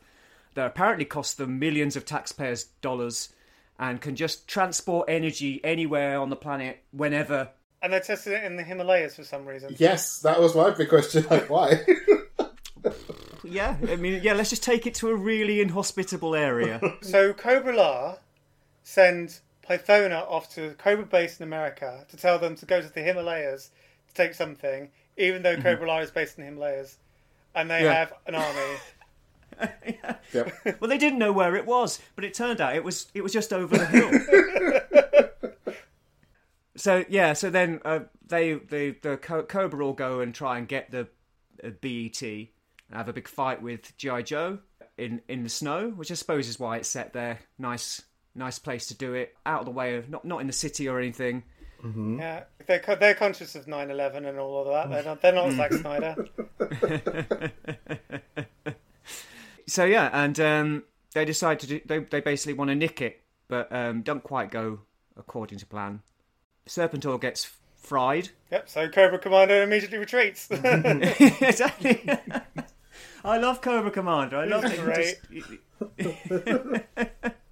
[0.55, 3.31] that apparently cost them millions of taxpayers' dollars
[3.79, 7.51] and can just transport energy anywhere on the planet whenever.
[7.81, 9.75] And they tested it in the Himalayas for some reason.
[9.79, 11.27] yes, that was my big question.
[11.31, 11.81] Like, why?
[13.45, 16.81] Yeah, I mean, yeah, let's just take it to a really inhospitable area.
[17.03, 18.17] So Cobra La
[18.85, 23.03] send Pythona off to Cobra base in America to tell them to go to the
[23.03, 23.71] Himalayas
[24.09, 25.63] to take something, even though mm-hmm.
[25.63, 26.99] Cobra La is based in the Himalayas,
[27.55, 27.93] and they Yeah.
[27.95, 28.77] have an army.
[30.33, 30.53] yep.
[30.81, 33.33] well, they didn't know where it was, but it turned out it was it was
[33.33, 35.75] just over the hill.
[36.77, 40.91] so yeah, so then uh, they the the Cobra all go and try and get
[40.91, 41.09] the
[41.63, 42.49] uh, BET and
[42.93, 44.59] have a big fight with GI Joe
[44.97, 47.41] in in the snow, which I suppose is why it's set there.
[47.59, 48.03] Nice
[48.35, 50.89] nice place to do it, out of the way of not not in the city
[50.89, 51.45] or anything.
[51.85, 54.89] Yeah, they're co- they're conscious of 9/11 and all of that.
[54.89, 56.15] They're not they're not Zack Snyder.
[59.67, 60.83] So yeah, and um,
[61.15, 61.81] they decide to do.
[61.85, 64.81] They they basically want to nick it, but um, don't quite go
[65.17, 66.03] according to plan.
[66.67, 68.31] Serpentor gets fried.
[68.51, 68.69] Yep.
[68.69, 70.49] So Cobra Commander immediately retreats.
[70.51, 72.09] exactly.
[73.25, 74.37] I love Cobra Commander.
[74.37, 75.19] I love it.
[75.31, 75.45] He's
[75.99, 76.83] just-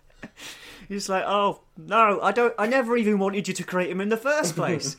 [0.88, 2.52] He's like, oh no, I don't.
[2.58, 4.96] I never even wanted you to create him in the first place.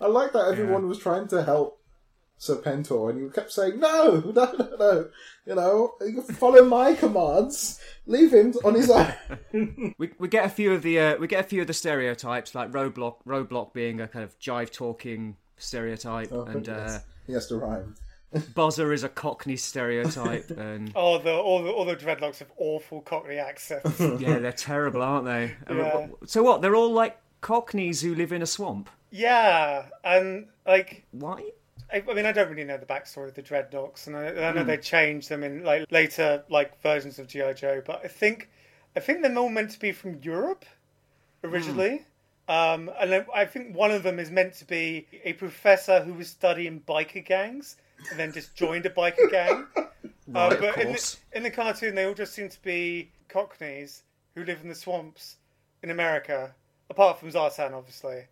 [0.00, 1.80] I like that everyone was trying to help
[2.38, 5.08] Serpentor, and you kept saying, "No, no, no, no."
[5.46, 7.80] You know, you follow my commands.
[8.06, 9.94] Leave him on his own.
[9.98, 12.54] we we get a few of the uh, we get a few of the stereotypes,
[12.54, 13.16] like Roadblock.
[13.26, 17.94] Roadblock being a kind of jive talking stereotype, and uh, He has to rhyme.
[18.54, 23.00] Buzzer is a Cockney stereotype, and oh, the all the all the Dreadnoks have awful
[23.00, 24.00] Cockney accents.
[24.00, 25.54] yeah, they're terrible, aren't they?
[25.70, 26.08] Yeah.
[26.26, 26.60] So what?
[26.60, 28.90] They're all like Cockneys who live in a swamp.
[29.10, 31.50] yeah, and like Why?
[31.92, 34.52] I, I mean, I don't really know the backstory of the Dreadnoks, and I, I
[34.52, 37.82] know they changed them in like later like versions of GI Joe.
[37.84, 38.50] But I think
[38.96, 40.64] I think they're all meant to be from Europe
[41.42, 42.06] originally.
[42.46, 46.12] Um, and then I think one of them is meant to be a professor who
[46.12, 47.76] was studying biker gangs
[48.10, 49.66] and then just joined a biker gang.
[50.26, 54.04] Right, uh, but in the, in the cartoon, they all just seem to be Cockneys
[54.34, 55.36] who live in the swamps
[55.82, 56.54] in America,
[56.88, 58.24] apart from Zartan, obviously.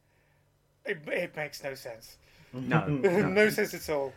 [0.86, 2.16] It, it makes no sense.
[2.60, 2.86] No.
[2.86, 4.12] no sense at all.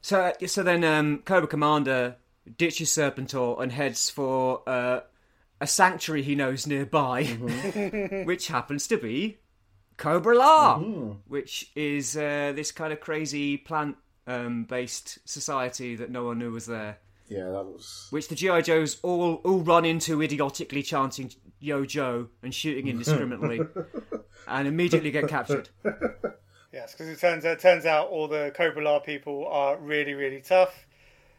[0.00, 2.16] So, so then um, Cobra Commander
[2.56, 5.00] ditches Serpentor and heads for uh,
[5.60, 7.24] a sanctuary he knows nearby,
[8.24, 9.38] which happens to be
[9.96, 10.78] Cobra La,
[11.26, 16.98] which is uh, this kind of crazy plant-based society that no one knew was there.
[17.28, 18.06] Yeah, that was.
[18.10, 23.60] Which the GI Joes all all run into idiotically chanting "Yo Joe" and shooting indiscriminately,
[24.46, 25.68] and immediately get captured.
[26.72, 30.40] Yes, because it turns out turns out all the Cobra La people are really really
[30.40, 30.86] tough.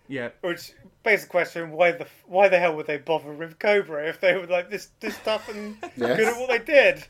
[0.07, 0.73] Yeah, Which
[1.03, 4.35] begs the question: Why the why the hell would they bother with Cobra if they
[4.35, 6.17] were like this this tough and Yes.
[6.17, 7.03] good at what they did?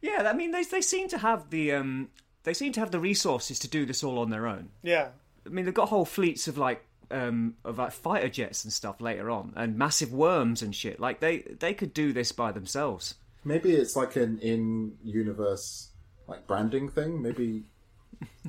[0.00, 0.28] yeah.
[0.30, 2.10] I mean, they they seem to have the um
[2.44, 4.68] they seem to have the resources to do this all on their own.
[4.82, 5.08] Yeah,
[5.44, 9.00] I mean, they've got whole fleets of like um of like fighter jets and stuff
[9.00, 11.00] later on, and massive worms and shit.
[11.00, 13.16] Like they they could do this by themselves.
[13.44, 15.88] Maybe it's like an in-universe
[16.28, 17.20] like branding thing.
[17.22, 17.64] Maybe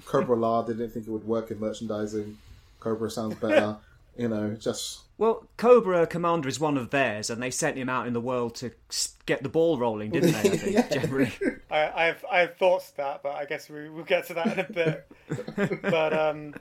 [0.06, 2.38] Cobra La didn't think it would work in merchandising.
[2.80, 3.78] Cobra sounds better.
[4.18, 8.08] you know, just Well, Cobra Commander is one of theirs, and they sent him out
[8.08, 8.72] in the world to
[9.26, 10.52] get the ball rolling, didn't they?
[10.52, 11.32] I think generally.
[11.72, 14.60] I, I've I've thoughts to that, but I guess we we'll get to that in
[14.60, 15.82] a bit.
[15.82, 16.54] but um,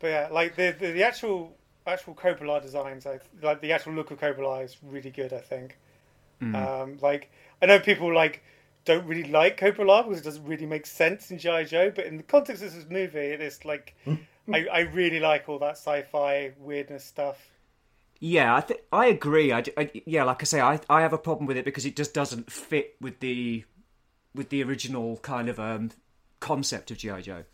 [0.00, 1.54] but yeah, like the the, the actual
[1.86, 5.32] actual Cobra La designs, I, like the actual look of Cobra La is really good.
[5.32, 5.78] I think.
[6.42, 7.30] Um, like
[7.62, 8.42] I know people like
[8.84, 12.06] don't really like Cobra La because it doesn't really make sense in GI Joe, but
[12.06, 13.94] in the context of this movie, it is like
[14.52, 17.38] I, I really like all that sci-fi weirdness stuff.
[18.18, 19.50] Yeah, I think I agree.
[19.52, 21.84] I, d- I- yeah, like I say, I I have a problem with it because
[21.86, 23.64] it just doesn't fit with the
[24.34, 25.90] with the original kind of um
[26.40, 27.44] concept of GI Joe.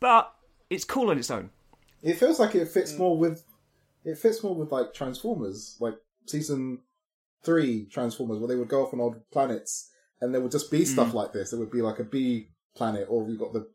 [0.00, 0.32] But
[0.70, 1.50] it's cool on its own.
[2.02, 3.44] it feels like it fits more with
[4.04, 5.94] it fits more with like Transformers, like
[6.26, 6.80] season
[7.42, 9.90] three Transformers, where they would go off on old planets
[10.20, 11.14] and there would just be stuff mm.
[11.14, 11.50] like this.
[11.50, 13.68] There would be like a bee planet, or you got the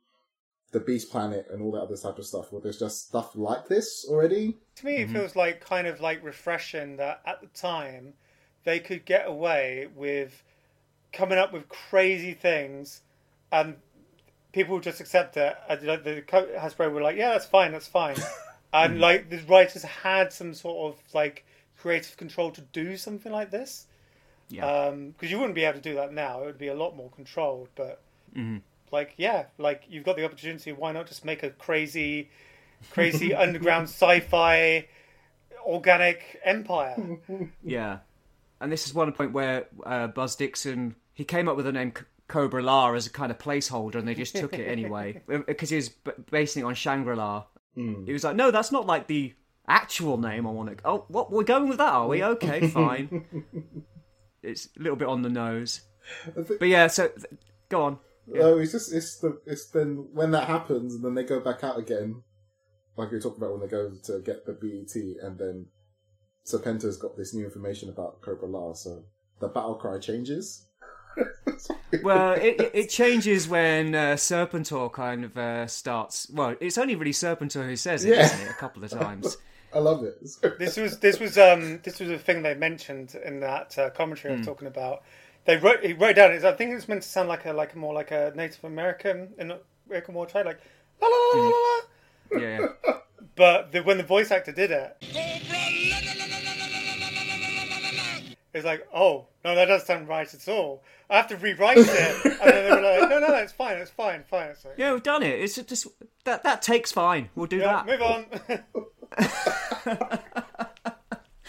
[0.71, 2.51] the beast planet and all that other type of stuff.
[2.51, 4.57] Where there's just stuff like this already.
[4.75, 5.13] To me, it mm-hmm.
[5.13, 8.13] feels like kind of like refreshing that at the time
[8.63, 10.43] they could get away with
[11.11, 13.01] coming up with crazy things,
[13.51, 13.75] and
[14.51, 15.55] people would just accept it.
[15.69, 18.17] And like the Hasbro were like, "Yeah, that's fine, that's fine,"
[18.73, 21.45] and like the writers had some sort of like
[21.77, 23.87] creative control to do something like this.
[24.49, 24.91] Yeah.
[24.91, 26.41] because you wouldn't be able to do that now.
[26.43, 27.69] It would be a lot more controlled.
[27.75, 28.01] But
[28.35, 28.57] Mm-hmm.
[28.91, 30.71] like, yeah, like you've got the opportunity.
[30.71, 32.29] Why not just make a crazy,
[32.91, 34.87] crazy underground sci-fi
[35.65, 36.95] organic empire?
[37.63, 37.99] Yeah,
[38.59, 41.93] and this is one point where uh, Buzz Dixon he came up with the name
[41.97, 45.69] C- Cobra La as a kind of placeholder, and they just took it anyway because
[45.69, 47.43] he was b- basing it on Shangri La.
[47.75, 49.33] He was like, "No, that's not like the
[49.67, 51.91] actual name I want to." Oh, what we're going with that?
[51.93, 52.67] Are we okay?
[52.67, 53.25] Fine.
[54.43, 55.81] It's a little bit on the nose,
[56.35, 56.87] but yeah.
[56.87, 57.25] So th-
[57.69, 57.99] go on.
[58.39, 61.63] Oh, it's just it's the it's then when that happens and then they go back
[61.63, 62.23] out again,
[62.97, 65.65] like we talked about when they go to get the BET and then
[66.45, 69.03] Serpentor's got this new information about Cobra La, so
[69.39, 70.67] the battle cry changes.
[72.01, 76.27] Well, it, it- it changes when uh, Serpentor kind of uh, starts.
[76.33, 78.25] Well, it's only really Serpentor who says it, Yeah.
[78.25, 78.49] isn't it?
[78.49, 79.37] A couple of times.
[79.73, 80.19] I love it.
[80.59, 84.33] This was this was um this was a thing they mentioned in that uh, commentary
[84.33, 85.03] I was talking about.
[85.45, 86.31] They wrote he wrote down.
[86.31, 89.33] I think it's meant to sound like a like a more like a Native American
[89.37, 89.53] in
[89.87, 90.59] American War trade, like
[91.01, 91.59] la la la la la.
[91.59, 92.39] la.
[92.39, 92.93] Yeah, yeah.
[93.35, 94.95] But the, when the voice actor did it,
[98.53, 100.83] it's like, oh no, that doesn't sound right at all.
[101.09, 102.25] I have to rewrite it.
[102.25, 104.49] and then they were like, no, no, it's fine, it's fine, fine.
[104.49, 105.39] It's like, Yeah, we've done it.
[105.39, 105.87] It's just
[106.25, 107.29] that that takes fine.
[107.33, 107.85] We'll do yeah, that.
[107.87, 108.25] move on.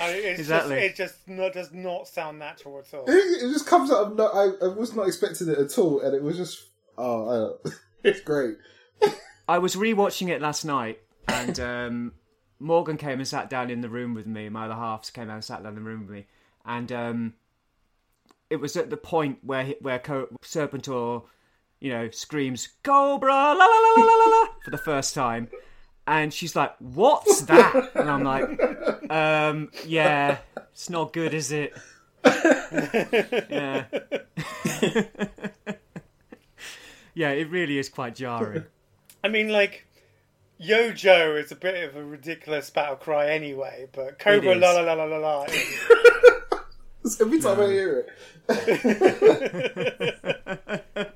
[0.01, 0.77] I mean, it's Exactly.
[0.77, 3.05] just, it just not, does not sound natural at all.
[3.09, 3.13] It,
[3.43, 4.27] it just comes out of no.
[4.27, 6.65] I, I was not expecting it at all, and it was just
[6.99, 7.71] oh, I
[8.05, 8.57] it's great.
[9.49, 12.13] I was rewatching it last night, and um,
[12.59, 14.49] Morgan came and sat down in the room with me.
[14.49, 16.27] My other halves came out and sat down in the room with me,
[16.65, 17.35] and um,
[18.51, 21.25] it was at the point where he, where Co- Serpentor,
[21.81, 25.49] you know, screams "Cobra la la la la la la la" for the first time,
[26.07, 28.61] and she's like, "What's that?" And I'm like,
[29.11, 30.39] um, "Yeah,
[30.73, 31.75] it's not good, is it?"
[32.25, 33.85] yeah.
[37.15, 38.65] yeah, it really is quite jarring.
[39.23, 39.87] I mean, like,
[40.59, 44.83] Yo Joe is a bit of a ridiculous battle cry anyway, but Cobra la la
[44.83, 45.47] la la la la.
[47.21, 48.07] Every time I hear
[48.49, 51.14] it,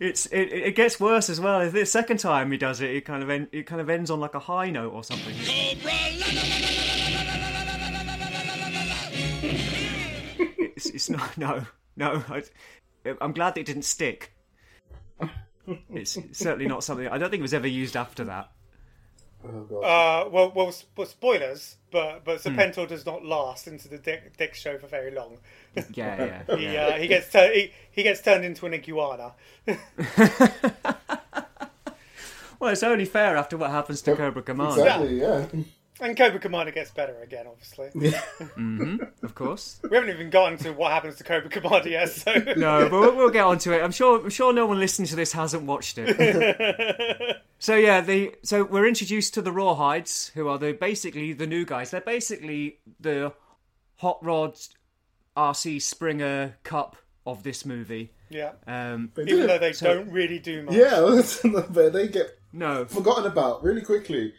[0.00, 1.70] it's it, it gets worse as well.
[1.70, 4.18] The second time he does it, it kind of en- it kind of ends on
[4.18, 5.34] like a high note or something.
[10.74, 12.24] it's, it's not no no.
[12.28, 12.42] I,
[13.20, 14.32] am glad that it didn't stick.
[15.90, 17.06] It's certainly not something.
[17.06, 18.50] I don't think it was ever used after that.
[19.44, 19.78] Oh, God.
[19.78, 22.56] Uh, well, well, spoilers but but Hmm.
[22.58, 25.38] Serpentor does not last into the DiC, DiC show for very long.
[25.92, 26.56] Yeah, yeah.
[26.56, 26.86] He yeah.
[26.86, 29.32] uh, he gets tur- he, he gets turned into an iguana.
[32.58, 35.46] Well, it's only fair after what happens to Cobra Commander, exactly, yeah.
[36.00, 37.90] And Cobra Commander gets better again, obviously.
[39.22, 39.80] of course.
[39.88, 43.16] We haven't even gotten to what happens to Cobra Commander yet, so No, but we'll,
[43.16, 43.82] we'll get onto it.
[43.82, 44.20] I'm sure.
[44.22, 47.36] I'm sure no one listening to this hasn't watched it.
[47.58, 51.64] so yeah, the so we're introduced to the Rawhides, who are the basically the new
[51.66, 51.90] guys.
[51.90, 53.32] They're basically the
[53.96, 54.56] hot rod
[55.36, 56.96] Arcee Springer Kup
[57.26, 58.12] of this movie.
[58.30, 58.52] yeah.
[58.66, 60.74] Um, They Even did though they so- don't really do much.
[60.74, 61.20] Yeah,
[61.70, 64.32] but they get no, forgotten about really quickly.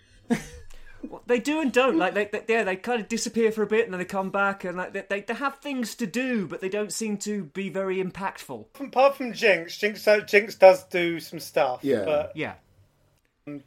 [1.08, 1.98] Well, they do and don't.
[1.98, 4.30] Like they, they, yeah, they kind of disappear for a bit and then they come
[4.30, 7.46] back, and like they, they, they have things to do, but they don't seem to
[7.46, 8.66] be very impactful.
[8.80, 11.80] Apart from Jinx, Jinx, uh, Jinx does do some stuff.
[11.84, 12.06] Yeah.
[12.06, 12.54] But Yeah,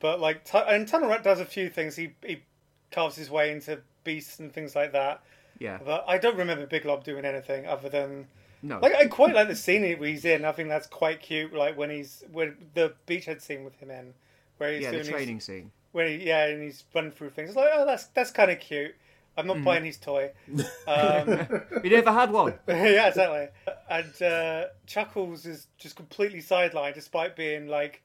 [0.00, 1.96] but like, and Tunnel Rat does a few things.
[1.96, 2.42] He he
[2.90, 5.22] carves his way into beasts and things like that.
[5.58, 8.28] yeah, But I don't remember Big Lob doing anything other than
[8.62, 10.44] no, like I quite like the scene he's in.
[10.44, 11.52] I think that's quite cute.
[11.52, 14.14] Like when he's when the beachhead scene with him in,
[14.58, 15.70] where he's yeah, the doing his- training scene.
[15.94, 17.48] When he yeah, and he's running through things.
[17.50, 18.94] It's like oh, that's that's kind of cute.
[19.36, 19.48] I'm Mm.
[19.56, 20.30] not buying his toy.
[20.86, 21.48] Um,
[21.82, 22.54] You never had one.
[22.68, 23.48] yeah, exactly.
[23.90, 28.02] And uh, Chuckles is just completely sidelined, despite being like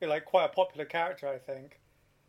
[0.00, 1.78] like quite a popular character, I think.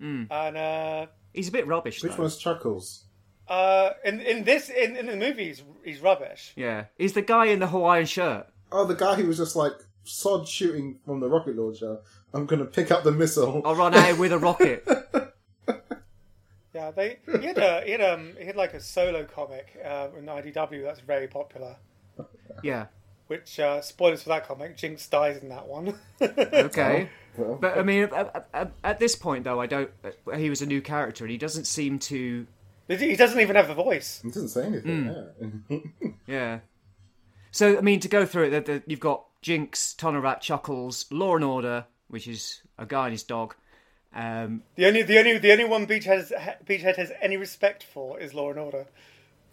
[0.01, 0.27] Mm.
[0.29, 2.03] And uh, He's a bit rubbish.
[2.03, 2.21] Which though.
[2.23, 3.05] one's Chuckles?
[3.47, 6.53] uh, in in this in, in the movie, he's, he's rubbish.
[6.55, 8.47] Yeah, he's the guy in the Hawaiian shirt.
[8.71, 11.97] Oh, the guy who was just like sod shooting from the rocket launcher.
[12.33, 13.61] I'm gonna pick up the missile.
[13.65, 14.85] I'll run out with a rocket.
[16.75, 20.07] Yeah, they he had a he had um he had like a solo comic uh,
[20.17, 21.75] in IDW that's very popular.
[22.63, 22.87] Yeah.
[23.27, 25.93] Which uh, spoilers for that comic, Jinx dies in that one.
[26.21, 27.09] Okay.
[27.37, 29.91] Well, But I mean, at, at, at this point though, I don't.
[30.03, 32.47] uh, He was a new character, and he doesn't seem to.
[32.87, 34.21] he doesn't even have a voice.
[34.23, 35.13] He doesn't say anything.
[35.69, 35.77] Yeah.
[36.25, 36.59] Yeah.
[37.51, 41.05] So I mean, to go through it, the, the, you've got Jinx, Tunnel Rat, Chuckles,
[41.11, 43.55] Law and Order, which is a guy and his dog.
[44.15, 46.31] Um, The only the only the only one Beachhead has,
[46.67, 48.85] Beachhead has any respect for is Law and Order.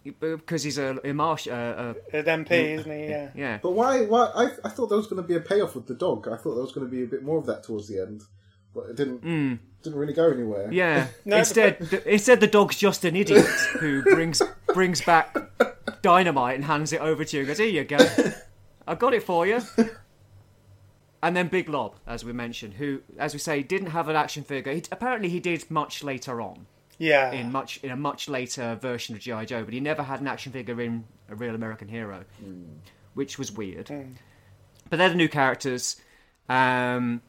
[0.03, 1.47] because he's a, a marsh.
[1.47, 3.07] Uh, uh, An MP, isn't he?
[3.09, 3.29] Yeah.
[3.35, 3.59] yeah.
[3.61, 4.01] But why?
[4.05, 4.25] Why?
[4.35, 6.27] I, I thought there was going to be a payoff with the dog.
[6.27, 8.21] I thought there was going to be a bit more of that towards the end,
[8.75, 9.59] but it didn't.
[9.83, 10.71] Didn't really go anywhere.
[10.71, 11.07] Yeah.
[11.25, 13.45] No, instead, th- instead the dog's just an idiot
[13.79, 14.39] who brings
[14.75, 15.35] brings back
[16.03, 17.97] dynamite and hands it over to you and goes, "Here you go,
[18.87, 19.59] I got it for you."
[21.23, 24.43] And then Big Lob, as we mentioned, who, as we say, didn't have an action
[24.43, 24.73] figure.
[24.73, 26.65] He, apparently, he did much later on,
[26.97, 27.31] Yeah.
[27.31, 30.27] in much in a much later version of GI Joe, but he never had an
[30.27, 32.25] action figure in a real American hero,
[33.13, 33.91] which was weird.
[34.89, 36.01] But they're the new characters,
[36.49, 37.21] um,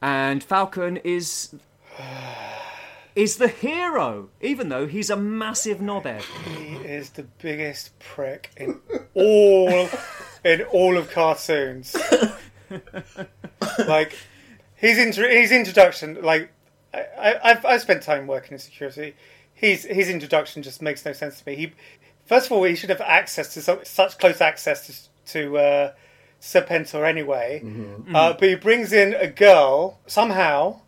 [0.00, 1.54] and Falcon is
[3.14, 6.22] is the hero, even though he's a massive knobhead.
[6.46, 8.80] He is the biggest prick in
[9.14, 9.88] all
[10.44, 11.94] in all of cartoons.
[13.86, 14.16] like
[14.74, 16.50] his intro, his introduction, like
[16.94, 19.14] I, I, I've I've spent time working in security.
[19.54, 21.56] His his introduction just makes no sense to me.
[21.56, 21.72] He
[22.26, 25.92] first of all he should have access to so, such close access to, to uh,
[26.40, 27.60] Serpentor anyway.
[28.14, 30.80] Uh, but he brings in a girl somehow.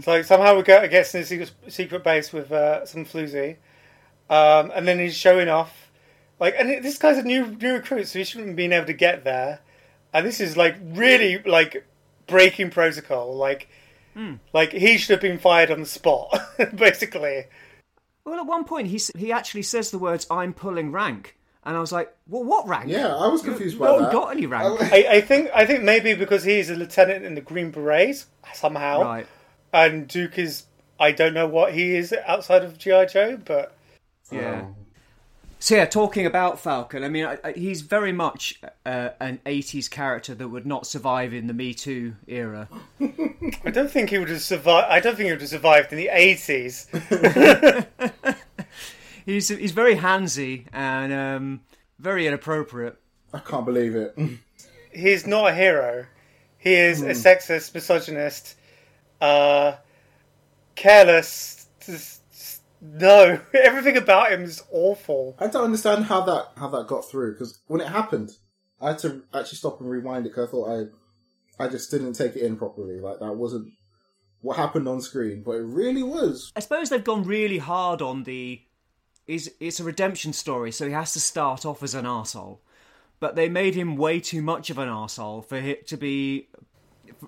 [0.00, 3.56] So somehow we go gets in a secret, secret base with uh, some floozy,
[4.28, 5.90] um, and then he's showing off.
[6.38, 8.92] Like, and this guy's a new new recruit, so he shouldn't have been able to
[8.92, 9.60] get there.
[10.12, 11.86] And this is like really like
[12.26, 13.34] breaking protocol.
[13.36, 13.68] Like,
[14.14, 14.34] hmm.
[14.52, 16.38] like he should have been fired on the spot,
[16.74, 17.44] basically.
[18.24, 21.80] Well, at one point he he actually says the words "I'm pulling rank," and I
[21.80, 22.88] was like, "Well, what rank?
[22.88, 24.12] Yeah, I was confused you by haven't that.
[24.12, 27.40] got any rank." I, I think I think maybe because he's a lieutenant in the
[27.40, 29.26] Green Berets somehow, right.
[29.72, 30.64] and Duke is
[30.98, 33.74] I don't know what he is outside of GI Joe, but
[34.30, 34.66] Yeah.
[34.66, 34.76] Oh.
[35.62, 39.90] So yeah, talking about Falcon, I mean, I, I, he's very much uh, an '80s
[39.90, 42.66] character that would not survive in the Me Too era.
[43.00, 44.86] I don't think he would have survived.
[44.90, 46.86] I don't think he would have survived in the eighties.
[49.26, 51.60] He's he's very handsy and um,
[51.98, 52.96] very inappropriate.
[53.34, 54.16] I can't believe it.
[54.92, 56.06] He's not a hero.
[56.56, 58.54] He is a sexist, misogynist,
[59.20, 59.74] uh,
[60.74, 61.66] careless.
[61.80, 62.19] Just, just-
[62.80, 65.36] no, everything about him is awful.
[65.38, 68.30] I don't understand how that how that got through because when it happened,
[68.80, 70.90] I had to actually stop and rewind it because I thought
[71.60, 73.00] I I just didn't take it in properly.
[73.00, 73.72] Like that wasn't
[74.40, 76.50] what happened on screen, but it really was.
[76.56, 78.62] I suppose they've gone really hard on the.
[79.26, 82.58] Is it's a redemption story, so he has to start off as an arsehole.
[83.20, 86.48] But they made him way too much of an arsehole for it to be,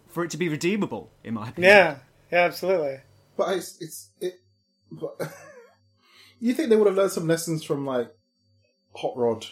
[0.09, 1.73] for it to be redeemable, in my opinion.
[1.73, 1.97] Yeah,
[2.33, 3.01] yeah, absolutely.
[3.37, 4.41] But it's it's it.
[5.01, 5.33] But
[6.41, 8.15] you think they would have learned some lessons from like
[8.97, 9.47] Hot Rod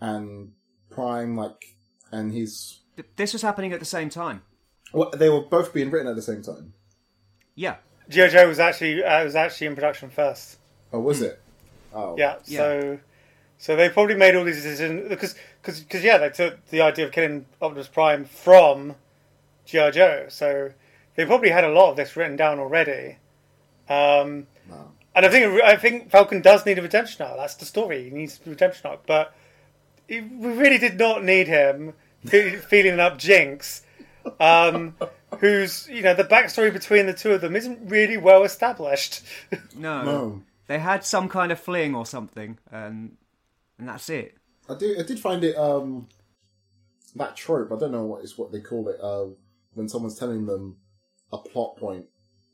[0.00, 0.52] and
[0.90, 1.76] Prime, like,
[2.10, 2.80] and he's
[3.16, 4.42] This was happening at the same time.
[4.92, 6.72] well, they were both being written at the same time.
[7.54, 7.76] Yeah.
[8.08, 10.58] GI Joe was actually uh, was actually in production first.
[10.92, 11.40] Oh, was it?
[11.92, 12.98] Oh, Yeah, so
[13.58, 17.06] so they probably made all these decisions because because because yeah, they took the idea
[17.06, 18.94] of killing Optimus Prime from
[19.64, 20.72] GI Joe, so
[21.16, 23.18] they probably had a lot of this written down already.
[23.88, 24.90] Um, Wow.
[25.14, 27.36] and I think I think Falcon does need a redemption arc.
[27.36, 28.04] That's the story.
[28.04, 29.34] He needs a redemption arc, but
[30.08, 31.94] he, we really did not need him
[32.26, 33.82] feeling up Jinx,
[34.40, 34.96] um,
[35.38, 39.22] who's you know the backstory between the two of them isn't really well established.
[39.76, 40.04] No.
[40.04, 40.42] No.
[40.68, 43.16] They had some kind of fling or something, and
[43.78, 44.34] and that's it.
[44.68, 44.96] I do.
[44.98, 46.08] I did find it um
[47.14, 47.70] that trope.
[47.72, 48.98] I don't know what is what they call it.
[49.00, 49.26] Uh,
[49.74, 50.76] when someone's telling them
[51.32, 52.06] a plot point,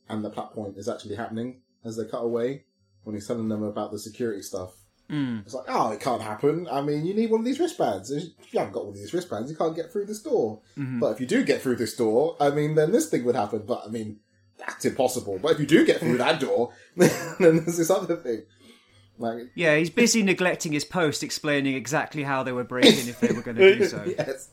[0.09, 2.65] and the plot point is actually happening as they cut away.
[3.05, 4.75] When he's telling them about the security stuff,
[5.11, 5.39] hmm.
[5.45, 6.69] it's like, oh, it can't happen.
[6.71, 8.13] I mean, you need one of these wristbands.
[8.13, 10.61] If you haven't got one of these wristbands, you can't get through this door.
[10.79, 11.01] Mm-hmm.
[11.01, 13.65] But if you do get through this door, I mean, then this thing would happen.
[13.67, 14.21] But I mean,
[14.57, 15.41] that's impossible.
[15.43, 18.43] But if you do get through that door, then there's this other thing.
[19.19, 23.33] Like, Yeah, he's busy neglecting his post explaining exactly how they were breaking if they
[23.33, 24.05] were going to do so.
[24.05, 24.51] yes.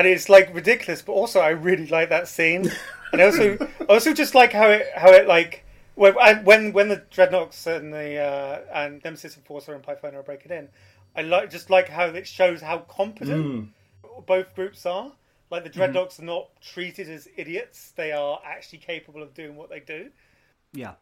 [0.00, 2.72] And it's like ridiculous, but also I really like that scene,
[3.12, 5.62] and I also I also just like how it how it like
[5.94, 10.52] when when when the Dreadnoks and the uh, and Nemesis Enforcer and Python are breaking
[10.52, 10.70] in,
[11.14, 13.68] I like just like how it shows how competent
[14.24, 15.12] both groups are.
[15.50, 19.68] Like the Dreadnoks are not treated as idiots; they are actually capable of doing what
[19.68, 20.10] they do.
[20.72, 20.94] Yeah.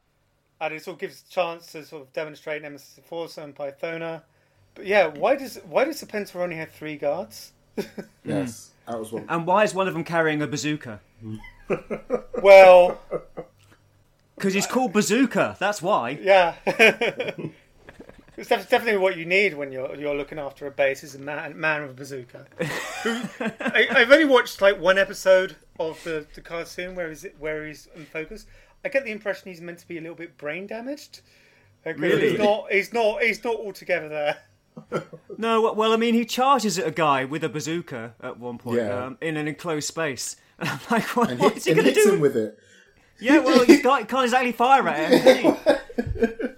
[0.61, 4.23] and it sort of gives a chance to sort of demonstrate Nemesis Enforcer and Pythona.
[4.75, 7.53] But yeah, why does why does Serpentor only have three guards?
[8.25, 9.25] Yes, that was one.
[9.29, 11.01] And why is one of them carrying a bazooka?
[12.43, 12.99] Well,
[14.37, 15.57] Because he's called Bazooka.
[15.59, 16.11] That's why.
[16.23, 16.55] yeah.
[18.39, 21.59] It's definitely what you need when you're you're looking after a base is a man
[21.59, 22.47] man with a bazooka.
[23.61, 27.67] I, I've only watched like one episode of the, the cartoon where is it where
[27.67, 28.47] he's in focus.
[28.85, 31.21] I get the impression he's meant to be a little bit brain damaged.
[31.85, 32.31] Like, Really?
[32.31, 32.71] He's not.
[32.71, 33.23] He's not.
[33.25, 34.39] He's not altogether there.
[35.39, 38.79] No, well, I mean, he charges at a guy with a bazooka at one point
[38.79, 39.05] Yeah.
[39.05, 40.35] um, in an enclosed space.
[40.59, 42.15] And I'm like, what, And, what hit, is he going to hits do?
[42.15, 42.59] him with it.
[43.21, 45.57] Yeah, well, he can't exactly fire at him.
[45.57, 46.49] can he?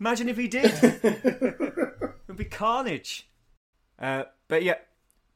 [0.00, 0.72] Imagine if he did.
[0.82, 3.28] It'd be carnage.
[3.98, 4.76] Uh, but yeah,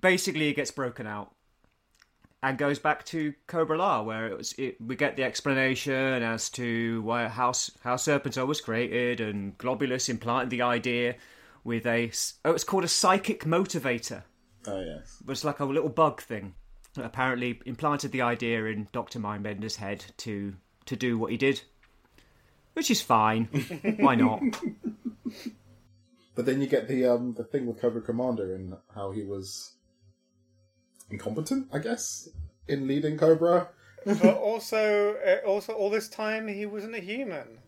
[0.00, 1.34] basically, he gets broken out
[2.42, 4.54] and goes back to Cobra La, where it was.
[4.54, 7.52] It, we get the explanation as to why how
[7.84, 11.16] how Serpentor was created, and Golobulus implanted the idea
[11.64, 12.10] with a
[12.44, 14.22] Oh, it's called a psychic motivator.
[14.66, 15.18] Oh yes.
[15.20, 16.54] It was like a little bug thing.
[16.94, 20.54] that Apparently, implanted the idea in Doctor Mindbender's head to
[20.86, 21.62] to do what he did,
[22.74, 23.44] which is fine.
[23.98, 24.42] Why not?
[26.34, 29.74] But then you get the um the thing with Cobra Commander and how he was
[31.10, 32.28] incompetent, I guess,
[32.68, 33.68] in leading Cobra.
[34.06, 37.58] But also, uh, also all this time he wasn't a human,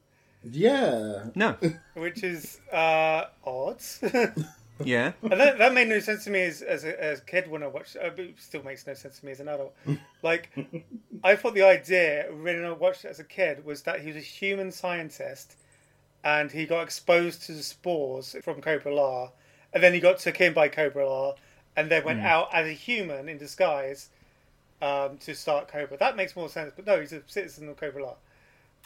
[0.44, 1.26] Yeah.
[1.34, 1.56] No.
[1.94, 3.78] which is uh, odd.
[4.84, 5.12] Yeah.
[5.22, 7.62] And that, that made no sense to me as, as, a, as a kid when
[7.62, 8.18] I watched it.
[8.18, 9.74] It still makes no sense to me as an adult.
[10.22, 10.50] Like,
[11.24, 14.16] I thought the idea when I watched it as a kid was that he was
[14.16, 15.56] a human scientist
[16.24, 19.30] and he got exposed to the spores from Cobra La,
[19.72, 21.34] and then he got took in by Cobra La,
[21.76, 24.08] and then went out as a human in disguise
[24.80, 25.96] um, to start Cobra.
[25.96, 28.14] That makes more sense, but no, he's a citizen of Cobra La.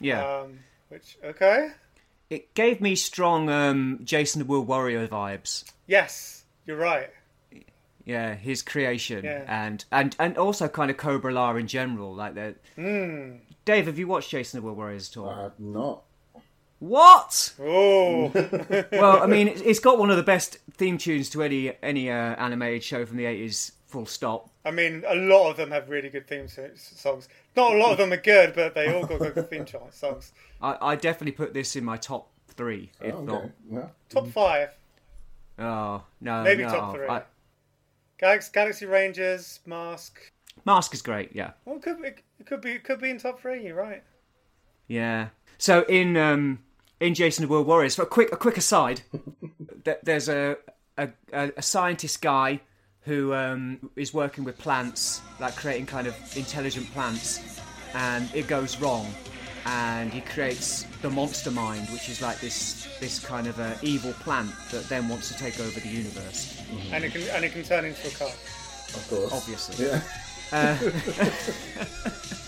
[0.01, 0.25] Yeah.
[0.25, 1.71] Um, which, okay.
[2.31, 5.65] It gave me strong um, Jayce and the Wheeled Warrior vibes.
[5.87, 7.11] Yes, you're right.
[8.05, 9.45] Yeah, his creation Yeah.
[9.49, 12.15] and and and also kind of Cobra La in general.
[12.15, 12.57] Like that.
[12.77, 13.39] Mm.
[13.65, 15.29] Dave, have you watched Jayce and the Wheeled Warriors at all?
[15.29, 16.03] I have not.
[16.79, 17.53] What?
[17.61, 18.29] Oh,
[18.93, 22.11] Well, I mean, it's- it's got one of the best theme tunes to any any
[22.11, 23.73] uh, animated show from the eighties.
[23.87, 24.51] Full stop.
[24.65, 27.29] I mean, a lot of them have really good theme songs.
[27.57, 30.33] Not a lot of them are good, but they all got good theme songs.
[30.61, 33.37] I, I definitely put this in my top three, if Oh, not.
[33.43, 33.53] okay.
[33.71, 33.87] Yeah.
[34.09, 34.71] Top five:
[35.59, 36.69] Oh no, Maybe no.
[36.71, 37.07] top three.
[37.09, 37.23] I-
[38.19, 40.19] Galaxy, Galaxy Rangers, Mask.
[40.65, 41.35] Mask is great.
[41.35, 43.63] Yeah, Well, it could be, it could be, it could be in top three.
[43.67, 44.03] You're right.
[44.89, 45.29] yeah.
[45.59, 46.61] So in um
[47.01, 49.03] in Jayce and the Wheeled Warriors, for a quick a quick aside,
[49.85, 50.57] th- there's a
[50.97, 52.61] a, a a scientist guy
[53.03, 57.61] who um, is working with plants, like creating kind of intelligent plants,
[57.95, 59.07] and it goes wrong,
[59.67, 64.13] and he creates the monster mind, which is like this this kind of uh, evil
[64.15, 66.63] plant that then wants to take over the universe.
[66.93, 68.29] And it can, and it can turn into a car.
[68.29, 69.33] Of course.
[69.33, 69.87] Obviously.
[69.87, 70.79] Yeah.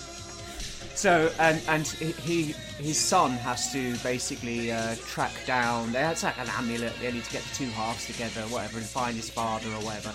[0.99, 5.95] So and and he his son has to basically uh, track down.
[5.95, 6.93] It's like an amulet.
[7.01, 10.13] They need to get the two halves together, whatever, and find his father or whatever.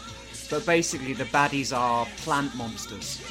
[0.50, 3.22] But basically, the baddies are plant monsters,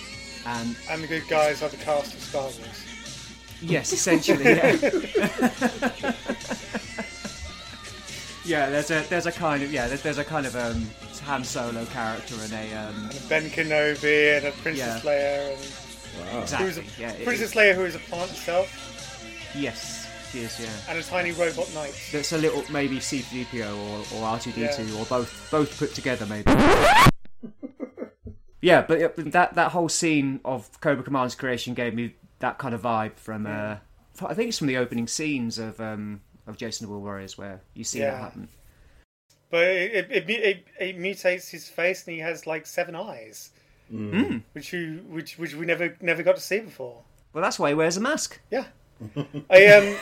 [0.46, 2.91] and And the good guys are the cast of Star Wars.
[3.62, 4.72] Yes, essentially, yeah.
[8.44, 10.88] yeah, there's a there's a kind of yeah there's, there's a kind of um,
[11.24, 15.10] Han Solo character and a um, And a Ben Kenobi and a Princess Yeah.
[15.10, 15.60] Leia and
[16.12, 16.40] Wow.
[16.42, 18.68] who's a exactly yeah it- Princess Leia who is a plant herself
[19.56, 20.00] yes
[20.30, 20.68] she is yeah.
[20.88, 21.94] and a tiny robot knight.
[22.10, 24.98] That's a little maybe C3PO or, or R2D2 Yeah.
[24.98, 26.50] or both both put together maybe.
[28.62, 32.74] yeah, but but that that whole scene of Cobra Command's creation gave me that kind
[32.74, 33.76] of vibe from uh,
[34.26, 37.38] I think it's from the opening scenes of um, of Jayce and the Wheeled Warriors
[37.38, 38.48] where you see that happen.
[39.48, 43.50] But it it, it, it it mutates his face and he has like seven eyes,
[44.52, 47.02] which you which which we never never got to see before.
[47.32, 48.40] Well, that's why he wears a mask.
[48.50, 48.64] Yeah.
[49.50, 49.96] I um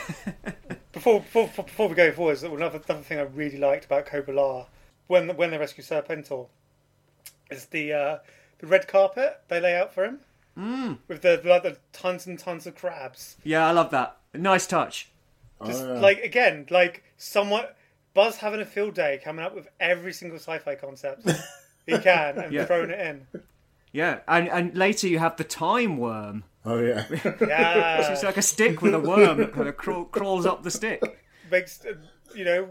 [0.91, 4.65] before before before we go forward, another another thing I really liked about Cobra La
[5.07, 6.47] when when they rescue Serpentor
[7.51, 8.17] is the uh,
[8.59, 10.19] the red carpet they lay out for him
[10.55, 13.37] with the like the tons and tons of crabs.
[13.43, 14.17] Yeah, I love that.
[14.33, 15.09] Nice touch.
[15.65, 15.99] Just Oh, yeah.
[15.99, 17.77] like again, like somewhat
[18.13, 21.27] Buzz having a field day, coming up with every single sci-fi concept
[21.85, 22.65] he can and Yeah.
[22.65, 23.27] throwing it in.
[23.91, 26.43] Yeah, and and later you have the time worm.
[26.65, 27.05] Oh yeah.
[27.41, 30.71] Yeah, It's like a stick with a worm that kind of crawl, crawls up the
[30.71, 31.01] stick.
[31.49, 31.93] makes uh,
[32.35, 32.69] you know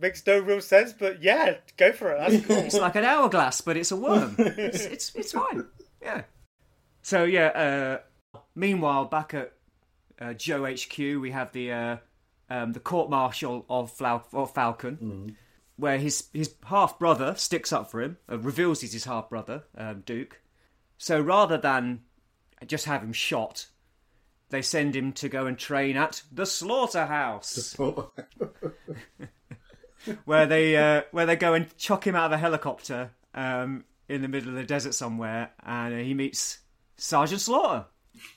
[0.00, 2.18] makes no real sense, but yeah, go for it.
[2.18, 2.56] That's cool.
[2.58, 4.34] It's like an hourglass, but it's a worm.
[4.38, 5.66] It's it's, it's fine.
[6.02, 6.22] Yeah.
[7.06, 8.00] So yeah.
[8.34, 9.52] Uh, meanwhile, back at
[10.20, 11.96] uh, Joe HQ, we have the uh,
[12.50, 15.34] um, the court martial of, Falcon, Mm.
[15.76, 19.62] where his his half brother sticks up for him, uh, reveals he's his half brother,
[19.78, 20.40] um, Duke.
[20.98, 22.00] So rather than
[22.66, 23.66] just have him shot,
[24.48, 27.76] they send him to go and train at the slaughterhouse,
[30.24, 34.22] where they uh, where they go and chuck him out of a helicopter um, in
[34.22, 36.58] the middle of the desert somewhere, and he meets
[36.96, 37.84] Sergeant Slaughter,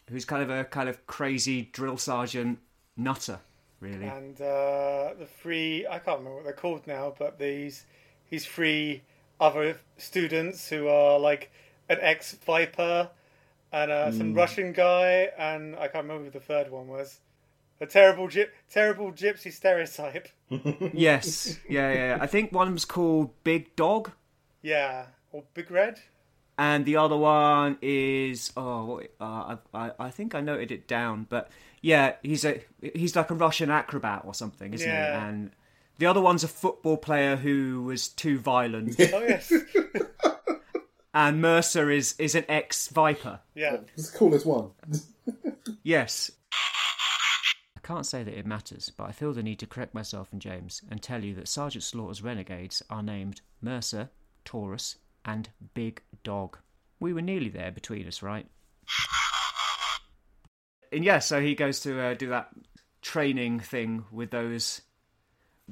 [0.10, 2.60] who's kind of a kind of crazy drill sergeant
[2.98, 3.40] nutter,
[3.80, 4.06] really.
[4.06, 7.86] and uh, the three I can't remember what they're called now, but these
[8.30, 9.02] these three
[9.40, 11.52] other students who are like
[11.88, 13.10] an ex Viper
[13.72, 17.20] and uh, some Russian guy, and I can't remember who the third one was.
[17.82, 20.28] A terrible, gy- terrible gypsy stereotype.
[20.94, 22.16] Yes, yeah, yeah.
[22.16, 22.18] yeah.
[22.20, 24.12] I think one was called Big Dog,
[24.62, 26.00] Yeah, or Big Red.
[26.60, 31.26] And the other one is oh, uh, I, I I think I noted it down,
[31.30, 31.50] but
[31.82, 32.62] yeah, he's a
[32.94, 35.20] he's like a Russian acrobat or something, isn't Yeah.
[35.22, 35.28] he?
[35.28, 35.52] And
[35.98, 39.52] the other one's a football player who was too violent, Oh yes,
[41.14, 43.40] and Mercer is is an ex Viper.
[43.56, 43.78] yeah.
[43.96, 44.72] It's the coolest one.
[45.84, 46.32] Yes.
[47.76, 50.42] I can't say that it matters, but I feel the need to correct myself and
[50.42, 54.10] James and tell you that Sergeant Slaughter's renegades are named Mercer,
[54.46, 56.58] Taurus, and Big Dog.
[57.00, 58.46] We were nearly there between us, right?
[60.92, 62.50] And yeah, so he goes to uh, do that
[63.02, 64.82] training thing with those.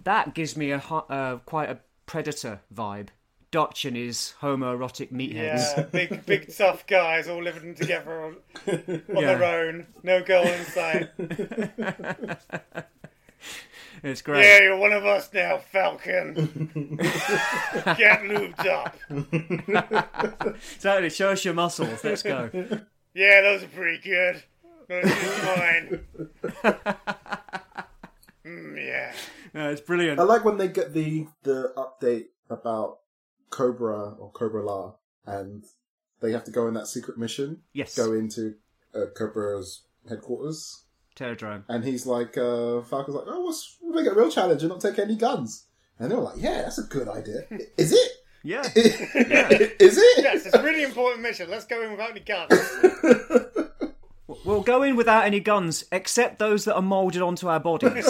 [0.04, 3.10] That gives me a uh, quite a predator vibe.
[3.50, 5.76] Dutch and his homoerotic meatheads.
[5.78, 8.36] Yeah, big, big tough guys all living together on,
[8.68, 9.36] on Yeah.
[9.36, 9.88] their own.
[10.04, 11.10] No girl in sight.
[14.04, 14.44] It's great.
[14.44, 16.36] Yeah, you're one of us now, Falcon.
[16.98, 18.96] Get lubed up.
[20.82, 22.04] Totally, show us your muscles.
[22.04, 22.50] Let's go.
[23.14, 24.44] Yeah, those are pretty good.
[24.88, 25.06] Those
[25.44, 26.06] are mine.
[28.48, 29.14] Mm, yeah.
[29.54, 30.20] No, it's brilliant.
[30.20, 33.00] I like when they get the the update about
[33.50, 34.94] Cobra or Cobra La,
[35.26, 35.66] and
[36.22, 37.64] they have to go on that secret mission.
[37.74, 37.96] Yes.
[37.96, 38.56] Go into
[38.96, 40.86] uh, Cobra's headquarters,
[41.18, 41.64] Terrordrome.
[41.68, 44.70] and he's like, uh, Falcon's like, "Oh, what's we'll make it a real challenge and
[44.70, 45.66] not take any guns."
[46.00, 47.42] And they were like, "Yeah, that's a good idea.
[47.78, 48.12] Is it?
[48.44, 48.62] Yeah.
[48.76, 51.50] Is it?" Yes, it's a really important mission.
[51.50, 52.54] Let's go in without any guns.
[54.44, 58.10] We'll go in without any guns, except those that are moulded onto our bodies.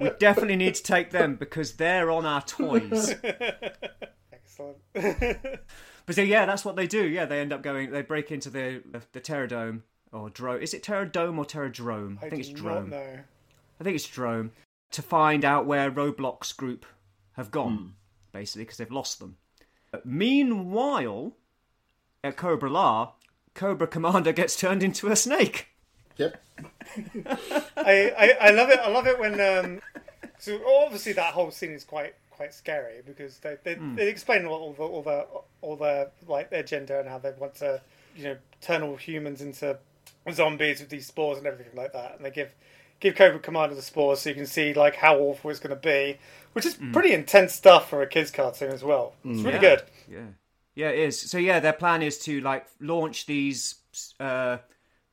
[0.00, 3.14] we definitely need to take them because they're on our toys.
[4.32, 4.78] Excellent.
[6.04, 7.06] But so, yeah, that's what they do.
[7.06, 8.82] Yeah, they end up going, they break into the
[9.12, 9.82] the Terrordome
[10.12, 10.62] or Drome.
[10.62, 12.18] Is it Terrordome or Terrordrome?
[12.22, 12.92] I, I think it's do Drome.
[12.92, 14.52] I think it's Drome.
[14.92, 16.84] To find out where Roadblock's group
[17.32, 17.94] have gone,
[18.30, 19.38] basically, because they've lost them.
[20.04, 21.32] Meanwhile,
[22.22, 23.12] at Cobra La,
[23.54, 25.68] Cobra Commander gets turned into a snake.
[26.18, 26.42] Yep.
[27.76, 28.80] I, I, I love it.
[28.80, 29.40] I love it when.
[29.40, 29.80] Um,
[30.38, 34.60] so obviously that whole scene is quite quite scary because they they, they explain all,
[34.60, 35.26] all the all the
[35.60, 37.80] all the like their gender and how they want to
[38.16, 39.78] you know turn all humans into
[40.30, 42.54] zombies with these spores and everything like that, and they give
[43.00, 45.80] give Cobra Commander the spores so you can see like how awful it's going to
[45.80, 46.18] be,
[46.52, 49.14] which is pretty intense stuff for a kids cartoon as well.
[49.24, 49.60] It's really Yeah.
[49.60, 49.82] good.
[50.08, 50.26] Yeah,
[50.74, 51.20] yeah, it is.
[51.20, 53.76] So yeah, their plan is to like launch these
[54.20, 54.58] uh,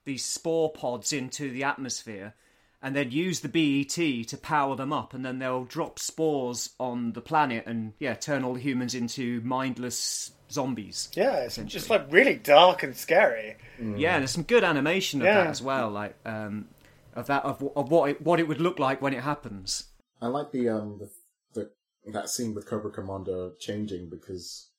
[0.05, 2.35] these spore pods into the atmosphere,
[2.81, 7.13] and then use the BET to power them up, and then they'll drop spores on
[7.13, 11.09] the planet, and yeah, turn all the humans into mindless zombies.
[11.13, 13.57] Yeah, it's just like really dark and scary.
[13.79, 15.43] Yeah, and there's some good animation of Yeah.
[15.43, 16.69] that as well, like um,
[17.13, 19.85] of that of, of what it, what it would look like when it happens.
[20.21, 21.09] I like the um the,
[21.53, 24.69] the that scene with Cobra Commander changing because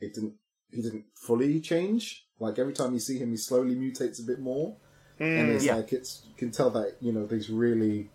[0.00, 0.34] it didn't
[0.70, 2.26] he didn't fully change.
[2.40, 4.76] Like every time you see him, he slowly mutates a bit more,
[5.22, 5.76] and it's Yeah.
[5.76, 8.08] like it's you can tell that you know he's really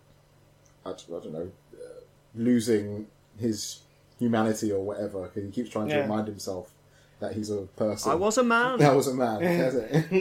[0.86, 2.00] I, don't- I don't know uh,
[2.34, 3.06] losing
[3.38, 3.80] his
[4.18, 5.26] humanity or whatever.
[5.28, 6.00] 'cause he keeps trying to Yeah.
[6.02, 6.72] remind himself
[7.20, 8.12] that he's a person.
[8.12, 8.78] I was a man.
[8.78, 9.42] That was a man.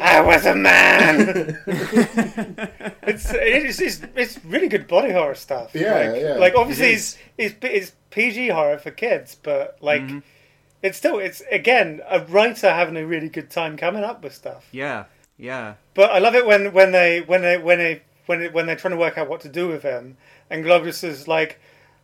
[0.01, 1.59] I was a man.
[3.03, 5.71] it's, it's it's it's really good body horror stuff.
[5.73, 6.33] Yeah, like, yeah.
[6.35, 10.03] Like obviously It it's, it's it's PG horror for kids, but like
[10.81, 14.67] it's still it's again a writer having a really good time coming up with stuff.
[14.71, 15.05] yeah,
[15.37, 15.75] yeah.
[15.93, 18.75] But I love it when when they when they when they when they, when they're
[18.75, 20.17] trying to work out what to do with him,
[20.49, 21.59] and Golobulus is like.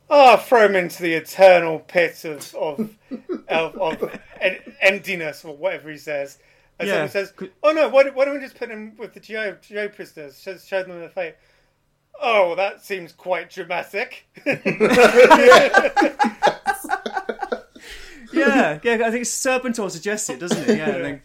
[0.10, 2.93] Oh, throw him into the eternal pit of of,
[3.47, 4.19] of, of
[4.81, 6.39] emptiness, or whatever he says.
[6.77, 7.07] And Yeah.
[7.07, 7.34] someone says,
[7.64, 10.39] "Oh no, why, don't- why don't we just put him with the Geo Geo prisoners?
[10.41, 11.35] Show, show them the fate."
[12.22, 14.26] Oh, that seems quite dramatic.
[14.45, 14.60] yeah,
[18.34, 18.80] yeah.
[19.05, 20.77] I think Serpentor suggests it, doesn't it?
[20.77, 21.22] Yeah, then,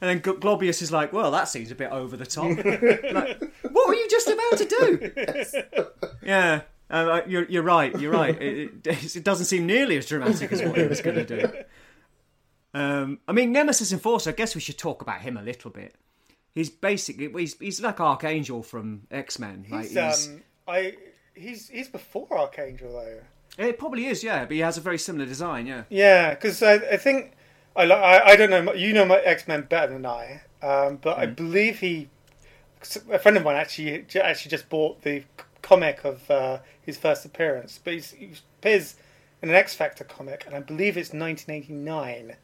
[0.00, 3.40] and then Gl- Golobulus is like, "Well, that seems a bit over the top." like,
[3.62, 5.86] what what were you just about to do?
[6.22, 7.98] yeah, uh, you're you're right.
[7.98, 8.40] You're right.
[8.40, 11.50] It, it, it doesn't seem nearly as dramatic as what he was going to do.
[12.74, 14.30] Um, I mean, Nemesis Enforcer.
[14.30, 15.94] I guess we should talk about him a little bit.
[16.54, 19.66] He's basically he's he's like Archangel from X Men.
[19.70, 20.94] Like, He's, he's, um, I
[21.34, 23.64] he's he's before Archangel though.
[23.64, 25.84] it probably is, yeah, but he has a very similar design, yeah.
[25.88, 27.32] Yeah, because I, I think
[27.78, 31.14] I, I I don't know you know my X Men better than I, um, but
[31.16, 31.22] Hmm.
[31.22, 32.08] I believe he
[33.10, 35.24] a friend of mine actually actually just bought the
[35.62, 38.30] comic of uh, his first appearance, but he's, he
[38.60, 38.94] appears
[39.42, 42.36] in an X Factor comic, and I believe it's 1989.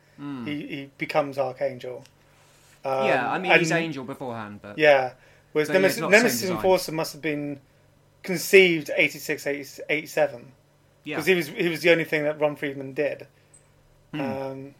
[0.44, 2.04] He he becomes Archangel.
[2.84, 5.14] Um, yeah, I mean he's Angel beforehand, but Yeah,
[5.52, 6.50] whereas So, Nemesis, Nemesis.
[6.50, 7.60] Enforcer must have been
[8.22, 10.52] conceived 86, 80 87
[11.04, 11.16] yeah.
[11.16, 13.26] because he was he was the only thing that Ron Friedman did.
[14.12, 14.20] Hmm.
[14.20, 14.74] Um,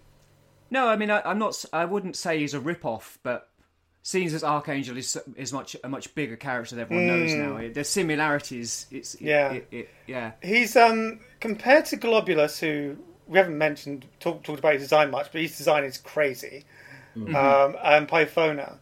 [0.70, 1.64] No, I mean I, I'm not.
[1.72, 3.48] I wouldn't say he's a rip-off, but
[4.02, 7.74] seeing as Archangel is is much a much bigger character than everyone knows now, it,
[7.74, 8.86] there's similarities.
[8.90, 9.26] It's Hmm.
[9.26, 9.52] Yeah.
[9.52, 12.96] it, it, yeah, He's um compared to Golobulus, who
[13.26, 16.64] we haven't mentioned talk, talked about his design much, but his design is crazy.
[17.16, 17.34] Mm-hmm.
[17.36, 18.78] Um, and Pythona,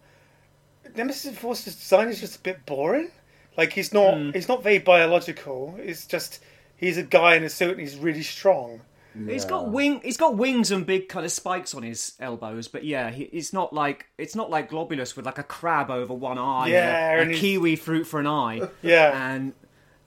[0.97, 3.11] Nemesis Enforcer's design is just a bit boring.
[3.57, 4.31] Like he's not Hmm.
[4.31, 5.77] he's not very biological.
[5.79, 6.41] It's just
[6.77, 8.81] he's a guy in a suit and he's really strong.
[9.29, 10.01] He's got wing.
[10.03, 13.53] He's got wings and big kind of spikes on his elbows, but yeah, he, it's
[13.53, 17.19] not like it's not like Golobulus with like a crab over one eye, Yeah, a,
[17.19, 19.53] a and he's- kiwi fruit for an eye, Yeah, and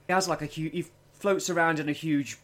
[0.06, 0.72] he has like a huge.
[0.72, 2.36] He floats around in a huge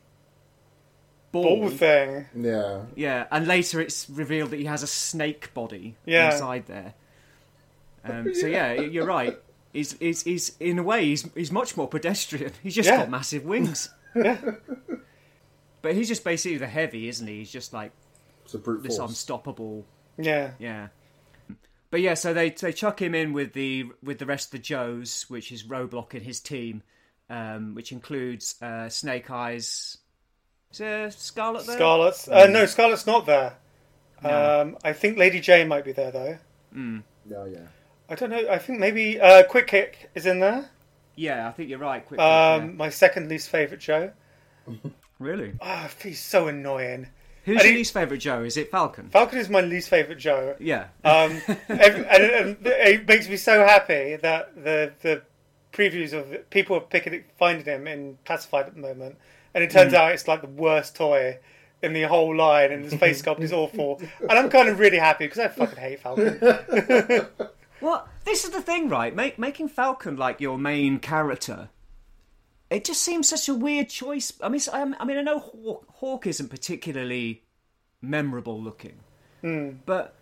[1.33, 1.43] ball.
[1.61, 2.27] ball thing.
[2.35, 2.83] Yeah.
[2.95, 6.33] Yeah, and later it's revealed that he has a snake body Yeah.
[6.33, 6.95] inside there.
[8.05, 9.39] Um, so yeah, you're right.
[9.73, 12.53] He's, he's, he's in a way he's he's much more pedestrian.
[12.63, 12.99] He's just Yeah.
[12.99, 13.89] got massive wings.
[15.83, 17.39] But he's just basically the heavy, isn't he?
[17.39, 17.93] He's just like
[18.45, 19.11] It's a brute this force.
[19.11, 19.85] unstoppable.
[20.17, 20.89] Yeah, Yeah.
[21.91, 24.59] But yeah, so they they chuck him in with the with the rest of the
[24.61, 26.83] Joes, which is Roadblock's and his team,
[27.29, 29.99] um, which includes uh, Snake Eyes.
[30.71, 31.77] Is there Scarlett there?
[31.77, 33.57] Scarlett's uh, no Scarlett's not there.
[34.25, 36.39] Um, I think Lady Jaye might be there though.
[36.75, 37.67] Yeah, yeah.
[38.09, 38.49] I don't know.
[38.51, 40.71] I think maybe uh, Quick Kick is in there.
[41.15, 42.07] Yeah, I think you're right.
[42.07, 44.13] Quick, Um, my second least favorite Joe.
[45.23, 45.53] Really?
[45.61, 47.09] Ah, he's so annoying.
[47.45, 48.43] Who's I your didn't- least favourite Joe?
[48.43, 49.09] Is it Falcon?
[49.11, 50.55] Falcon is my least favorite Joe.
[50.61, 50.89] Yeah.
[51.05, 55.23] Um, and, and it makes me so happy that the the
[55.73, 59.17] previews of people are picking it, finding him in classified at the moment,
[59.55, 61.39] and it turns out it's like the worst toy
[61.83, 64.01] in the whole line, and his face sculpt is awful.
[64.21, 66.39] And I'm kind of really happy because I fucking hate Falcon.
[67.81, 69.13] Well, this is the thing, right?
[69.13, 71.69] Make, making Falcon like your main character,
[72.73, 74.33] it just seems such a weird choice.
[74.43, 77.43] I mean, I I mean, I know Hawk, Hawk isn't particularly
[78.01, 79.01] memorable looking,
[79.41, 79.71] hmm.
[79.87, 80.15] but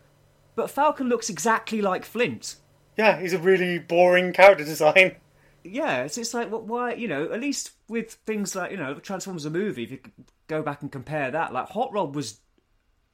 [0.56, 2.56] but Falcon looks exactly like Flint.
[2.96, 5.16] Yeah, he's a really boring character design.
[5.62, 8.94] Yeah, it's, it's like wh- why you know at least with things like you know
[8.94, 10.00] Transformers a movie, if you
[10.48, 12.40] go back and compare that, like Hot Rod was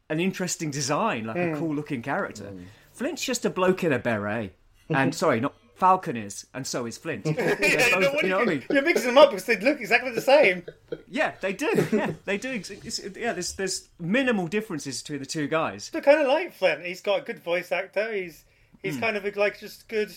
[0.08, 1.58] an interesting design, like a hmm.
[1.58, 2.44] cool looking character.
[2.44, 2.62] Hmm.
[2.92, 4.56] Flint's just a bloke in a beret,
[4.88, 7.24] and sorry, not Falcon is, and so is Flint.
[7.24, 8.64] They're both- What you know what I mean?
[8.70, 10.64] You're mixing them up because they look exactly the same.
[11.06, 11.86] Yeah, they do.
[11.92, 12.50] Yeah, they do.
[12.50, 15.90] It's- it's- yeah, there's there's minimal differences between the two guys.
[15.90, 16.84] They're kind of like Flint.
[16.84, 18.12] He's got a good voice actor.
[18.12, 18.44] He's
[18.82, 19.02] he's hmm.
[19.02, 20.12] kind of a, like just good.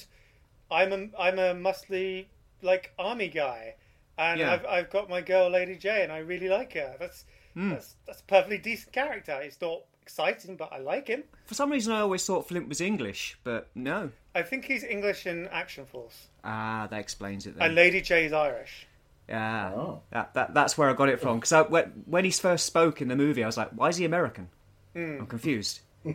[0.71, 2.27] I'm a I'm a muscly
[2.61, 3.75] like army guy,
[4.17, 4.53] and Yeah.
[4.53, 6.95] I've I've got my girl Lady Jaye, and I really like her.
[6.99, 7.71] That's hmm.
[7.71, 9.39] that's that's a perfectly decent character.
[9.43, 11.23] He's not exciting, but I like him.
[11.45, 14.09] For some reason, I always thought Flint was English, but no.
[14.33, 17.67] I think he's English in Action Force, Ah, that explains it then.
[17.67, 18.87] and Lady Jaye is Irish.
[19.27, 20.01] Yeah, Oh.
[20.09, 21.39] that, that that's where I got it from.
[21.39, 24.05] Because when, when he first spoke in the movie, I was like, "Why is he
[24.05, 24.49] American?"
[24.95, 25.81] I'm confused.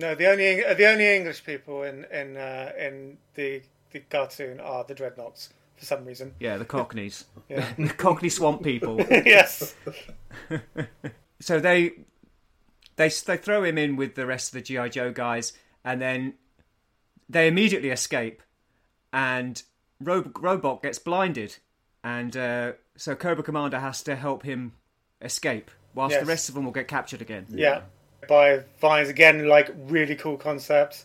[0.00, 3.60] No, the only the only English people in in uh, in the
[3.90, 6.34] the cartoon are the Dreadnoks for some reason.
[6.38, 7.66] Yeah, the Cockneys, Yeah.
[7.78, 8.96] the Cockney Swamp people.
[9.10, 9.74] yes.
[11.40, 11.92] so they
[12.98, 15.54] they they throw him in with the rest of the GI Joe guys,
[15.84, 16.34] and then
[17.28, 18.42] they immediately escape,
[19.12, 19.62] and
[20.00, 21.56] Ro- Robot gets blinded,
[22.04, 24.72] and uh, so Cobra Commander has to help him
[25.22, 26.20] escape, whilst Yes.
[26.22, 27.46] the rest of them will get captured again.
[27.50, 27.80] Yeah.
[28.28, 31.04] By vines again, like really cool concept.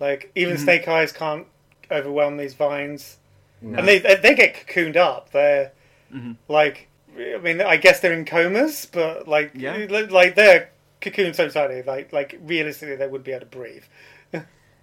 [0.00, 0.62] Like even Mm-hmm.
[0.64, 1.46] Snake Eyes can't
[1.90, 3.16] overwhelm these vines,
[3.60, 5.30] and they, they they get cocooned up.
[5.32, 5.72] They're
[6.14, 6.32] Mm-hmm.
[6.48, 6.88] like,
[7.18, 9.86] I mean, I guess they're in comas, but like, Yeah.
[10.08, 10.70] like they're
[11.00, 13.84] cocooned so tightly, like like realistically they wouldn't be able to breathe.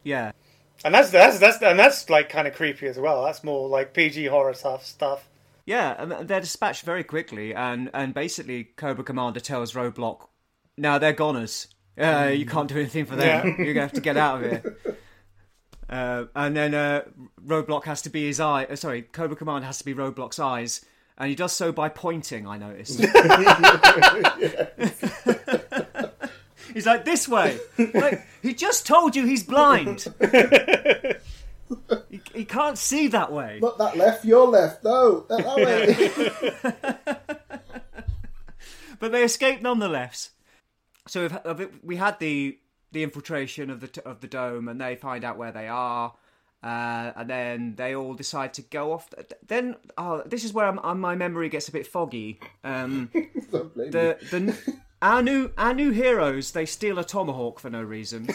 [0.04, 0.34] Yeah,
[0.84, 3.26] And that's that's that's and that's like kind of creepy as well.
[3.26, 5.28] That's more like PG horror stuff stuff.
[5.66, 10.28] Yeah, and they're dispatched very quickly, and, and basically Cobra Commander tells Roadblock,
[10.78, 11.68] "Now they're goners.
[12.00, 13.48] Uh, you can't do anything for them.
[13.48, 13.56] Yeah.
[13.64, 14.78] You're gonna have to get out of here."
[15.90, 17.04] Uh, and then uh,
[17.44, 18.66] Roadblock has to be his eye.
[18.66, 20.86] Uh, sorry, Cobra Commander has to be Roadblock's eyes,
[21.18, 22.48] and he does so by pointing.
[22.48, 23.00] I noticed.
[26.76, 27.57] he's like this way.
[27.77, 30.06] Like he just told you he's blind.
[32.11, 33.57] he, he can't see that way.
[33.60, 34.84] Not that left, your left.
[34.84, 37.15] No, that, that way.
[38.99, 40.30] but they escape nonetheless.
[41.07, 42.60] So we've, uh, we had the
[42.91, 46.14] the infiltration of the of the dome, and they find out where they are,
[46.64, 49.10] uh, and then they all decide to go off.
[49.45, 52.39] Then, oh, this is where I'm, my memory gets a bit foggy.
[52.64, 54.57] Um, the the
[55.06, 58.27] our new our new heroes they steal a tomahawk for no reason.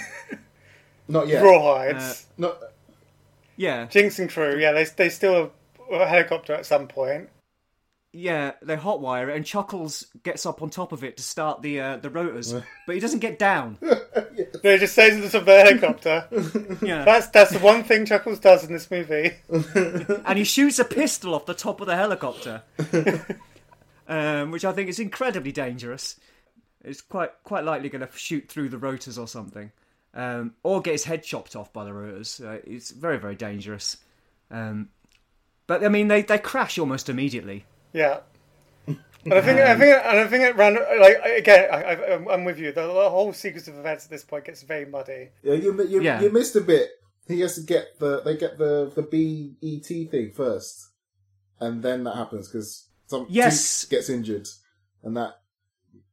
[1.08, 1.42] Not yet.
[1.42, 2.24] Rawhides.
[2.38, 2.58] Not,
[3.56, 5.50] Yeah, Jinx and crew, yeah, they they steal
[5.90, 7.28] a, a helicopter at some point.
[8.12, 11.80] yeah, they hotwire it, and Chuckles gets up on top of it to start the
[11.80, 12.54] uh, the rotors,
[12.86, 13.78] but he doesn't get down.
[14.62, 16.76] They just stays at the top of the helicopter.
[16.86, 19.32] Yeah, That's that's the one thing Chuckles does in this movie.
[20.26, 22.62] and he shoots a pistol off the top of the helicopter,
[24.08, 26.16] um, which I think is incredibly dangerous.
[26.84, 29.70] It's quite quite likely going to shoot through the rotors or something,
[30.14, 32.40] um, or get his head chopped off by the rotors.
[32.40, 33.98] Uh, it's very very dangerous.
[34.50, 34.88] Um,
[35.66, 37.64] but I mean, they they crash almost immediately.
[37.92, 38.20] Yeah.
[39.22, 41.68] And I think, I think, and I think it ran like again.
[41.70, 42.72] I, I, I'm- I'm with you.
[42.72, 45.28] The, the whole sequence of events at this point gets very muddy.
[45.42, 46.22] yeah, you, you, Yeah.
[46.22, 46.88] you missed a bit.
[47.28, 50.88] He has to get the they get the the BET thing first,
[51.60, 53.82] and then that happens because some Yes.
[53.82, 54.48] Teak gets injured,
[55.02, 55.39] and that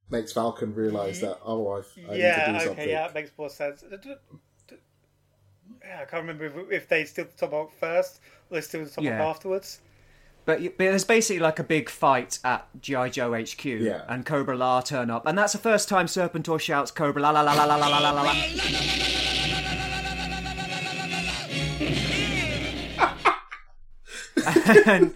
[0.10, 1.28] makes Falcon realize mm-hmm.
[1.28, 2.52] that oh I, I need to yeah.
[2.52, 2.66] do Okay.
[2.66, 2.90] something.
[2.90, 3.82] Yeah, it makes more sense.
[3.82, 4.76] D- d-
[5.84, 8.20] Yeah, I can't remember if, if they steal the tomahawk first
[8.50, 9.28] or they steal the tomahawk Yeah.
[9.28, 9.82] afterwards.
[10.46, 14.04] But, but there's basically like a big fight at GI Joe HQ, Yeah.
[14.08, 17.42] and Cobra La turn up, and that's the first time Serpentor shouts Cobra La La
[17.42, 18.22] La La La La La La La.
[18.22, 18.34] la.
[24.86, 25.14] and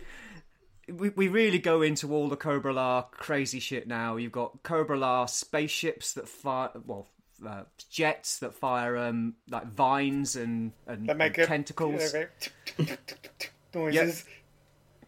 [0.92, 4.16] we, we really go into all the Cobra La crazy shit now.
[4.18, 7.08] You've got Cobra La spaceships that fire, well,
[7.46, 12.14] uh, jets that fire um, like vines and, and, They make and a- tentacles.
[13.74, 14.26] noises.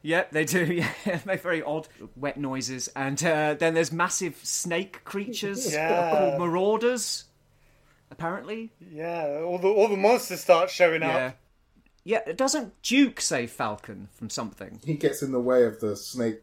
[0.01, 0.65] Yep, they do.
[1.05, 6.11] Yeah, make very odd wet noises, and uh, then there's massive snake creatures Yeah.
[6.11, 7.25] called marauders.
[8.11, 11.37] Apparently, Yeah, all the all the monsters start showing yeah, up.
[12.03, 12.19] Yeah.
[12.27, 14.79] it Doesn't Duke save Falcon from something?
[14.85, 16.41] He gets in the way of the snake.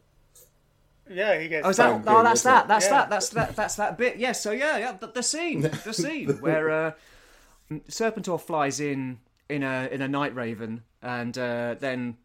[1.09, 1.67] Yeah, he gets.
[1.67, 2.05] Oh, is that?
[2.05, 2.65] Fine Oh, that's that.
[2.65, 2.69] it?
[2.69, 2.91] That's Yeah.
[2.93, 3.11] that.
[3.11, 3.57] That's that.
[3.57, 4.17] That's that bit.
[4.19, 4.41] Yes.
[4.41, 4.93] so yeah, yeah.
[4.93, 5.63] The, the scene.
[5.63, 6.93] The scene where uh,
[7.89, 9.19] Serpentor flies in
[9.49, 12.17] in a in a Night Raven, and uh, then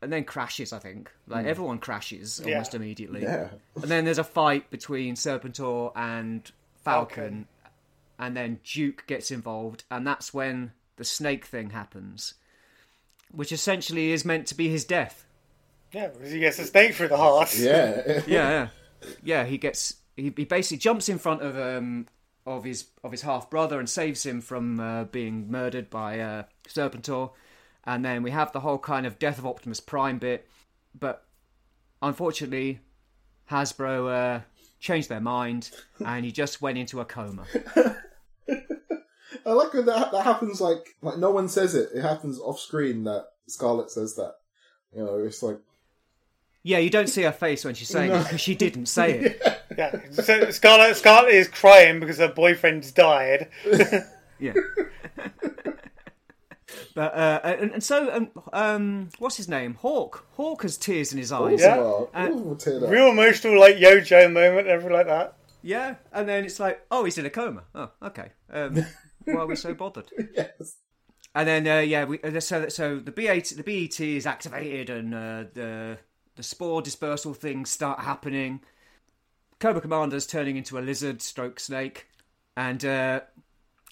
[0.00, 0.72] and then crashes.
[0.72, 2.76] I think like everyone crashes almost Yeah.
[2.80, 3.22] immediately.
[3.22, 6.50] Yeah, And then there's a fight between Serpentor and
[6.84, 7.46] Falcon, Falcon.
[8.18, 12.34] and then Duke gets involved, and that's when the snake thing happens,
[13.34, 15.26] which essentially is meant to be his death.
[15.92, 17.56] Yeah, because he gets a stake through the heart.
[17.56, 18.22] yeah.
[18.26, 18.68] Yeah, yeah,
[19.22, 19.44] yeah.
[19.44, 22.08] He gets he, he basically jumps in front of um
[22.46, 26.42] of his of his half brother and saves him from uh, being murdered by uh,
[26.68, 27.30] Serpentor,
[27.84, 30.48] and then we have the whole kind of death of Optimus Prime bit,
[30.98, 31.24] but
[32.02, 32.80] unfortunately,
[33.50, 34.40] Hasbro uh,
[34.80, 35.70] changed their mind
[36.04, 37.44] and he just went into a coma.
[39.46, 40.60] I like when that that happens.
[40.60, 41.90] Like like no one says it.
[41.94, 44.34] It happens off screen that Scarlett says that.
[44.96, 45.58] You know, it's like
[46.62, 49.42] Yeah, you don't see her face when she's saying it because she didn't say it.
[49.76, 53.48] Yeah, so Scarlett Scarlett is crying because her boyfriend's died.
[54.38, 54.54] Yeah.
[56.94, 59.74] But uh, and, and so um, um, what's his name?
[59.74, 60.26] Hawk.
[60.36, 61.60] Hawk has tears in his eyes.
[61.60, 61.76] Yeah.
[61.78, 62.88] Uh, ooh, teared.
[62.88, 65.36] Real emotional, like Yo Joe moment, everything like that.
[65.62, 67.64] Yeah, and then it's like, oh, he's in a coma.
[67.74, 68.30] Oh, okay.
[68.52, 68.86] Um,
[69.24, 70.10] why are we so bothered?
[70.36, 70.76] Yes.
[71.36, 75.12] And then uh, yeah, we uh, so so the BAT the BET is activated and
[75.14, 75.98] uh, the
[76.36, 78.60] the spore dispersal things start happening.
[79.58, 82.06] Cobra Commander's turning into a lizard stroke snake,
[82.56, 83.20] and uh,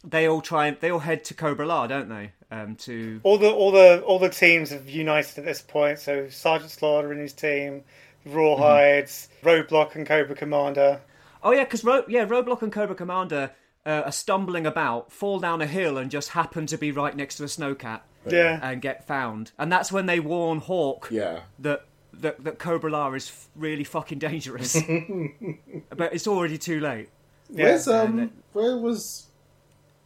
[0.04, 2.32] they all try and they all head to Cobra La, don't they?
[2.50, 5.98] Um, to All the all the all the teams have united at this point.
[5.98, 7.82] So Sergeant Slaughter and his team,
[8.28, 11.00] Rawhides, Roadblock, and Cobra Commander.
[11.42, 13.50] oh yeah, because Ro- yeah, Roadblock's and Cobra Commander
[13.86, 17.36] uh, are stumbling about, fall down a hill, and just happen to be right next
[17.36, 19.52] to a snowcat Yeah, and get found.
[19.58, 21.40] And that's when they warn Hawk Yeah.
[21.60, 21.84] that
[22.14, 24.74] that, that Cobra La is f- really fucking dangerous.
[25.96, 27.08] but it's already too late.
[27.50, 27.64] yeah.
[27.64, 28.30] Where's um?
[28.52, 29.26] Where was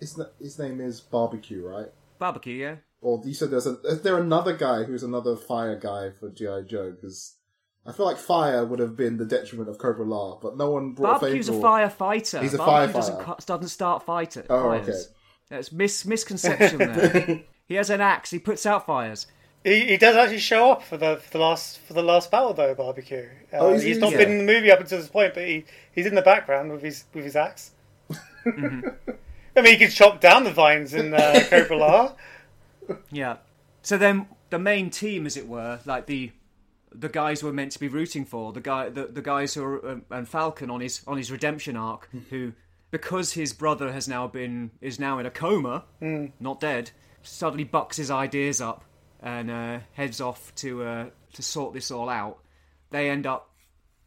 [0.00, 1.88] his his name is Barbecue, right?
[2.18, 2.76] Barbecue, yeah.
[3.02, 6.64] Or you said there's a is there another guy who's another fire guy for GI
[6.68, 6.92] Joe?
[6.92, 7.35] Because
[7.88, 10.92] I feel like fire would have been the detriment of Cobra La, but no one
[10.92, 12.42] brought Barbecue's a favourable- firefighter.
[12.42, 12.94] He's a Barbecue firefighter.
[12.94, 14.88] Doesn't, cu- doesn't start fighter, Oh, fires.
[14.88, 14.98] okay.
[15.50, 17.42] That's mis- misconception there.
[17.68, 18.30] He has an axe.
[18.30, 19.26] He puts out fires.
[19.64, 22.54] He, he does actually show up for the for the last for the last battle
[22.54, 23.28] though, barbecue.
[23.52, 24.18] Uh, Oh, is he's not Yeah.
[24.18, 26.82] been in the movie up until this point, but he, he's in the background with
[26.82, 27.72] his with his axe.
[28.44, 28.88] Mm-hmm.
[29.56, 32.12] I mean, he could chop down the vines in uh, Cobra La.
[33.10, 33.38] Yeah.
[33.82, 36.30] So then the main team, as it were, like the
[36.98, 39.88] the guys we're meant to be rooting for, the guy, the, the guys who are
[39.90, 42.52] um, and Falcon on his on his redemption arc, who
[42.90, 45.84] because his brother has now been is now in a coma,
[46.40, 46.90] not dead,
[47.22, 48.84] suddenly bucks his ideas up
[49.20, 52.38] and uh, heads off to uh, to sort this all out.
[52.90, 53.50] They end up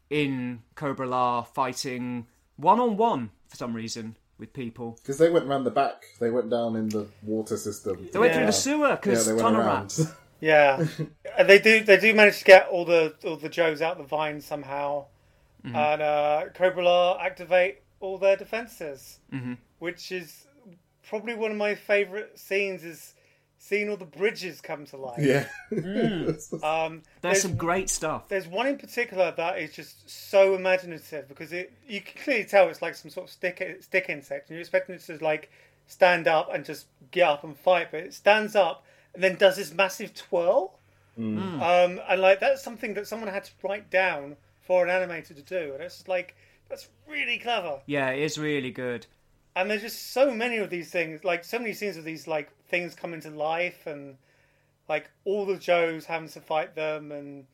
[0.10, 4.98] in Cobra La fighting one on one for some reason with people.
[5.02, 6.06] Because they went round the back.
[6.20, 8.08] They went down in the water system.
[8.12, 9.82] They went through the sewer because they went tunnel around.
[9.82, 10.14] rats.
[10.42, 10.86] Yeah,
[11.46, 14.46] they do they do manage to get all the all the Joes out the vines
[14.46, 15.06] somehow,
[15.66, 15.76] Mm-hmm.
[15.76, 19.54] and uh, Cobra La activate all their defenses, Mm-hmm.
[19.80, 20.48] which is
[21.08, 22.84] probably one of my favorite scenes.
[22.86, 23.14] Is
[23.62, 25.20] seeing all the bridges come to life.
[25.22, 25.46] yeah.
[26.64, 28.30] Um, There's some great stuff.
[28.30, 32.70] There's one in particular that is just so imaginative because it you can clearly tell
[32.70, 35.52] it's like some sort of stick stick insect, and you're expecting it to like
[35.88, 39.58] stand up and just get up and fight, but it stands up and then does
[39.58, 40.80] this massive twirl.
[41.18, 45.42] Um, and like that's something that someone had to write down for an animator to
[45.42, 46.36] do, and it's like
[46.70, 47.82] that's really clever.
[47.88, 49.06] Yeah, it is really good.
[49.56, 52.50] And there's just so many of these things, like so many scenes of these like
[52.68, 54.16] things coming to life, and
[54.88, 57.46] like all the Joes having to fight them, and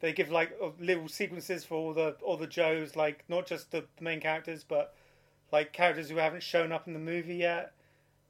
[0.00, 3.70] they give like uh, little sequences for all the all the Joes, like not just
[3.70, 4.94] the, the main characters, but
[5.52, 7.72] like characters who haven't shown up in the movie yet.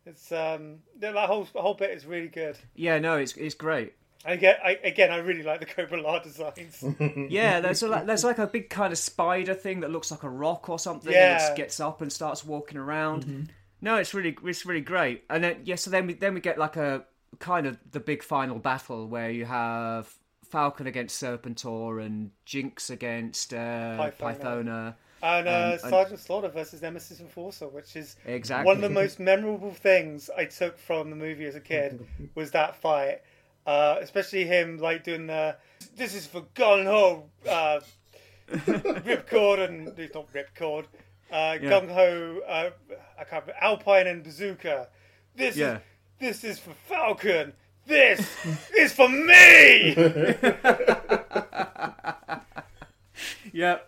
[0.06, 2.56] It's um that that whole whole bit is really good.
[2.74, 3.94] Yeah, no, it's it's great.
[4.24, 6.82] I get I, again, I really like the Cobra La designs.
[7.28, 10.28] Yeah, there's a, there's like a big kind of spider thing that looks like a
[10.28, 11.12] rock or something.
[11.12, 11.42] Yeah.
[11.42, 13.50] and it gets up and starts walking around.
[13.80, 15.24] No, it's really it's really great.
[15.28, 17.04] And then yeah, so then we then we get like a
[17.38, 20.12] kind of the big final battle where you have
[20.50, 23.56] Falcon against Serpentor and Jinx against uh,
[24.18, 24.18] Pythona.
[24.18, 24.94] Pythona.
[25.26, 28.66] And uh, Um, and- Sergeant Slaughter versus Nemesis Enforcer, which is Exactly.
[28.66, 32.50] one of the most memorable things I took from the movie as a kid was
[32.52, 33.22] that fight.
[33.66, 35.56] Uh, especially him like doing the
[35.96, 37.80] "This is for Gung Ho" uh,
[38.48, 40.84] ripcord and it's not ripcord.
[41.32, 41.70] Uh, Yeah.
[41.70, 42.70] Gung ho, uh,
[43.18, 44.86] I can't remember, Alpine and Bazooka.
[45.34, 45.78] This Yeah.
[46.20, 47.52] is this is for Falcon.
[47.86, 48.20] This
[48.78, 49.96] is for me.
[53.52, 53.78] Yeah,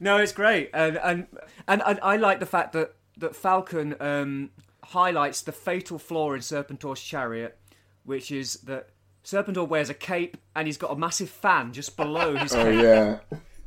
[0.00, 1.26] no, it's great, and and
[1.66, 4.50] and I, I like the fact that that Falcon um,
[4.84, 7.58] highlights the fatal flaw in Serpentor's chariot,
[8.04, 8.90] which is that
[9.24, 12.78] Serpentor wears a cape and he's got a massive fan just below his Oh cape.
[12.78, 13.18] Oh yeah.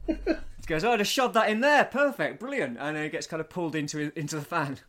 [0.07, 3.27] He goes, "Oh, I just shoved that in there, perfect, brilliant," and then it gets
[3.27, 4.79] kind of pulled into into the fan.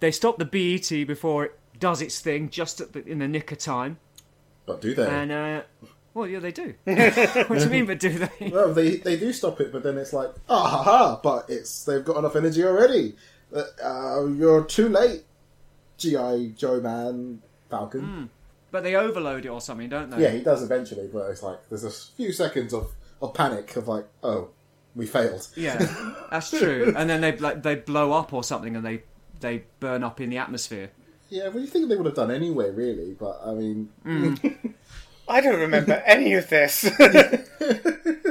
[0.00, 3.50] They stop the BET before it does its thing, just at the, in the nick
[3.50, 3.98] of time,
[4.64, 5.06] But do they?
[5.06, 5.62] and uh,
[6.14, 6.74] well, yeah, they do.
[6.84, 8.48] what do you mean, but do they?
[8.48, 11.20] Well, they they do stop it, but then it's like, ah ha ha!
[11.22, 13.14] But it's they've got enough energy already.
[13.54, 15.24] Uh, uh, you're too late,
[15.98, 18.30] GI Joe man Falcon.
[18.70, 20.22] But they overload it or something, don't they?
[20.22, 22.90] Yeah, he does eventually, but it's like there's a few seconds of,
[23.20, 24.48] of panic of like, oh,
[24.94, 25.46] we failed.
[25.54, 25.76] Yeah,
[26.30, 26.92] that's true.
[26.96, 29.02] And then they like they blow up or something, and they
[29.40, 30.90] they burn up in the atmosphere.
[31.28, 33.12] Yeah, well, you think they would have done anyway, really?
[33.12, 33.90] But I mean,
[35.28, 36.90] I don't remember any of this.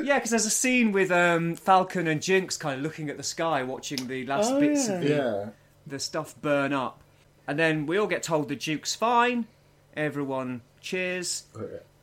[0.03, 3.23] Yeah, because there's a scene with um, Falcon and Jinx kind of looking at the
[3.23, 4.93] sky, watching the last Oh, bits yeah.
[4.95, 5.45] of the, yeah,
[5.85, 7.01] the stuff burn up,
[7.47, 9.45] and then we all get told the Duke's fine.
[9.95, 11.43] Everyone cheers.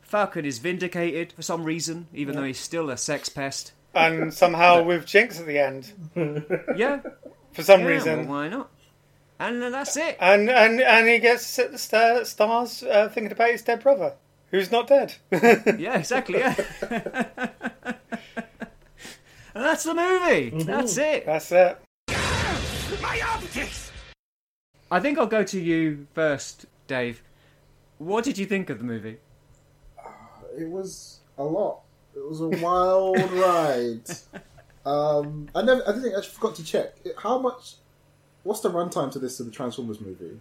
[0.01, 3.73] Falcon is vindicated for some reason, even though he's still a sex pest.
[3.93, 5.91] and somehow with Jinx at the end
[6.77, 7.01] Yeah,
[7.51, 8.19] for some yeah, reason.
[8.29, 8.69] well, why not?
[9.39, 10.17] And then that's it.
[10.21, 14.13] And and and he gets to sit the stars uh, thinking about his dead brother,
[14.51, 15.15] who's not dead.
[15.79, 16.39] Yeah, exactly.
[16.39, 16.55] Yeah.
[19.53, 20.63] and that's the movie.
[20.63, 21.25] That's it.
[21.25, 21.79] That's it.
[23.01, 23.91] My optics!
[24.91, 27.21] I think I'll go to you first, Dave.
[27.97, 29.17] What did you think of the movie?
[30.57, 31.81] it was a lot.
[32.15, 34.01] It was a wild ride.
[34.85, 35.81] Um, I never.
[35.87, 37.75] I think I forgot to check how much.
[38.43, 40.39] What's the runtime to this to the Transformers movie?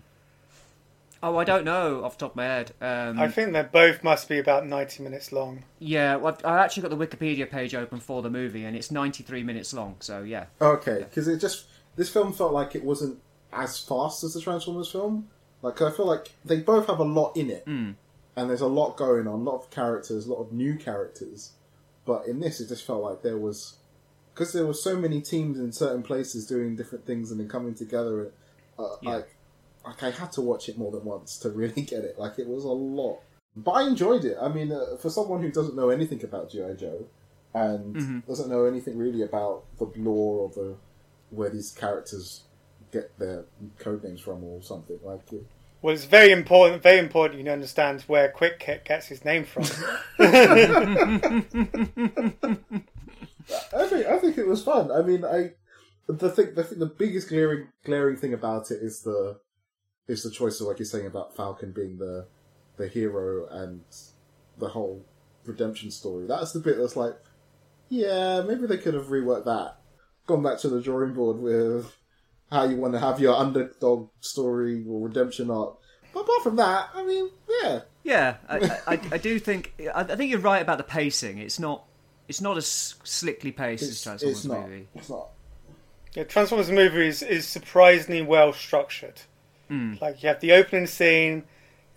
[1.23, 2.73] Oh, I don't know off the top of my head.
[2.81, 5.65] Um, I think they both must be about ninety minutes long.
[5.78, 9.43] yeah, well, I actually got the Wikipedia page open for the movie, and it's 93
[9.43, 9.97] minutes long.
[10.01, 11.66] So yeah, Okay, because it just
[11.97, 13.19] this film felt like it wasn't
[13.53, 15.28] as fast as the Transformers film.
[15.62, 17.97] Like I feel like they both have a lot in it, and
[18.36, 21.53] there's a lot going on, a lot of characters, a lot of new characters.
[22.05, 23.74] But in this, it just felt like there was
[24.32, 27.74] because there were so many teams in certain places doing different things and then coming
[27.74, 28.31] together.
[28.78, 29.11] Uh, Yeah.
[29.16, 29.35] Like
[29.84, 32.18] like I had to watch it more than once to really get it.
[32.18, 33.20] Like it was a lot,
[33.56, 34.36] but I enjoyed it.
[34.40, 37.06] I mean, uh, for someone who doesn't know anything about GI Joe
[37.55, 40.76] and doesn't know anything really about the lore or the
[41.30, 42.44] where these characters
[42.92, 43.44] get their
[43.78, 45.46] code names from or something like it.
[45.80, 46.82] Well, it's very important.
[46.82, 47.44] Very important.
[47.44, 49.62] You understand where Quick Kick gets his name from.
[53.74, 54.90] I think I think it was fun.
[54.90, 55.52] I mean, I
[56.09, 59.38] the thing the thing, the biggest glaring glaring thing about it is the
[60.09, 62.26] is the choice of like you're saying about Falcon being the
[62.76, 63.82] the hero and
[64.59, 65.05] the whole
[65.44, 66.26] redemption story.
[66.26, 67.14] That's the bit that's like,
[67.89, 69.76] yeah, maybe they could have reworked that,
[70.26, 71.97] gone back to the drawing board with
[72.51, 75.76] how you want to have your underdog story or redemption arc.
[76.14, 77.30] But apart from that, I mean,
[77.62, 81.39] yeah, Yeah, I, I, I do think I, I think you're right about the pacing.
[81.39, 81.85] It's not
[82.28, 84.68] it's not as slickly paced as Transformers it's not.
[84.68, 84.89] movie.
[84.94, 85.28] It's not.
[86.14, 89.20] Yeah, Transformers movie is, is surprisingly well structured.
[89.70, 90.01] Mm.
[90.01, 91.45] Like you have the opening scene,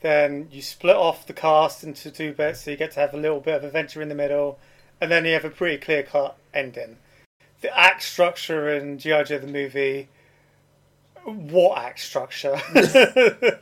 [0.02, 3.18] then you split off the cast into two bits, so you get to have a
[3.18, 4.60] little bit of adventure in the middle,
[5.00, 6.98] and then you have a pretty clear cut ending.
[7.62, 9.24] The act structure in G.I.
[9.24, 10.10] Joe the movie,
[11.24, 12.60] what act structure?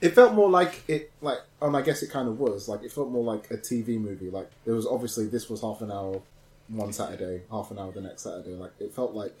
[0.00, 2.92] It felt more like it, like, and I guess it kind of was like it
[2.92, 4.30] felt more like a TV movie.
[4.30, 6.20] Like it was obviously this was half an hour
[6.68, 8.50] one Saturday, half an hour the next Saturday.
[8.50, 9.36] Like it felt like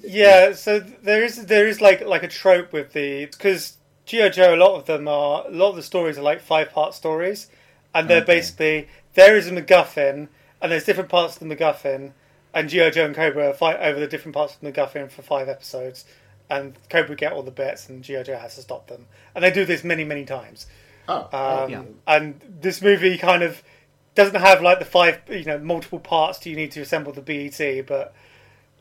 [0.00, 4.54] Yeah, so there is there is like like a trope with the because GI Joe.
[4.54, 7.48] A lot of them are a lot of the stories are like five part stories,
[7.94, 8.34] and they're Okay.
[8.34, 10.28] basically there is a MacGuffin,
[10.60, 12.12] and there's different parts of the MacGuffin,
[12.54, 15.48] and GI Joe and Cobra fight over the different parts of the MacGuffin for five
[15.48, 16.04] episodes,
[16.48, 19.50] and Cobra get all the bits, and GI Joe has to stop them, and they
[19.50, 20.66] do this many many times.
[21.08, 21.82] oh, Um, Yeah.
[22.06, 23.62] And this movie kind of
[24.14, 27.20] doesn't have like the five, you know, multiple parts do you need to assemble the
[27.22, 28.14] BET, but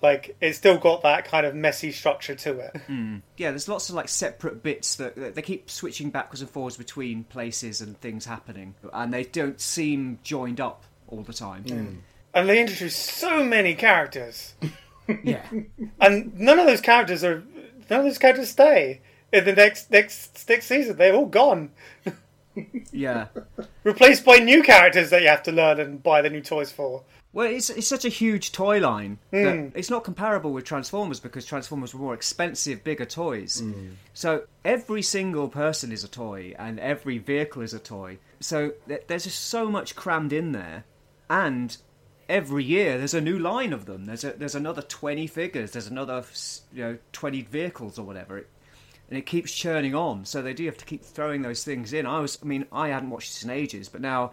[0.01, 2.77] like it's still got that kind of messy structure to it.
[2.87, 3.17] Hmm.
[3.37, 6.77] Yeah, there's lots of like separate bits that, that they keep switching backwards and forwards
[6.77, 11.63] between places and things happening, and they don't seem joined up all the time.
[11.63, 11.95] Hmm.
[12.33, 14.53] And they introduce so many characters,
[15.23, 15.45] Yeah,
[15.99, 17.43] and none of those characters are
[17.89, 19.01] none of those characters stay
[19.31, 20.97] in the next next next season.
[20.97, 21.71] They're all gone,
[22.91, 23.27] yeah.
[23.83, 27.03] replaced by new characters that you have to learn and buy the new toys for.
[27.33, 29.67] Well, it's it's such a huge toy line that hmm.
[29.73, 33.61] it's not comparable with Transformers because Transformers were more expensive, bigger toys.
[33.61, 33.91] Hmm.
[34.13, 38.17] So every single person is a toy, and every vehicle is a toy.
[38.41, 40.83] So th- there's just so much crammed in there,
[41.29, 41.77] and
[42.27, 44.05] every year there's a new line of them.
[44.05, 45.71] There's a, there's another twenty figures.
[45.71, 46.25] There's another
[46.73, 48.39] you know twenty vehicles or whatever.
[48.39, 48.49] It,
[49.09, 50.25] and it keeps churning on.
[50.25, 52.05] So they do have to keep throwing those things in.
[52.05, 54.31] I was, I mean, I hadn't watched this in ages, but now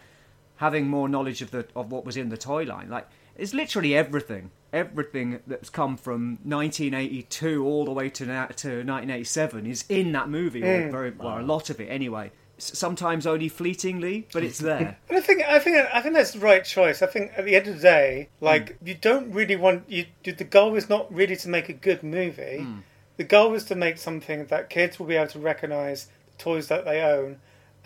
[0.59, 3.97] having more knowledge of the of what was in the toy line, like it's literally
[3.97, 10.12] everything, everything that's come from 1982 all the way to now, to 1987 is in
[10.12, 10.90] that movie, or mm.
[10.90, 12.30] very well, a lot of it anyway.
[12.60, 14.98] Sometimes only fleetingly, but it's there.
[15.09, 17.02] And I think I think I think that's the right choice.
[17.02, 18.89] I think at the end of the day, like mm.
[18.89, 20.06] you don't really want you.
[20.24, 22.59] you- The goal is not really to make a good movie.
[22.60, 22.82] Mm.
[23.16, 26.66] The goal is to make something that kids will be able to recognise the toys
[26.66, 27.40] that they own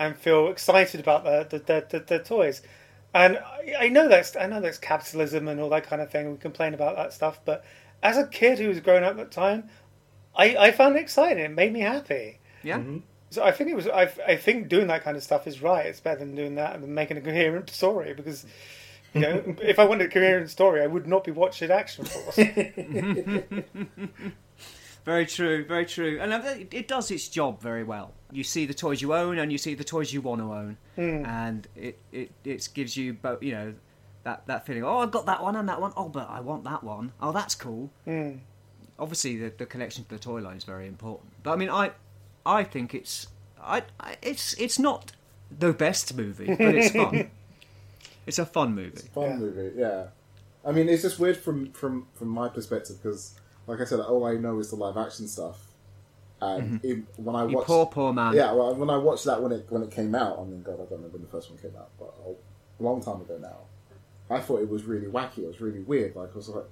[0.06, 2.62] and feel excited about their their, their, their, their toys.
[3.14, 6.30] And I, I know that's I know that's capitalism and all that kind of thing.
[6.30, 7.64] We complain about that stuff, but
[8.02, 9.68] as a kid who was growing up at the time,
[10.34, 11.44] I, I found it exciting.
[11.44, 12.38] It made me happy.
[12.62, 12.98] Yeah, mm-hmm.
[13.30, 13.88] So I think it was.
[13.88, 15.86] I, I think doing that kind of stuff is right.
[15.86, 18.44] It's better than doing that and making a coherent story because,
[19.14, 22.36] you know, if I wanted a coherent story, I would not be watching Action Force.
[25.04, 28.12] very true, very true, and uh, it, it does its job very well.
[28.30, 30.76] You see the toys you own, and you see the toys you want to own,
[30.96, 33.74] and it, it it gives you both, you know,
[34.24, 34.84] that that feeling.
[34.84, 35.92] Oh, I've got that one and that one.
[35.96, 37.12] Oh, but I want that one.
[37.20, 37.90] Oh, that's cool.
[38.98, 41.30] Obviously, the the connection to the toy line is very important.
[41.42, 41.90] But I mean, I
[42.46, 43.26] I think it's
[43.60, 45.12] I, I it's it's not
[45.50, 47.30] the best movie, but it's fun.
[48.26, 49.08] it's a fun movie.
[49.12, 49.36] fun Yeah.
[49.36, 49.72] movie.
[49.76, 50.04] Yeah,
[50.64, 53.34] I mean, it's just weird from from from my perspective because,
[53.66, 55.58] like I said, all I know is the live action stuff.
[56.40, 56.90] And mm-hmm.
[56.90, 58.34] it, when I You watched, poor poor man.
[58.34, 60.74] yeah, well, when I watched that when it when it came out, I mean, God,
[60.74, 63.58] I don't know when the first one came out, but a long time ago now.
[64.30, 65.38] I thought it was really wacky.
[65.38, 66.16] It was really weird.
[66.16, 66.64] Like I was like,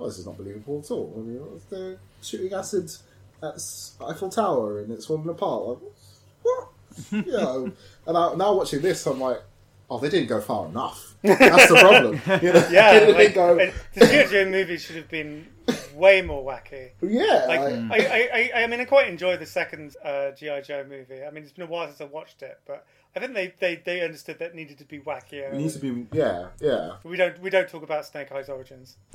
[0.00, 2.90] "Oh, this is not believable at all." I mean, what's the shooting acid
[3.42, 3.60] at
[4.08, 5.68] Eiffel Tower and it's falling apart.
[5.68, 5.78] Like,
[6.42, 6.68] what?
[7.10, 7.72] you know,
[8.06, 9.42] and I, now watching this, I'm like,
[9.90, 12.20] "Oh, they didn't go far enough." That's the problem.
[12.42, 12.68] You know?
[12.70, 13.56] yeah, like, go.
[13.56, 14.26] the G.I.
[14.26, 15.46] Joe movie should have been
[15.94, 16.90] way more wacky.
[17.02, 20.62] Yeah, Like, like- I, I, I, I mean, I quite enjoy the second uh, GI
[20.64, 21.22] Joe movie.
[21.22, 22.84] I mean, it's been a while since I watched it, but
[23.14, 25.52] I think they, they, they understood that needed to be wackier.
[25.52, 26.06] it needs to be.
[26.16, 26.92] Yeah, yeah.
[27.04, 28.96] We don't we don't talk about Snake Eyes origins.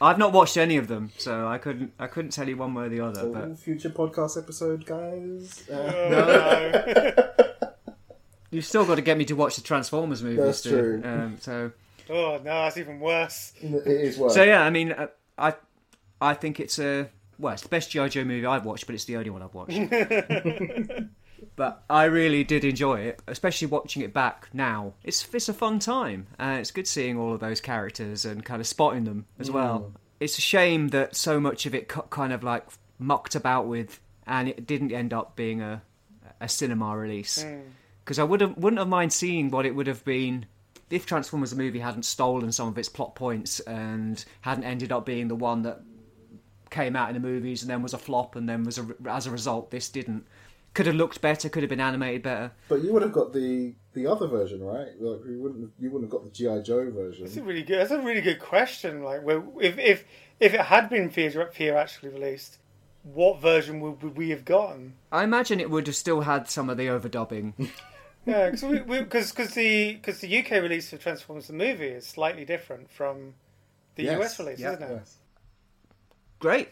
[0.00, 2.84] I've not watched any of them, so I couldn't I couldn't tell you one way
[2.84, 3.20] or the other.
[3.20, 5.68] So, But future podcast episode, guys.
[5.68, 7.64] Uh, Oh, no.
[8.50, 10.44] you've still got to get me to watch the Transformers movies.
[10.44, 10.70] That's too.
[10.70, 11.02] true.
[11.04, 11.72] Um, so
[12.10, 13.52] oh no, that's even worse.
[13.60, 14.32] it is work.
[14.32, 15.08] so yeah, I mean, uh,
[15.38, 15.54] I
[16.20, 17.08] I think it's a
[17.38, 19.54] well, it's the best GI Joe movie I've watched, but it's the only one I've
[19.54, 19.78] watched.
[21.56, 24.94] but I really did enjoy it, especially watching it back now.
[25.02, 28.60] It's it's a fun time, and it's good seeing all of those characters and kind
[28.60, 29.92] of spotting them as well.
[30.20, 32.64] It's a shame that so much of it co- kind of like
[32.98, 35.82] mucked about with, and it didn't end up being a
[36.40, 37.44] a cinema release.
[38.04, 40.46] Because I would have wouldn't have mind seeing what it would have been
[40.94, 45.04] if Transformers the movie hadn't stolen some of its plot points and hadn't ended up
[45.04, 45.80] being the one that
[46.70, 49.26] came out in the movies and then was a flop and then was a, as
[49.26, 50.26] a result this didn't
[50.72, 53.74] could have looked better could have been animated better but you would have got the
[53.94, 54.88] the other version, right?
[55.00, 57.24] Like, you wouldn't you wouldn't have got the GI Joe version.
[57.24, 57.44] That's a version.
[57.46, 57.78] really good.
[57.78, 59.02] That's a really good question.
[59.02, 60.04] Like, where, if if
[60.40, 62.58] if it had been Fear, Fear actually released,
[63.04, 64.94] what version would, would we have gotten?
[65.12, 67.52] i imagine it would have still had some of the overdubbing
[68.26, 72.44] Yeah, because because because the because the UK release of Transformers the movie is slightly
[72.44, 73.34] different from
[73.96, 74.20] the Yes.
[74.20, 74.72] US release, Yeah.
[74.72, 74.90] isn't it?
[74.92, 75.16] Yes.
[76.40, 76.68] great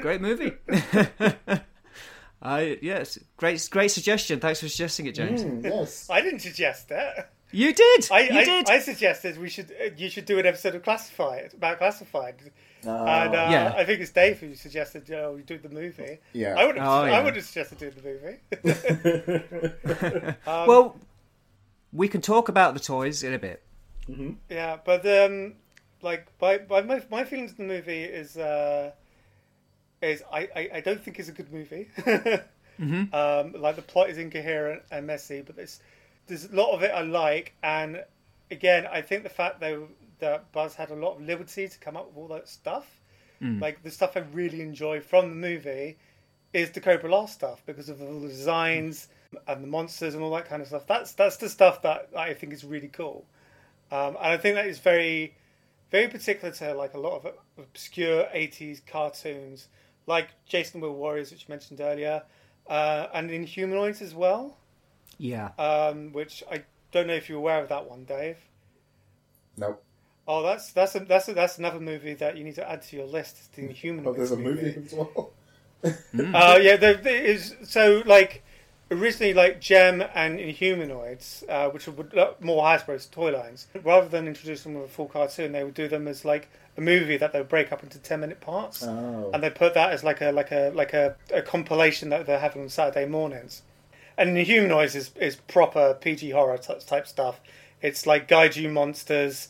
[0.00, 0.52] great movie
[2.42, 6.08] i yes great great suggestion thanks for suggesting it james Mm, yes.
[6.16, 7.30] I didn't suggest that.
[7.54, 10.46] You did I, you I, did I suggested we should uh, you should do an
[10.46, 12.36] episode of Classified about Classified,
[12.82, 13.74] and uh, Yeah.
[13.76, 16.18] I think it's Dave who suggested you know, we do the movie.
[16.32, 16.54] Yeah.
[16.58, 17.18] I would have Oh, yeah.
[17.18, 18.70] I would have suggested doing the
[20.22, 20.36] movie.
[20.46, 20.96] well
[21.92, 23.62] we can talk about the toys in a bit
[24.50, 25.54] Yeah, but um,
[26.02, 28.90] like my, my my my feelings of the movie is uh,
[30.02, 31.88] is I, I, I don't think it's a good movie.
[33.12, 35.80] um, like the plot is incoherent and messy, but there's
[36.26, 38.04] there's a lot of it I like, and
[38.50, 39.78] again I think the fact that
[40.20, 43.00] that Buzz had a lot of liberty to come up with all that stuff,
[43.60, 45.96] like the stuff I really enjoy from the movie,
[46.52, 49.08] is the Cobra La stuff because of all the designs
[49.48, 50.86] and the monsters and all that kind of stuff.
[50.86, 53.26] That's that's the stuff that I think is really cool.
[53.90, 55.34] Um, and I think that is very,
[55.90, 59.68] very particular to like a lot of obscure '80s cartoons,
[60.06, 62.22] like Jayce and Wheeled Warriors, which you mentioned earlier,
[62.68, 64.56] uh, and Inhumanoids as well.
[65.18, 66.62] Yeah Um, which I
[66.92, 68.36] don't know if you're aware of that one, Dave.
[69.56, 69.78] No.
[70.26, 72.96] Oh, that's that's a, that's a, that's another movie that you need to add to
[72.96, 73.52] your list.
[73.54, 74.06] The Inhumanoids.
[74.06, 75.30] Oh, there's a movie as well.
[75.84, 78.42] Uh, yeah, there, there is so like
[78.90, 83.66] originally like Jem and Inhumanoids, uh, which were more Hasbro's toy lines.
[83.82, 86.80] Rather than introduce them with a full cartoon, they would do them as like a
[86.80, 89.30] movie that they would break up into ten minute parts, Oh.
[89.34, 92.38] and they put that as like a like a like a, a compilation that they're
[92.38, 93.60] having on Saturday mornings.
[94.16, 97.40] And Inhumanoids is is proper PG horror type stuff.
[97.82, 99.48] It's like kaiju monsters,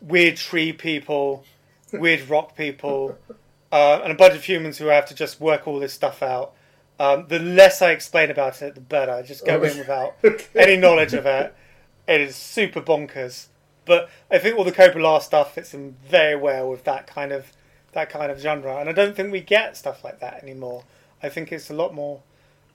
[0.00, 1.44] weird tree people,
[1.92, 3.18] weird rock people
[3.72, 6.52] uh, and a bunch of humans who have to just work all this stuff out.
[7.00, 9.12] Um, the less I explain about it, the better.
[9.12, 10.14] I just go in without
[10.54, 11.54] any knowledge of it.
[12.06, 13.46] It is super bonkers,
[13.84, 17.32] but I think all the Cobra La stuff fits in very well with that kind
[17.32, 17.52] of
[17.92, 20.84] that kind of genre, and I don't think we get stuff like that anymore.
[21.22, 22.22] I think it's a lot more,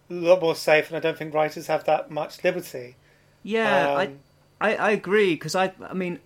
[0.09, 2.95] a lot more safe, and I don't think writers have that much liberty.
[3.43, 4.19] Yeah, Um,
[4.59, 6.19] I, I I agree because I I mean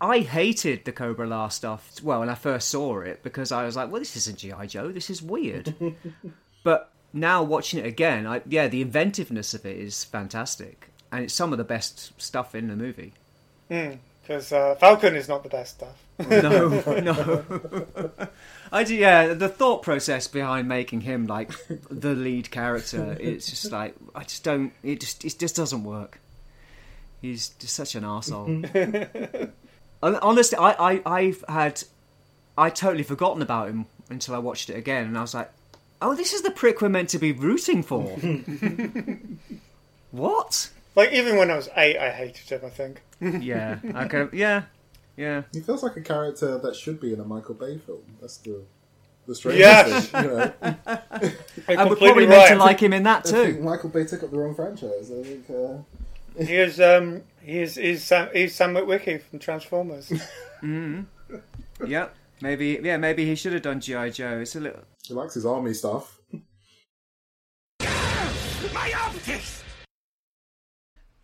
[0.00, 1.92] I hated the Cobra La stuff.
[2.02, 4.92] Well, when I first saw it because I was like, well, this isn't GI Joe.
[4.92, 5.74] This is weird.
[6.64, 11.34] but now watching it again, I, yeah, the inventiveness of it is fantastic, and it's
[11.34, 13.12] some of the best stuff in the movie.
[14.24, 16.02] Because uh, Falcon is not the best stuff.
[16.30, 16.68] No,
[17.00, 18.10] no.
[18.72, 19.34] I do, yeah.
[19.34, 21.52] The thought process behind making him like
[21.90, 24.72] the lead character, it's just like I just don't.
[24.82, 26.20] It just it just doesn't work.
[27.20, 28.62] He's just such an asshole.
[30.02, 31.82] Honestly, I, I I've had
[32.56, 35.50] I totally forgotten about him until I watched it again, and I was like,
[36.00, 38.02] oh, this is the prick we're meant to be rooting for.
[40.10, 40.70] what?
[40.96, 42.60] Like even when I was eight, I hated him.
[42.64, 43.02] I think.
[43.42, 43.78] Yeah.
[44.04, 44.26] Okay.
[44.36, 44.62] Yeah.
[45.16, 45.42] Yeah.
[45.52, 48.02] He feels like a character that should be in a Michael Bay film.
[48.20, 48.62] That's the
[49.26, 50.08] the strange Yes.
[50.08, 50.24] thing.
[50.24, 50.72] You know, You're
[51.68, 53.62] And we're completely probably meant to like him in that I think too.
[53.62, 55.10] Michael Bay took up the wrong franchise.
[55.10, 55.48] I think.
[55.50, 60.12] Uh, He is um he is he's Sam he's Sam Witwicky from Transformers.
[61.86, 62.08] Yeah.
[62.42, 62.80] Maybe.
[62.82, 62.96] Yeah.
[62.98, 64.40] Maybe he should have done GI Joe.
[64.40, 64.82] It's a little.
[65.06, 66.18] he likes his army stuff.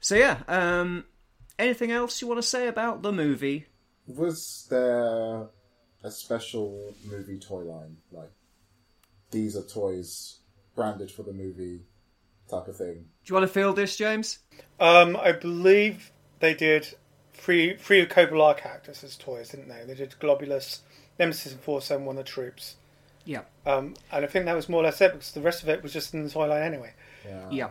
[0.01, 0.39] So yeah.
[0.49, 1.05] Um.
[1.59, 3.67] Anything else you want to say about the movie?
[4.07, 5.47] Was there
[6.03, 8.31] a special movie toy line like
[9.31, 10.39] these are toys
[10.75, 11.81] branded for the movie
[12.49, 12.95] type of thing?
[12.95, 14.39] Do you want to field this, James?
[14.81, 16.11] um, I believe
[16.41, 16.95] they did
[17.35, 19.85] three three Cobra characters as toys, didn't they?
[19.87, 20.81] They did Golobulus,
[21.19, 22.77] Nemesis, and Four Seven One of the Troops.
[23.27, 25.69] Yeah, Um, and I think that was more or less it because the rest of
[25.69, 26.95] it was just in the toy line anyway.
[27.25, 27.51] Yeah.
[27.51, 27.71] yeah,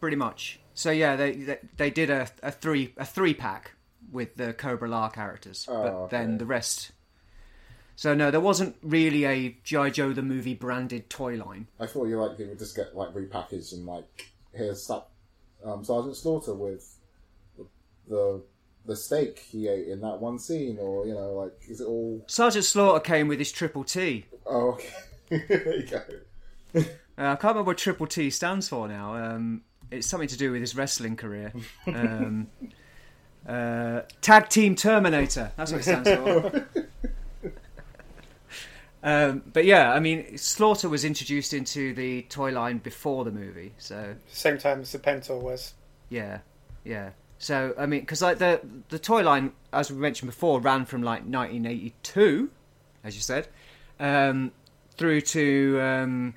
[0.00, 0.60] pretty much.
[0.76, 3.72] So yeah, they they, they did a, a three a three pack
[4.12, 6.16] with the Cobra La characters, Oh, but okay.
[6.18, 6.92] then the rest.
[7.96, 11.66] So no, there wasn't really a GI Joe the movie branded toy line.
[11.80, 15.06] I thought you like would just get like repackaged and like here's that
[15.64, 16.94] um, Sergeant Slaughter with
[18.06, 18.42] the
[18.84, 22.22] the steak he ate in that one scene, or you know, like is it all?
[22.26, 24.26] Sergeant Slaughter came with his triple T.
[24.44, 24.88] Oh, okay.
[25.48, 26.02] there you go.
[26.74, 26.80] Uh,
[27.32, 29.14] I can't remember what triple T stands for now.
[29.14, 31.52] Um, it's something to do with his wrestling career.
[31.86, 32.48] Um,
[33.48, 35.52] uh, Tag Team Terminator.
[35.56, 36.66] That's what it stands for.
[39.02, 43.72] um, but yeah, I mean, Slaughter was introduced into the toy line before the movie,
[43.78, 45.74] so Same time as Serpentor was.
[46.08, 46.40] yeah,
[46.84, 47.10] yeah.
[47.38, 51.02] So I mean, because like the the toy line, as we mentioned before, ran from
[51.02, 52.50] like 1982,
[53.04, 53.48] as you said,
[54.00, 54.52] um,
[54.96, 56.34] through to um,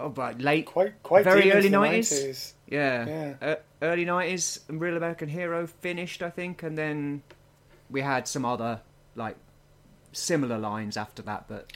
[0.00, 2.08] oh, but late Quite quite Very early 90s?
[2.28, 2.52] 90s.
[2.66, 3.06] Yeah.
[3.06, 3.34] Yeah.
[3.48, 7.22] Uh, early 90s, Real American Hero finished, I think, and then
[7.90, 8.80] we had some other,
[9.16, 9.36] like,
[10.12, 11.72] similar lines after that, but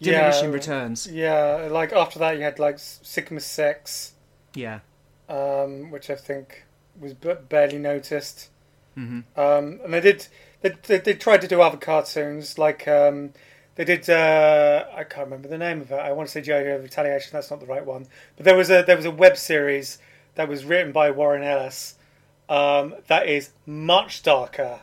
[0.00, 0.54] diminishing Yeah.
[0.54, 1.06] returns.
[1.06, 4.14] Yeah, like after that you had like Sigma Six,
[4.54, 4.80] Yeah.
[5.28, 6.64] um, which I think
[6.98, 8.48] was b- barely noticed.
[8.94, 10.26] hmm Um, and they did
[10.62, 13.32] they, they, they tried to do other cartoons like um,
[13.80, 15.94] they did uh, I can't remember the name of it.
[15.94, 17.30] I want to say JoJo Retaliation.
[17.32, 18.06] That's not the right one.
[18.36, 19.98] But there was a there was a web series
[20.34, 21.94] that was written by Warren Ellis
[22.50, 24.80] um, that is much darker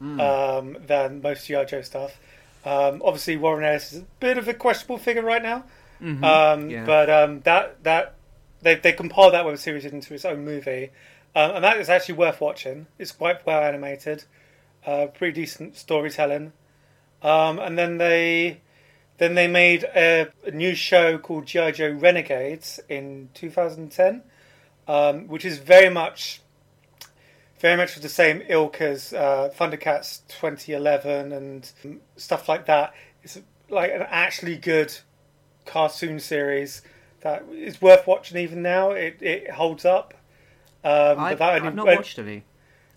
[0.00, 2.18] um, than most GI Joe stuff.
[2.64, 5.64] Um, obviously, Warren Ellis is a bit of a questionable figure right now.
[6.00, 6.84] Um, Yeah.
[6.86, 8.14] But um, that that
[8.62, 10.90] they they compiled that web series into its own movie,
[11.36, 12.86] um, and that is actually worth watching.
[12.98, 14.24] It's quite well animated,
[14.86, 16.52] uh, pretty decent storytelling,
[17.22, 18.60] um, and then they
[19.18, 24.22] then they made a, a new show called GI Joe Renegades in 2010,
[24.86, 26.40] um, which is very much
[27.58, 31.70] very much of the same ilk as uh, Thundercats 2011 and
[32.16, 32.94] stuff like that.
[33.24, 34.96] It's like an actually good
[35.66, 36.82] cartoon series
[37.20, 38.92] that is worth watching even now.
[38.92, 40.14] It it holds up.
[40.84, 42.44] Um, I've, but that only- I've not watched any.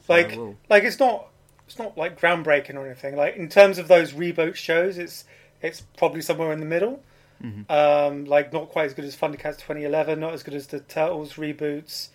[0.06, 0.38] so like
[0.70, 1.31] like it's not
[1.72, 3.16] it's not like groundbreaking or anything.
[3.16, 5.24] Like in terms of those reboot shows, it's
[5.62, 7.02] it's probably somewhere in the middle.
[7.70, 11.34] Um, like not quite as good as Thundercats 2011, not as good as the Turtles
[11.36, 12.10] reboots,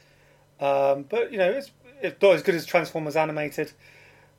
[0.61, 1.71] um, but you know it's
[2.03, 3.73] it's not as good as Transformers animated.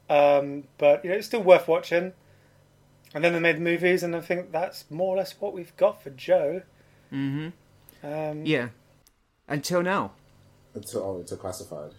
[0.07, 2.13] Um, but you know it's still worth watching.
[3.15, 5.75] And then they made the movies, and I think that's more or less what we've
[5.77, 6.61] got for Joe.
[7.09, 7.47] hmm
[8.03, 8.69] Um, Yeah.
[9.47, 10.11] Until now.
[10.75, 11.93] Until oh, it's a classified.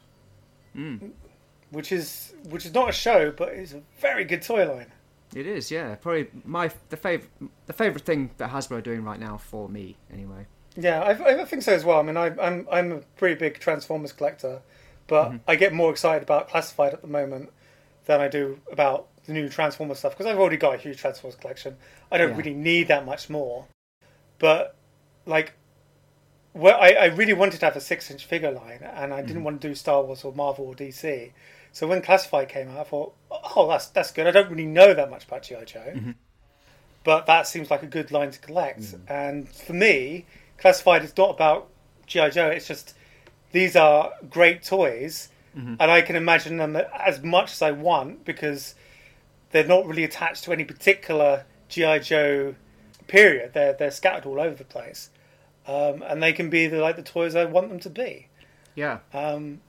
[1.70, 4.92] Which is which is not a show, but it's a very good toy line.
[5.34, 5.94] It is, yeah.
[5.96, 7.30] Probably my the favorite
[7.66, 10.46] the favorite thing that Hasbro are doing right now for me, anyway.
[10.76, 11.98] Yeah, I, I think so as well.
[11.98, 14.62] I mean, I, I'm I'm a pretty big Transformers collector,
[15.06, 15.36] but mm-hmm.
[15.46, 17.50] I get more excited about Classified at the moment
[18.06, 21.36] than I do about the new Transformers stuff because I've already got a huge Transformers
[21.36, 21.76] collection.
[22.10, 22.36] I don't Yeah.
[22.36, 23.66] really need that much more.
[24.38, 24.76] But
[25.26, 25.52] like,
[26.54, 29.44] well, I, I really wanted to have a six-inch figure line, and I didn't mm-hmm.
[29.44, 31.32] want to do Star Wars or Marvel or DC.
[31.72, 34.26] So when Classified came out, I thought, oh, that's that's good.
[34.26, 36.14] I don't really know that much about GI Joe
[37.08, 38.82] but that seems like a good line to collect.
[39.08, 40.26] And for me,
[40.58, 41.68] classified is not about
[42.06, 42.48] GI Joe.
[42.48, 42.94] It's just
[43.52, 45.30] these are great toys,
[45.80, 48.74] and I can imagine them as much as I want because
[49.52, 52.54] they're not really attached to any particular GI Joe
[53.06, 53.54] period.
[53.54, 55.08] They're they're scattered all over the place,
[55.66, 58.28] um, and they can be the, like the toys I want them to be.
[58.74, 58.98] Yeah.
[59.14, 59.62] Um,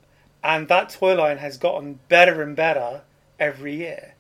[0.44, 3.02] and that toy line has gotten better and better
[3.40, 4.14] every year.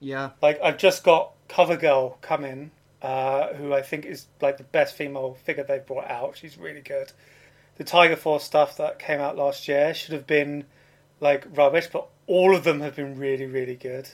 [0.00, 0.30] Yeah.
[0.42, 2.70] Like I've just got CoverGirl coming,
[3.02, 6.36] uh, who I think is like the best female figure they've brought out.
[6.36, 7.12] She's really good.
[7.76, 10.64] The Tiger Force stuff that came out last year should have been
[11.20, 14.08] like rubbish, but all of them have been really, really good.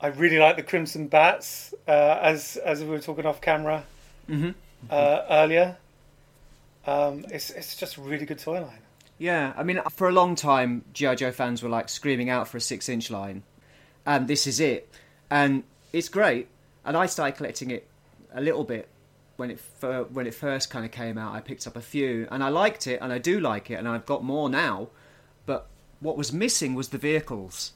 [0.00, 3.84] I really like the Crimson Bats, uh, as as we were talking off camera
[4.28, 4.54] Mhm.
[4.90, 5.78] uh, earlier.
[6.86, 8.82] Um, it's it's just a really good toy line.
[9.18, 12.58] Yeah, I mean, for a long time, GI Joe fans were like screaming out for
[12.58, 13.42] a six-inch line,
[14.04, 14.92] and this is it,
[15.30, 16.48] and it's great.
[16.84, 17.88] And I started collecting it
[18.34, 18.88] a little bit
[19.36, 19.60] when it
[20.10, 21.34] when it first kind of came out.
[21.34, 23.88] I picked up a few, and I liked it, and I do like it, and
[23.88, 24.88] I've got more now.
[25.46, 25.66] But
[26.00, 27.72] what was missing was the vehicles,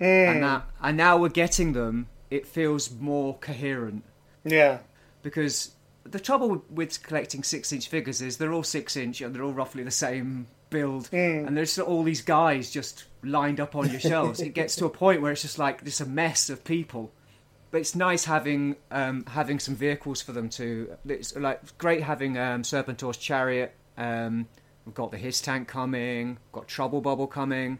[0.00, 0.28] mm.
[0.28, 2.08] and that and now we're getting them.
[2.28, 4.04] It feels more coherent
[4.42, 4.78] Yeah,
[5.22, 5.72] because
[6.04, 9.52] the trouble with collecting six inch figures is they're all six inch and they're all
[9.52, 14.40] roughly the same build, and there's all these guys just lined up on your shelves.
[14.40, 17.12] it gets to a point where it's just like this a mess of people.
[17.70, 20.96] But it's nice having um, having some vehicles for them to.
[21.06, 23.74] It's like great having um, Serpentor's chariot.
[23.96, 24.48] Um,
[24.84, 26.38] we've got the HISS tank coming.
[26.52, 27.78] Got Trouble Bubble coming.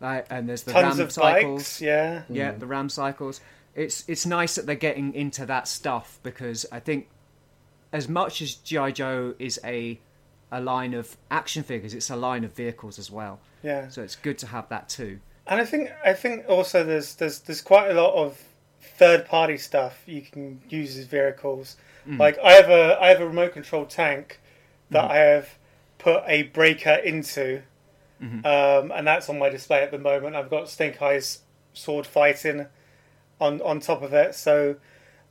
[0.00, 1.62] Like, and there's the Tons ram of cycles.
[1.62, 2.22] bikes, yeah.
[2.28, 3.40] Yeah, the RAM cycles.
[3.74, 7.08] It's it's nice that they're getting into that stuff because I think
[7.92, 10.00] as much as GI Joe is a
[10.52, 13.40] a line of action figures, it's a line of vehicles as well.
[13.64, 13.88] Yeah.
[13.88, 15.18] So it's good to have that too.
[15.46, 18.40] And I think I think also there's there's there's quite a lot of
[18.80, 21.76] third party stuff you can use as vehicles.
[22.18, 24.40] Like I have a I have a remote control tank
[24.90, 25.48] that I have
[25.98, 27.62] put a breaker into,
[28.44, 30.34] um, and that's on my display at the moment.
[30.36, 31.40] I've got Snake Eyes
[31.72, 32.66] sword fighting
[33.40, 34.34] on on top of it.
[34.34, 34.76] So,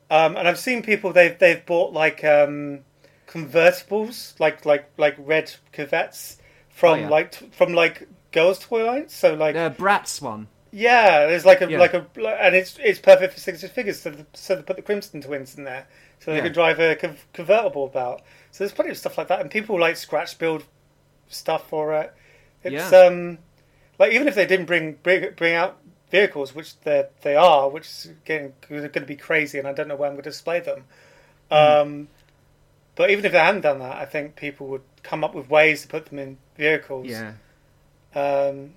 [0.10, 2.86] um, and I've seen people they've they've bought like um,
[3.32, 6.38] convertibles, like like like red Corvettes
[6.70, 7.10] from Oh, yeah.
[7.10, 9.14] like t- from like girls' toy lines.
[9.14, 10.48] So like The Bratz one.
[10.72, 11.80] yeah, there's like a Yeah.
[11.80, 12.06] like a
[12.44, 14.02] and it's it's perfect for six figures.
[14.02, 15.88] So the, so they put the Crimson Twins in there,
[16.20, 16.44] so they Yeah.
[16.44, 18.22] can drive a con- convertible about.
[18.52, 20.64] So there's plenty of stuff like that, and people like scratch build
[21.30, 22.14] stuff for it.
[22.64, 23.40] It's um
[23.98, 25.78] like even if they didn't bring bring, bring out
[26.12, 29.88] vehicles, which they they are, which is getting going to be crazy, and I don't
[29.88, 30.86] know where I'm going to display them.
[31.52, 31.82] Mm.
[31.82, 32.08] Um,
[32.96, 35.82] but even if they hadn't done that, I think people would come up with ways
[35.84, 37.08] to put them in vehicles.
[37.08, 37.34] Yeah.
[38.14, 38.74] Um,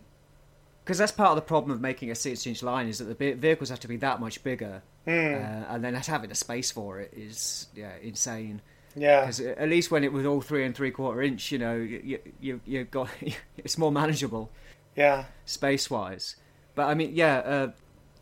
[0.85, 3.71] Because that's part of the problem of making a six-inch line is that the vehicles
[3.71, 7.67] have to be that much bigger, uh, and then having the space for it is
[7.75, 8.61] yeah insane.
[8.95, 9.21] yeah.
[9.21, 12.61] Because at least when it was all three and three-quarter inch, you know, you you
[12.65, 13.09] you got
[13.57, 14.51] it's more manageable.
[14.97, 15.25] Yeah.
[15.45, 16.37] space wise.
[16.77, 17.69] But I mean, yeah,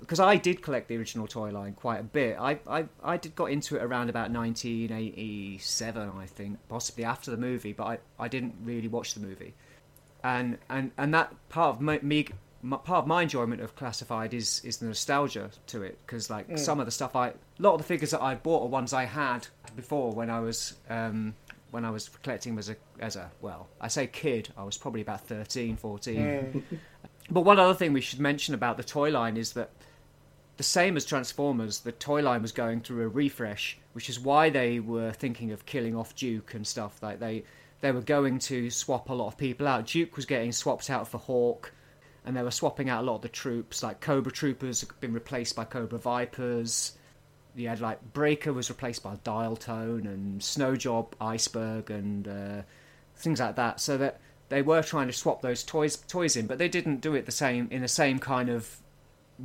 [0.02, 2.36] because I did collect the original toy line quite a bit.
[2.38, 7.36] I, I, I did got into it around about 1987, I think, possibly after the
[7.36, 9.54] movie, but I, I didn't really watch the movie.
[10.24, 12.26] And and, and that part of my, me,
[12.62, 16.58] my, part of my enjoyment of Classified is is the nostalgia to it because like
[16.58, 18.92] some of the stuff I, a lot of the figures that I bought are ones
[18.92, 19.46] I had
[19.76, 21.34] before when I was um,
[21.70, 25.00] when I was collecting as a as a well, I say kid, I was probably
[25.00, 26.64] about 13, 14.
[27.30, 29.70] But one other thing we should mention about the toy line is that
[30.62, 34.48] the same as Transformers, the toy line was going through a refresh, which is why
[34.48, 37.02] they were thinking of killing off Duke and stuff.
[37.02, 37.42] Like they
[37.80, 39.88] they were going to swap a lot of people out.
[39.88, 41.72] Duke was getting swapped out for Hawk,
[42.24, 43.82] and they were swapping out a lot of the troops.
[43.82, 46.96] Like Cobra Troopers had been replaced by Cobra Vipers.
[47.56, 52.62] You had like Breaker was replaced by Dial Tone and Snowjob, Iceberg, and uh,
[53.16, 53.80] things like that.
[53.80, 57.16] So that they were trying to swap those toys toys in, but they didn't do
[57.16, 58.76] it the same in the same kind of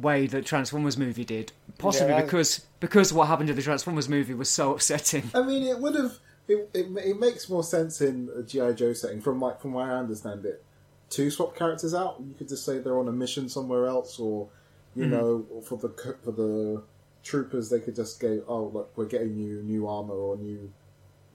[0.01, 1.51] way that Transformers movie did.
[1.77, 2.21] Possibly Yeah.
[2.21, 5.31] because because what happened to the Transformers movie was so upsetting.
[5.33, 6.17] I mean, it would have.
[6.47, 9.91] It, it, it makes more sense in a GI Joe setting, from like from where
[9.91, 10.63] I understand it,
[11.11, 12.17] to swap characters out.
[12.25, 14.47] You could just say they're on a mission somewhere else, or
[14.95, 15.11] you hmm.
[15.11, 15.89] know, for the
[16.23, 16.83] for the
[17.23, 20.71] troopers, they could just go, "Oh, look, we're getting you new armor or new,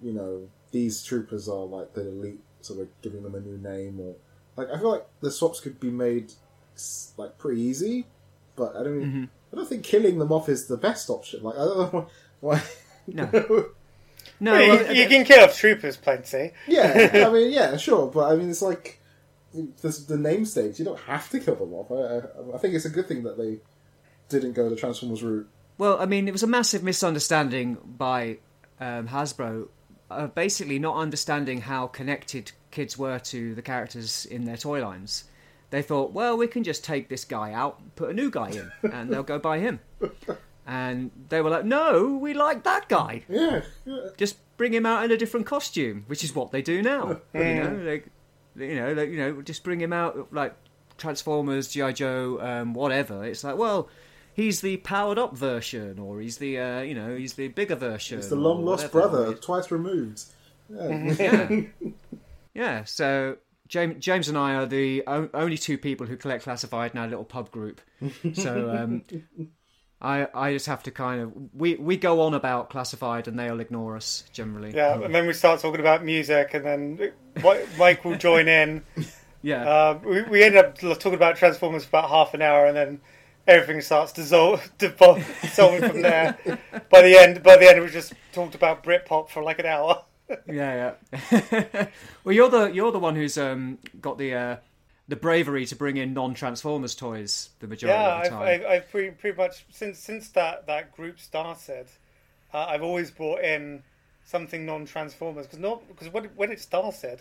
[0.00, 4.00] you know, these troopers are like the elite, so we're giving them a new name."
[4.00, 4.14] Or
[4.56, 6.32] like, I feel like the swaps could be made
[7.16, 8.06] like pretty easy,
[8.56, 9.28] but I don't.
[9.52, 11.42] I don't think killing them off is the best option.
[11.42, 12.06] Like, I don't know
[12.40, 12.62] why.
[13.04, 13.28] No.
[14.38, 16.52] No, you, well, you can kill off troopers plenty.
[16.68, 19.00] Yeah, I mean, yeah, sure, but I mean, it's like
[19.52, 20.78] this, the namesakes.
[20.78, 21.90] You don't have to kill them off.
[21.90, 23.58] I, I, I think it's a good thing that they
[24.28, 25.48] didn't go the Transformers route.
[25.78, 28.38] Well, I mean, it was a massive misunderstanding by
[28.80, 29.68] um, Hasbro,
[30.10, 35.24] uh, basically not understanding how connected kids were to the characters in their toy lines.
[35.72, 38.70] They thought, well, we can just take this guy out, put a new guy in,
[38.92, 39.80] and they'll go by him.
[40.66, 43.24] And they were like, no, we like that guy.
[43.26, 44.08] Yeah, yeah.
[44.18, 47.22] Just bring him out in a different costume, which is what they do now.
[47.34, 48.02] You know, they,
[48.66, 50.54] you know, they, you know, just bring him out like
[50.98, 53.24] Transformers, GI Joe, um, whatever.
[53.24, 53.88] It's like, well,
[54.34, 58.18] he's the powered up version, or he's the, uh, you know, he's the bigger version.
[58.18, 60.24] it's the long lost brother, twice removed.
[60.68, 61.14] Yeah.
[61.18, 61.60] Yeah,
[62.54, 62.84] yeah.
[62.84, 67.06] So James, James and I are the only two people who collect classified in our
[67.06, 67.80] little pub group.
[68.34, 69.04] So um,
[70.02, 73.60] I, I just have to kind of we we go on about classified, and they'll
[73.60, 74.74] ignore us generally.
[74.74, 77.12] Yeah, and then we start talking about music, and then
[77.78, 78.82] Mike will join in.
[79.42, 79.64] yeah.
[79.64, 83.00] Uh, we, we end up talking about Transformers for about half an hour, and then
[83.46, 86.36] everything starts dissolve, dissolving from there.
[86.90, 90.04] By the end, by the end, we just talked about Britpop for like an hour.
[90.46, 91.86] Yeah, yeah.
[92.24, 94.56] well, you're the you're the one who's um, got the uh,
[95.08, 98.42] the bravery to bring in non Transformers toys the majority Yeah, of the I've, time.
[98.42, 101.86] I've, I've pretty, pretty much since since that that group started,
[102.54, 103.82] uh, I've always brought in
[104.24, 107.20] something non-Transformers because not because when when it started,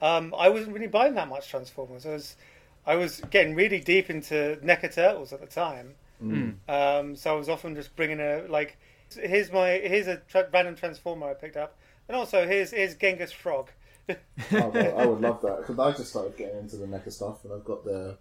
[0.00, 2.06] um, I wasn't really buying that much Transformers.
[2.06, 2.36] I was,
[2.86, 5.96] I was getting really deep into NECA Turtles at the time.
[6.68, 8.76] Um, so I was often just bringing a like,
[9.14, 11.76] here's my here's a tra- random Transformer I picked up,
[12.08, 13.70] and also here's here's Genghis Frog.
[14.52, 17.44] Oh, well, I would love that because I just started getting into the NECA stuff,
[17.44, 18.16] and I've got the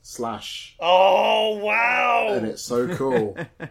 [0.00, 2.28] Slash, Oh wow!
[2.30, 3.36] and it's so cool.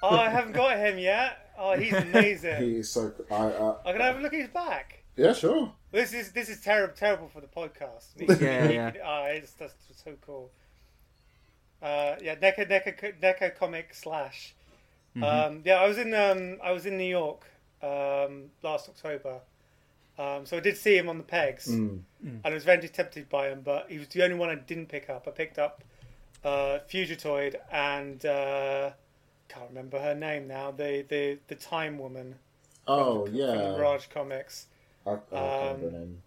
[0.00, 1.50] Oh, I haven't got him yet.
[1.58, 2.62] Oh, he's amazing.
[2.62, 3.12] he is so.
[3.32, 5.02] I, uh, I'm gonna have a look at his back.
[5.16, 5.72] yeah, sure.
[5.90, 8.04] This is this is terrible terrible for the podcast.
[8.40, 8.92] Yeah, yeah.
[9.04, 9.74] Oh, it's that's
[10.04, 10.52] so cool.
[11.82, 14.54] Uh, yeah, NECA NECA NECA comic slash.
[15.20, 17.44] Um, yeah, I was in um, I was in New York
[17.82, 19.40] um, last October.
[20.18, 22.04] Um, so I did see him on the pegs, and
[22.44, 25.08] I was very tempted by him, but he was the only one I didn't pick
[25.08, 25.28] up.
[25.28, 25.84] I picked up
[26.44, 28.90] uh, Fugitoid and uh,
[29.48, 30.72] can't remember her name now.
[30.72, 32.36] The the the Time Woman
[32.86, 33.54] Oh from the yeah.
[33.76, 34.66] Mirage comics.
[35.06, 36.22] I, I can't remember Um, her name.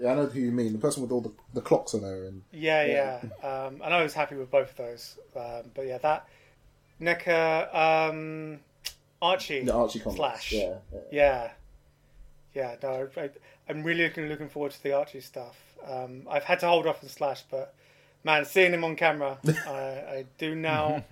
[0.00, 0.72] Yeah, I know who you mean.
[0.72, 3.46] The person with all the, the clocks on her and Yeah, yeah.
[3.46, 5.18] Um, and I was happy with both of those.
[5.36, 6.26] Um, but yeah, that
[7.00, 8.60] NECA um,
[9.22, 10.16] Archie, the Archie comics.
[10.16, 10.52] slash.
[10.52, 11.00] Yeah, yeah.
[11.12, 11.50] Yeah,
[12.54, 12.76] yeah.
[12.82, 13.30] No, I,
[13.68, 15.56] I'm really looking looking forward to the Archie stuff.
[15.86, 17.74] Um, I've had to hold off on Slash, but
[18.24, 21.04] man, seeing him on camera, I, I do now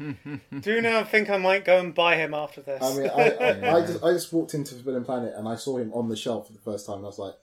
[0.61, 2.83] do now think I might go and buy him after this.
[2.83, 5.79] I mean, I, I, I just I just walked into Forbidden Planet and I saw
[5.79, 7.35] him on the shelf for the first time, and I was like,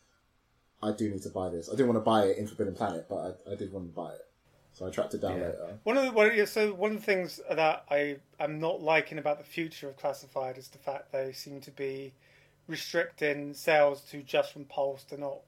[0.84, 1.70] I do need to buy this.
[1.70, 3.96] I didn't want to buy it in Forbidden Planet, but I, I did want to
[3.96, 4.26] buy it,
[4.78, 5.48] so I tracked it down Yeah.
[5.48, 5.80] later.
[5.84, 9.18] One of the one, yeah, so one of the things that I am not liking
[9.18, 12.14] about the future of classified is the fact they seem to be
[12.68, 15.04] restricting sales to just from Pulse.
[15.10, 15.40] They're not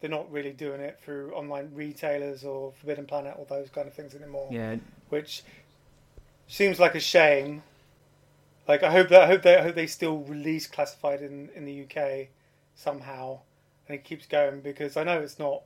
[0.00, 3.94] they're not really doing it through online retailers or Forbidden Planet or those kind of
[3.94, 4.48] things anymore.
[4.52, 4.76] Yeah,
[5.08, 5.42] Which
[6.48, 7.62] seems like a shame.
[8.68, 11.64] Like I hope that I hope they I hope they still release classified in in
[11.64, 12.28] the UK
[12.74, 13.38] somehow,
[13.88, 15.62] and it keeps going because I know it's not.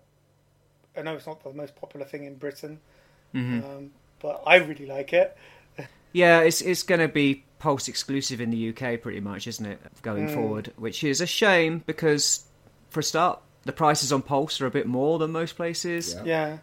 [0.97, 2.81] I know it's not the most popular thing in Britain,
[3.35, 3.91] um,
[4.21, 5.37] but I really like it.
[6.13, 6.41] yeah.
[6.41, 9.79] It's it's going to be Pulse exclusive in the UK, pretty much, isn't it?
[10.03, 12.45] Going forward, which is a shame because,
[12.91, 16.15] for a start, the prices on Pulse are a bit more than most places.
[16.15, 16.23] Yeah.
[16.25, 16.59] Yeah,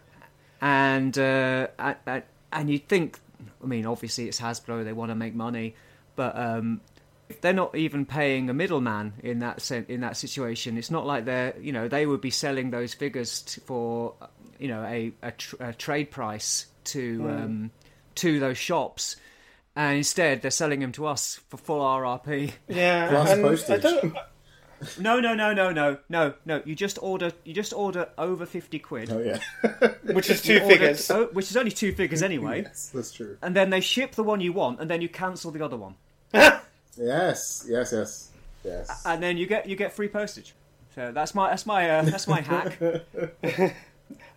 [0.60, 2.22] and uh, and- and
[2.52, 3.18] and you'd think,
[3.62, 5.74] I mean, obviously it's Hasbro; they want to make money,
[6.16, 6.80] but um,
[7.28, 10.78] if they're not even paying a middleman in that sen- in that situation.
[10.78, 14.14] It's not like they're you know they would be selling those figures t- for
[14.58, 17.70] you know a a, tr- a trade price to um,
[18.16, 19.16] to those shops.
[19.76, 22.50] And instead, they're selling them to us for full RRP.
[22.66, 23.08] yeah.
[23.10, 23.84] Plus and postage.
[23.84, 24.16] I don't.
[24.98, 26.62] No, no, no, no, no, no, no.
[26.64, 27.30] You just order.
[27.44, 29.10] You just order over fifty quid.
[29.12, 29.38] Oh yeah,
[30.12, 31.10] Which is two You order- figures.
[31.10, 32.62] oh, which is only two figures anyway.
[32.62, 33.36] yes, that's true.
[33.42, 35.94] and then they ship the one you want, and then you cancel the other one,
[36.32, 38.30] Yes, yes, yes,
[38.64, 39.02] yes.
[39.06, 40.54] and then you get you get free postage.
[40.94, 42.78] So that's my that's my uh, that's my hack.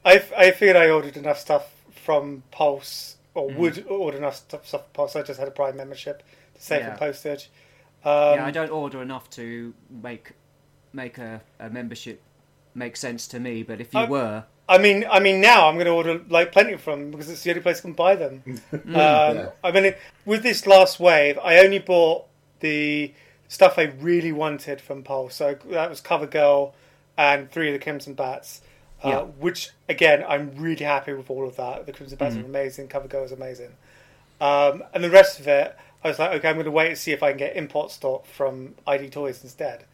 [0.05, 1.71] I, I figured I ordered enough stuff
[2.03, 3.59] from Pulse, or Mm-hmm.
[3.61, 5.15] would order enough stuff stuff from Pulse.
[5.15, 6.23] I just had a Prime membership
[6.55, 6.91] to save Yeah.
[6.91, 7.49] on postage.
[8.03, 10.31] Um, yeah, I don't order enough to make
[10.93, 12.21] make a, a membership
[12.73, 13.63] make sense to me.
[13.63, 16.51] But if you I- were, I mean, I mean, now I'm going to order like
[16.51, 18.43] plenty from them because it's the only place I can buy them.
[18.73, 19.49] um, Yeah.
[19.63, 19.93] I mean,
[20.25, 22.25] with this last wave, I only bought
[22.61, 23.13] the
[23.47, 25.35] stuff I really wanted from Pulse.
[25.35, 26.73] So that was Cover Girl
[27.17, 28.61] and three of the Crimson Bats.
[29.03, 29.19] Uh, Yeah.
[29.21, 31.85] Which again, I'm really happy with all of that.
[31.85, 32.87] The Crimson Bats are amazing.
[32.87, 33.71] Cover Girl is amazing.
[34.39, 36.97] Um, and the rest of it, I was like, okay, I'm going to wait and
[36.97, 39.85] see if I can get import stock from ID Toys instead,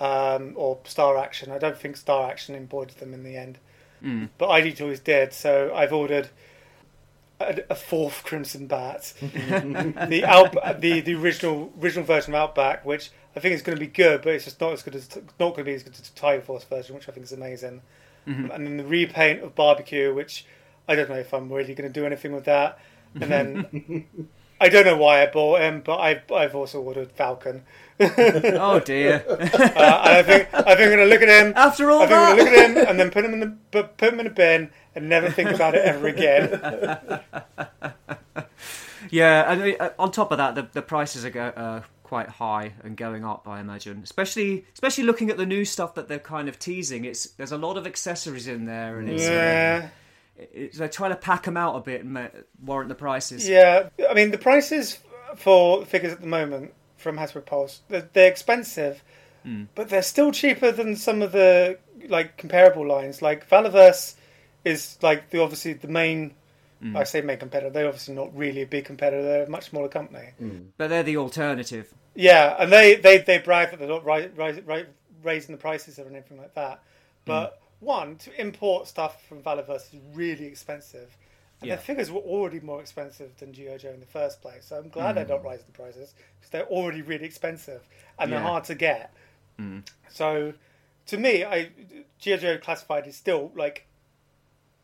[0.00, 1.50] um, or Star Action.
[1.52, 3.58] I don't think Star Action imported them in the end,
[4.38, 5.32] but ID Toys did.
[5.32, 6.28] So I've ordered
[7.40, 13.10] a, a fourth Crimson Bat, the Out, the the original original version of Outback, which
[13.36, 15.22] I think is going to be good, but it's just not as good as not
[15.38, 17.82] going to be as good as the Tiger Force version, which I think is amazing.
[18.26, 20.46] And then the repaint of Barbecue, which
[20.88, 22.78] I don't know if I'm really going to do anything with that.
[23.14, 24.06] And then
[24.60, 27.64] I don't know why I bought him, but I've I've also ordered Falcon.
[28.00, 29.24] oh dear.
[29.74, 31.52] Uh, and I think I think I'm going to look at him.
[31.56, 33.34] After all I think I'm that, going to look at him and then put him
[33.34, 37.20] in the put, put him in a bin and never think about it ever again.
[39.10, 39.52] yeah.
[39.52, 41.82] And uh, on top of that, the the prices are go, uh,
[42.14, 43.48] quite high and going up.
[43.48, 47.04] I imagine, especially especially looking at the new stuff that they're kind of teasing.
[47.04, 49.88] It's there's a lot of accessories in there, and it's, uh, Yeah,
[50.52, 52.28] it's they're trying to pack them out a bit and uh,
[52.62, 53.48] warrant the prices.
[53.48, 53.88] yeah.
[54.08, 55.00] I mean, the prices
[55.34, 59.02] for figures at the moment from Hasbro Pulse they're, they're expensive,
[59.42, 59.64] hmm.
[59.74, 63.22] but they're still cheaper than some of the like comparable lines.
[63.22, 64.14] Like Valaverse
[64.64, 66.34] is like the obviously the main.
[66.80, 66.96] Hmm.
[66.96, 67.70] I say main competitor.
[67.70, 69.22] They're obviously not really a big competitor.
[69.22, 70.28] They're a much smaller company.
[70.38, 70.58] Hmm.
[70.76, 71.92] But they're the alternative.
[72.14, 74.86] Yeah, and they, they, they brag that they're not ri- ri- ri-
[75.22, 76.82] raising the prices or anything like that.
[77.24, 77.86] But hmm.
[77.86, 81.16] one to import stuff from Valaverse is really expensive.
[81.60, 81.76] And Yeah.
[81.76, 83.78] their figures were already more expensive than G.I.
[83.78, 84.66] Joe in the first place.
[84.66, 85.32] So I'm glad they're hmm.
[85.32, 87.82] not rising the prices because they're already really expensive
[88.18, 89.12] and they're hard to get.
[89.58, 89.80] Hmm.
[90.10, 90.54] So
[91.06, 91.70] to me, I
[92.18, 92.36] G.I.
[92.36, 93.86] Joe Classified is still like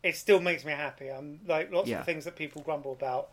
[0.03, 1.09] it still makes me happy.
[1.09, 1.99] I'm like lots Yeah.
[1.99, 3.29] of things that people grumble about,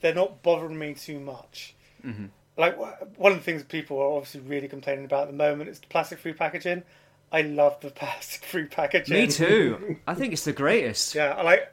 [0.00, 1.74] they're not bothering me too much.
[2.04, 2.26] Mm-hmm.
[2.56, 2.78] Like
[3.18, 5.88] one of the things people are obviously really complaining about at the moment is the
[5.88, 6.84] plastic-free packaging.
[7.32, 9.14] I love the plastic-free packaging.
[9.14, 9.96] Me too.
[10.06, 11.14] I think it's the greatest.
[11.14, 11.72] Yeah, I like.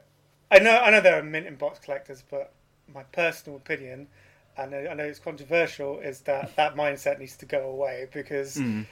[0.50, 0.76] I know.
[0.76, 2.52] I know there are mint in box collectors, but
[2.92, 4.08] my personal opinion,
[4.56, 8.82] and I know it's controversial, is that that mindset needs to go away because, hmm.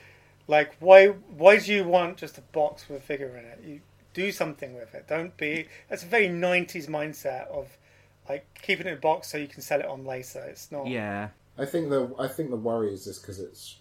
[0.46, 3.60] like, why why do you want just a box with a figure in it?
[3.66, 3.80] You
[4.14, 5.06] do something with it.
[5.08, 5.66] Don't be.
[5.88, 7.76] That's a very '90s mindset of
[8.28, 10.40] like keeping it in a box so you can sell it on later.
[10.48, 10.86] It's not.
[10.86, 11.28] Yeah.
[11.60, 13.76] I think the I think the worry is just because it's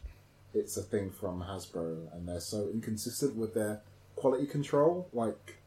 [0.53, 3.81] it's a thing from Hasbro and they're so inconsistent with their
[4.15, 5.07] quality control.
[5.14, 5.57] Like,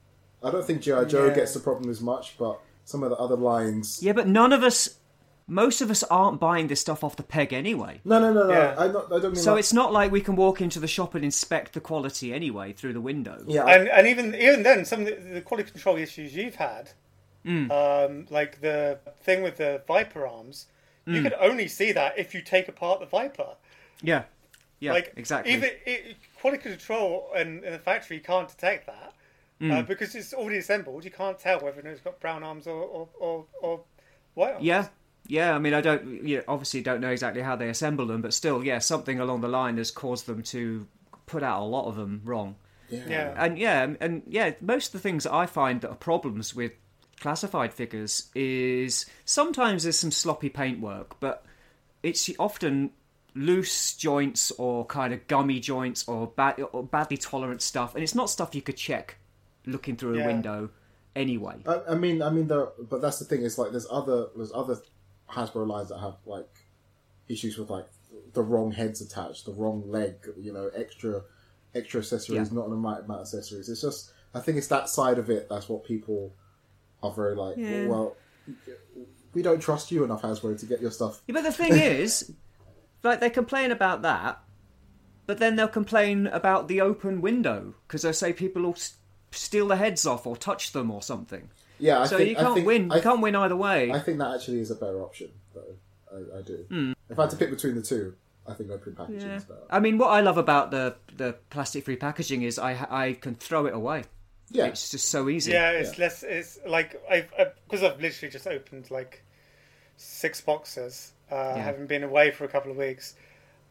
[0.43, 1.35] I don't think GI Joe Yeah.
[1.35, 4.03] gets the problem as much, but some of the other lines.
[4.03, 4.99] Yeah, but none of us,
[5.47, 8.01] most of us aren't buying this stuff off the peg anyway.
[8.05, 8.53] No, no, no, no.
[8.53, 8.75] Yeah.
[8.77, 9.35] I, not, I don't mean.
[9.37, 12.35] So like- it's not like we can walk into the shop and inspect the quality
[12.35, 13.43] anyway through the window.
[13.47, 13.63] yeah.
[13.65, 16.91] I- and and even even then, some of the, the quality control issues you've had,
[17.47, 20.67] um, like the thing with the Viper arms,
[21.07, 23.57] you could only see that if you take apart the Viper.
[24.03, 24.25] Yeah.
[24.81, 25.53] Yeah, like exactly.
[25.53, 29.15] Even it, quality control in, in the factory can't detect that
[29.71, 31.05] uh, because it's already assembled.
[31.05, 33.81] You can't tell whether it's got brown arms or or, or, or
[34.35, 34.65] white arms.
[34.65, 34.89] Yeah,
[35.29, 35.55] yeah.
[35.55, 36.27] I mean, I don't.
[36.27, 39.47] You obviously don't know exactly how they assemble them, but still, yeah, something along the
[39.49, 40.89] line has caused them to
[41.27, 42.57] put out a lot of them wrong.
[42.91, 43.33] yeah.
[43.37, 46.73] And yeah, and- and yeah, most of the things I find that are problems with
[47.23, 51.45] classified figures is sometimes there's some sloppy paintwork, but
[52.03, 52.91] it's often
[53.35, 58.15] loose joints or kind of gummy joints or, bad, or badly tolerant stuff, and it's
[58.15, 59.17] not stuff you could check
[59.65, 60.69] looking through a window
[61.15, 61.57] anyway.
[61.67, 62.69] I, I mean, I mean, there.
[62.79, 63.43] But that's the thing.
[63.43, 64.77] Is like there's other there's other
[65.31, 66.51] Hasbro lines that have like
[67.29, 67.87] issues with like
[68.35, 71.23] the wrong heads attached, the wrong leg, you know, extra
[71.75, 72.59] extra accessories, Yeah.
[72.59, 73.69] not the right amount of accessories.
[73.69, 76.35] It's just I think it's that side of it that's what people
[77.03, 77.57] are very like.
[77.57, 77.87] Yeah.
[77.87, 78.17] Well,
[79.35, 81.23] we don't trust you enough, Hasbro, to get your stuff.
[81.27, 82.33] Yeah, but the thing is,
[83.03, 84.41] like they complain about that,
[85.27, 88.97] but then they'll complain about the open window because they say people will s-
[89.31, 91.49] steal the heads off or touch them or something.
[91.79, 92.93] Yeah, I so think, you can't think- win.
[92.93, 93.91] I, You can't win either way.
[93.91, 95.75] I think that actually is a better option, though.
[96.13, 96.65] I, I do.
[96.69, 96.93] Hmm.
[97.09, 98.15] If I had to pick between the two,
[98.47, 99.37] I think open packaging Yeah.
[99.37, 99.63] is better.
[99.71, 103.35] I mean, what I love about the the plastic free packaging is I I can
[103.35, 104.05] throw it away.
[104.53, 105.53] Yeah, It's just so easy.
[105.53, 106.23] Yeah, it's less.
[106.23, 107.31] It's like I've
[107.65, 109.23] because I've literally just opened like
[109.97, 113.15] six boxes, uh, having been away for a couple of weeks.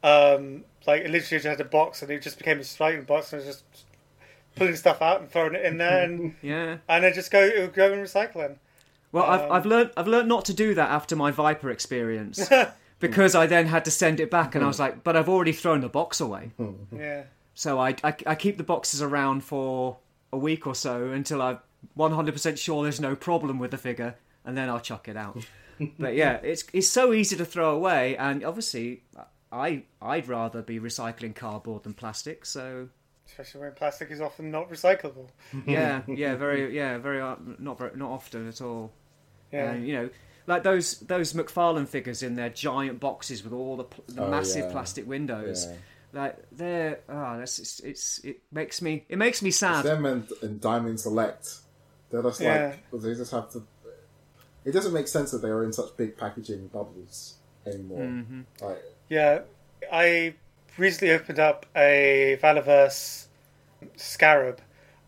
[0.04, 3.32] Um, like I literally just had a box, and it just became a striking box,
[3.32, 3.66] and I was just
[4.56, 6.78] pulling stuff out and throwing it in there, and Yeah.
[6.90, 8.56] and I just go it would go in recycling.
[9.12, 12.50] Well, I've Um, I've learned I've learned not to do that after my Viper experience.
[13.00, 15.54] Because I then had to send it back, and I was like, "But I've already
[15.54, 16.52] thrown the box away."
[16.96, 17.24] Yeah,
[17.56, 19.98] So I, I, I keep the boxes around for
[20.34, 21.60] a week or so until I'm
[21.98, 25.46] 100% sure there's no problem with the figure, and then I'll chuck it out.
[26.00, 29.04] but yeah, it's it's so easy to throw away, and obviously
[29.52, 32.46] I I'd rather be recycling cardboard than plastic.
[32.46, 32.90] So
[33.26, 35.28] especially when plastic is often not recyclable.
[35.66, 38.92] yeah, yeah, very yeah, very uh, not very, not often at all.
[39.52, 40.10] Yeah, And you know,
[40.48, 44.30] like those those McFarlane figures in their giant boxes with all the, pl- the Oh,
[44.30, 44.72] massive yeah.
[44.72, 45.66] plastic windows.
[45.68, 45.76] Yeah.
[46.14, 49.86] Like they're ah, that's it's, it's it makes me it makes me sad.
[49.86, 51.60] them and, and Diamond Select.
[52.10, 52.76] They're just Yeah.
[52.92, 53.64] like they just have to.
[54.66, 57.36] It doesn't make sense that they are in such big packaging bubbles
[57.66, 58.00] anymore.
[58.02, 58.42] Mm-hmm.
[58.62, 59.40] Like, yeah.
[59.92, 60.36] I
[60.78, 63.26] recently opened up a Valaverse
[63.96, 64.62] Scarab,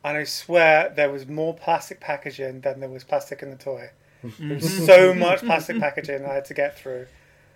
[0.03, 3.89] and I swear there was more plastic packaging than there was plastic in the toy.
[4.39, 7.07] There was so much plastic packaging I had to get through.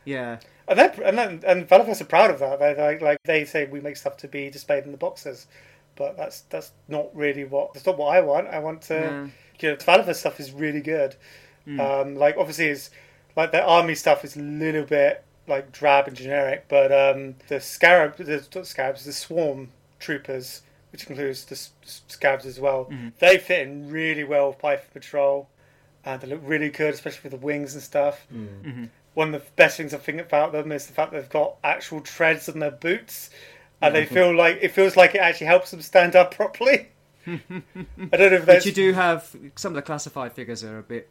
[0.05, 2.59] Yeah, And then, and then, and Valaverse are proud of that.
[2.59, 5.47] They like, like they say we make stuff to be displayed in the boxes,
[5.95, 8.47] but that's that's not really what that's not what I want.
[8.49, 9.31] I want to, No.
[9.59, 11.15] you know, Valaverse stuff is really good.
[11.67, 12.89] Um, like obviously, it's
[13.35, 17.59] like the army stuff is a little bit like drab and generic, but um, the
[17.61, 19.69] scarab, the not scarabs, the swarm
[19.99, 20.61] troopers,
[20.91, 22.89] which includes the s- s- scabs as well,
[23.19, 25.47] they fit in really well with Python Patrol,
[26.05, 28.27] and they look really good, especially with the wings and stuff
[29.17, 32.01] one of the best things I think about them is the fact they've got actual
[32.01, 33.31] treads on their boots,
[33.81, 36.89] and they feel like it feels like it actually helps them stand up properly.
[37.27, 40.83] I don't know if but you do have some of the classified figures are a
[40.83, 41.09] bit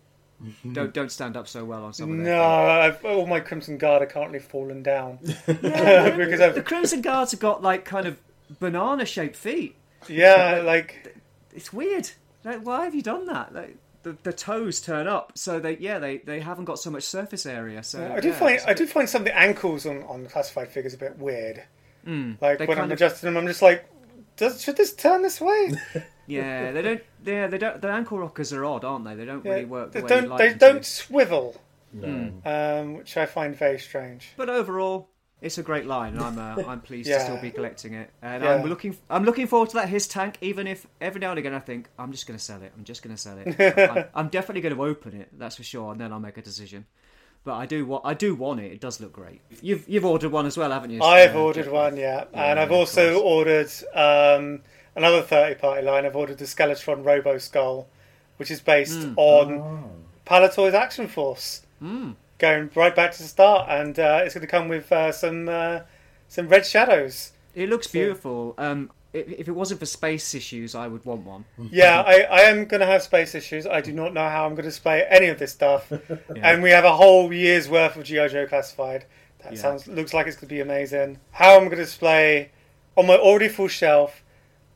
[0.72, 2.26] don't don't stand up so well on some of them.
[2.26, 2.42] no.
[2.44, 5.18] I've, all my Crimson Guard are currently fallen down
[5.62, 8.18] yeah, because The I've Crimson Guards have got like kind of
[8.60, 9.74] banana shaped feet.
[10.08, 11.16] yeah like
[11.54, 12.10] it's weird.
[12.44, 13.52] Like, why have you done that?
[13.52, 13.76] Like,
[14.12, 17.44] the, the toes turn up, so they yeah they, they haven't got so much surface
[17.46, 17.82] area.
[17.82, 20.02] So I do yeah, find it's a I do find some of the ankles on,
[20.04, 21.62] on classified figures a bit weird.
[22.06, 23.84] Mm, Like when I'm kind of- adjusting them, I'm just like,
[24.36, 25.72] does should this turn this way?
[26.28, 27.02] Yeah, they don't.
[27.24, 27.80] Yeah, they don't.
[27.80, 29.14] The ankle rockers are odd, aren't they?
[29.14, 30.90] They don't really work the they way don't like they them don't to.
[30.90, 31.54] swivel,
[31.92, 32.32] No.
[32.44, 34.30] um, which I find very strange.
[34.36, 35.08] But overall,
[35.42, 38.10] it's a great line, and I'm uh, I'm pleased to still be collecting it.
[38.22, 38.54] And Yeah.
[38.54, 41.54] I'm looking I'm looking forward to that HISS tank, even if every now and again
[41.54, 42.72] I think I'm just going to sell it.
[42.76, 43.78] I'm just going to sell it.
[43.90, 45.28] I'm, I'm definitely going to open it.
[45.38, 46.86] That's for sure, and then I'll make a decision.
[47.44, 48.72] But I do want I do want it.
[48.72, 49.40] It does look great.
[49.62, 51.00] You've you've ordered one as well, haven't you?
[51.02, 51.72] I've Uh, ordered Jeff?
[51.72, 53.22] one, yeah, and I've also course.
[53.22, 53.70] ordered
[54.40, 54.62] um,
[54.96, 56.04] another thirty-party line.
[56.06, 57.86] I've ordered the Skeletron Robo Skull,
[58.38, 59.14] which is based Hmm.
[59.16, 59.90] on Oh.
[60.26, 61.62] Palitoy's Action Force,
[62.38, 65.48] going right back to the start, and uh, it's going to come with uh, some
[65.48, 65.80] uh,
[66.28, 67.32] some red shadows.
[67.54, 68.54] It looks beautiful.
[68.58, 71.44] Um, if, if it wasn't for space issues, I would want one.
[71.72, 73.66] Yeah, I, I am going to have space issues.
[73.66, 75.90] I do not know how I'm going to display any of this stuff,
[76.42, 79.06] and we have a whole year's worth of GI Joe classified.
[79.42, 79.58] That Yeah.
[79.60, 81.18] sounds looks like it's going to be amazing.
[81.30, 82.50] How I'm going to display
[82.96, 84.22] on my already full shelf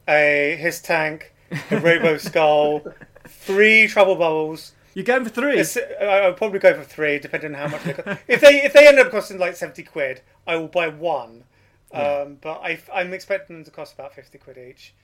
[0.09, 1.33] a HISS tank,
[1.71, 2.83] a Robo Skull,
[3.29, 4.73] three Trouble Bubbles.
[5.01, 5.59] You're going for three.
[5.59, 8.21] It's, I- I'll probably go for three, depending on how much they cost.
[8.29, 11.45] if they if they end up costing like seventy quid, I will buy one.
[11.93, 14.95] Um, but I, I'm expecting them to cost about fifty quid each.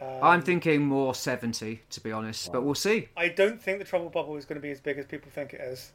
[0.00, 2.50] I'm thinking more seventy, to be honest.
[2.52, 3.08] But we'll see.
[3.16, 5.54] I don't think the trouble bubble is going to be as big as people think
[5.54, 5.92] it is.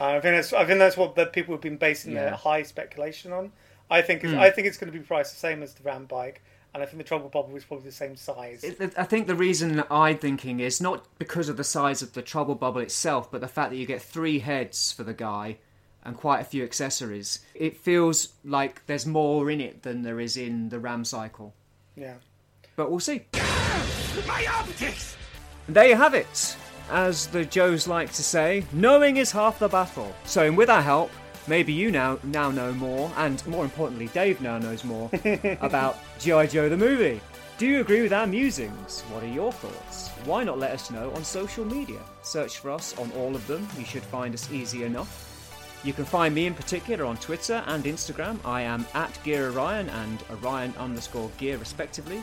[0.00, 2.36] Uh, I think that's I think that's what the people have been basing their Yeah.
[2.36, 3.52] high speculation on.
[3.90, 4.28] I think Hmm.
[4.28, 6.42] it's, I think it's going to be priced the same as the Ram bike,
[6.74, 8.62] and I think the trouble bubble is probably the same size.
[8.64, 12.22] It- I think the reason I'm thinking is not because of the size of the
[12.22, 15.56] trouble bubble itself, but the fact that you get three heads for the guy
[16.04, 17.40] and quite a few accessories.
[17.54, 21.52] It feels like there's more in it than there is in the Ram cycle.
[21.96, 22.14] yeah.
[22.76, 23.22] But we'll see.
[24.26, 25.16] My optics!
[25.66, 26.56] And there you have it.
[26.90, 30.14] As the Joes like to say, knowing is half the battle.
[30.24, 31.10] So, with our help,
[31.50, 35.10] maybe you now now know more, and more importantly, Dave now knows more
[35.60, 36.46] about G.I.
[36.46, 37.20] Joe the movie.
[37.58, 39.02] Do you agree with our musings?
[39.10, 40.08] What are your thoughts?
[40.24, 41.98] Why not let us know on social media?
[42.22, 43.68] Search for us on all of them.
[43.76, 45.26] You should find us easy enough.
[45.84, 48.38] You can find me in particular on Twitter and Instagram.
[48.44, 52.22] I am at Ghia Orion and Orion underscore Ghia respectively.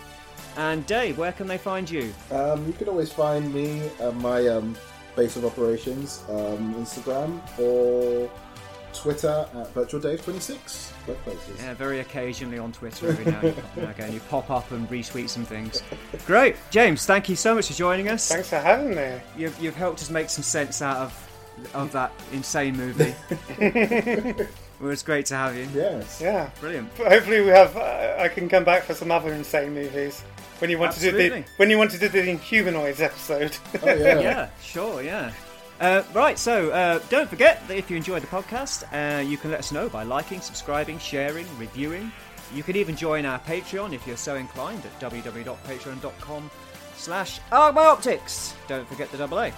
[0.55, 2.13] And Dave, where can they find you?
[2.31, 4.75] Um, you can always find me at my um,
[5.15, 8.29] base of operations, um, Instagram or
[8.97, 10.91] Twitter at VirtualDave26.
[11.05, 11.59] Both places.
[11.59, 13.41] Yeah, very occasionally on Twitter every now
[13.75, 14.13] and again.
[14.13, 15.83] You pop up and retweet some things.
[16.25, 16.55] Great.
[16.71, 18.27] James, thank you so much for joining us.
[18.27, 19.19] Thanks for having me.
[19.37, 21.23] You've, you've helped us make some sense out of
[21.73, 23.15] of that insane movie.
[23.59, 24.47] it
[24.79, 25.67] was great to have you.
[25.73, 26.21] Yes.
[26.21, 26.49] Yeah.
[26.59, 26.91] Brilliant.
[26.97, 27.75] Hopefully, we have.
[27.75, 30.21] Uh, I can come back for some other insane movies
[30.59, 33.57] when you want to do the when you want to do the Inhumanoids episode.
[33.81, 34.19] Oh, yeah.
[34.19, 35.31] Yeah, sure, yeah.
[35.79, 39.51] Uh, right, so uh, don't forget that if you enjoyed the podcast, uh, you can
[39.51, 42.11] let us know by liking, subscribing, sharing, reviewing.
[42.53, 46.51] You can even join our Patreon if you're so inclined at www.patreon.com
[46.95, 48.53] slash arcmyoptics.
[48.67, 49.53] Don't forget the double A.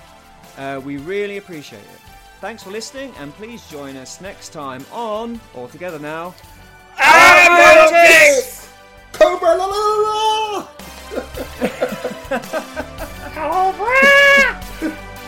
[0.57, 1.99] Uh, we really appreciate it.
[2.41, 6.33] Thanks for listening, and please join us next time on, all together now,
[7.01, 8.69] Optics!
[9.13, 9.77] Cobra la la
[10.53, 10.67] la!
[13.33, 14.95] Cobra!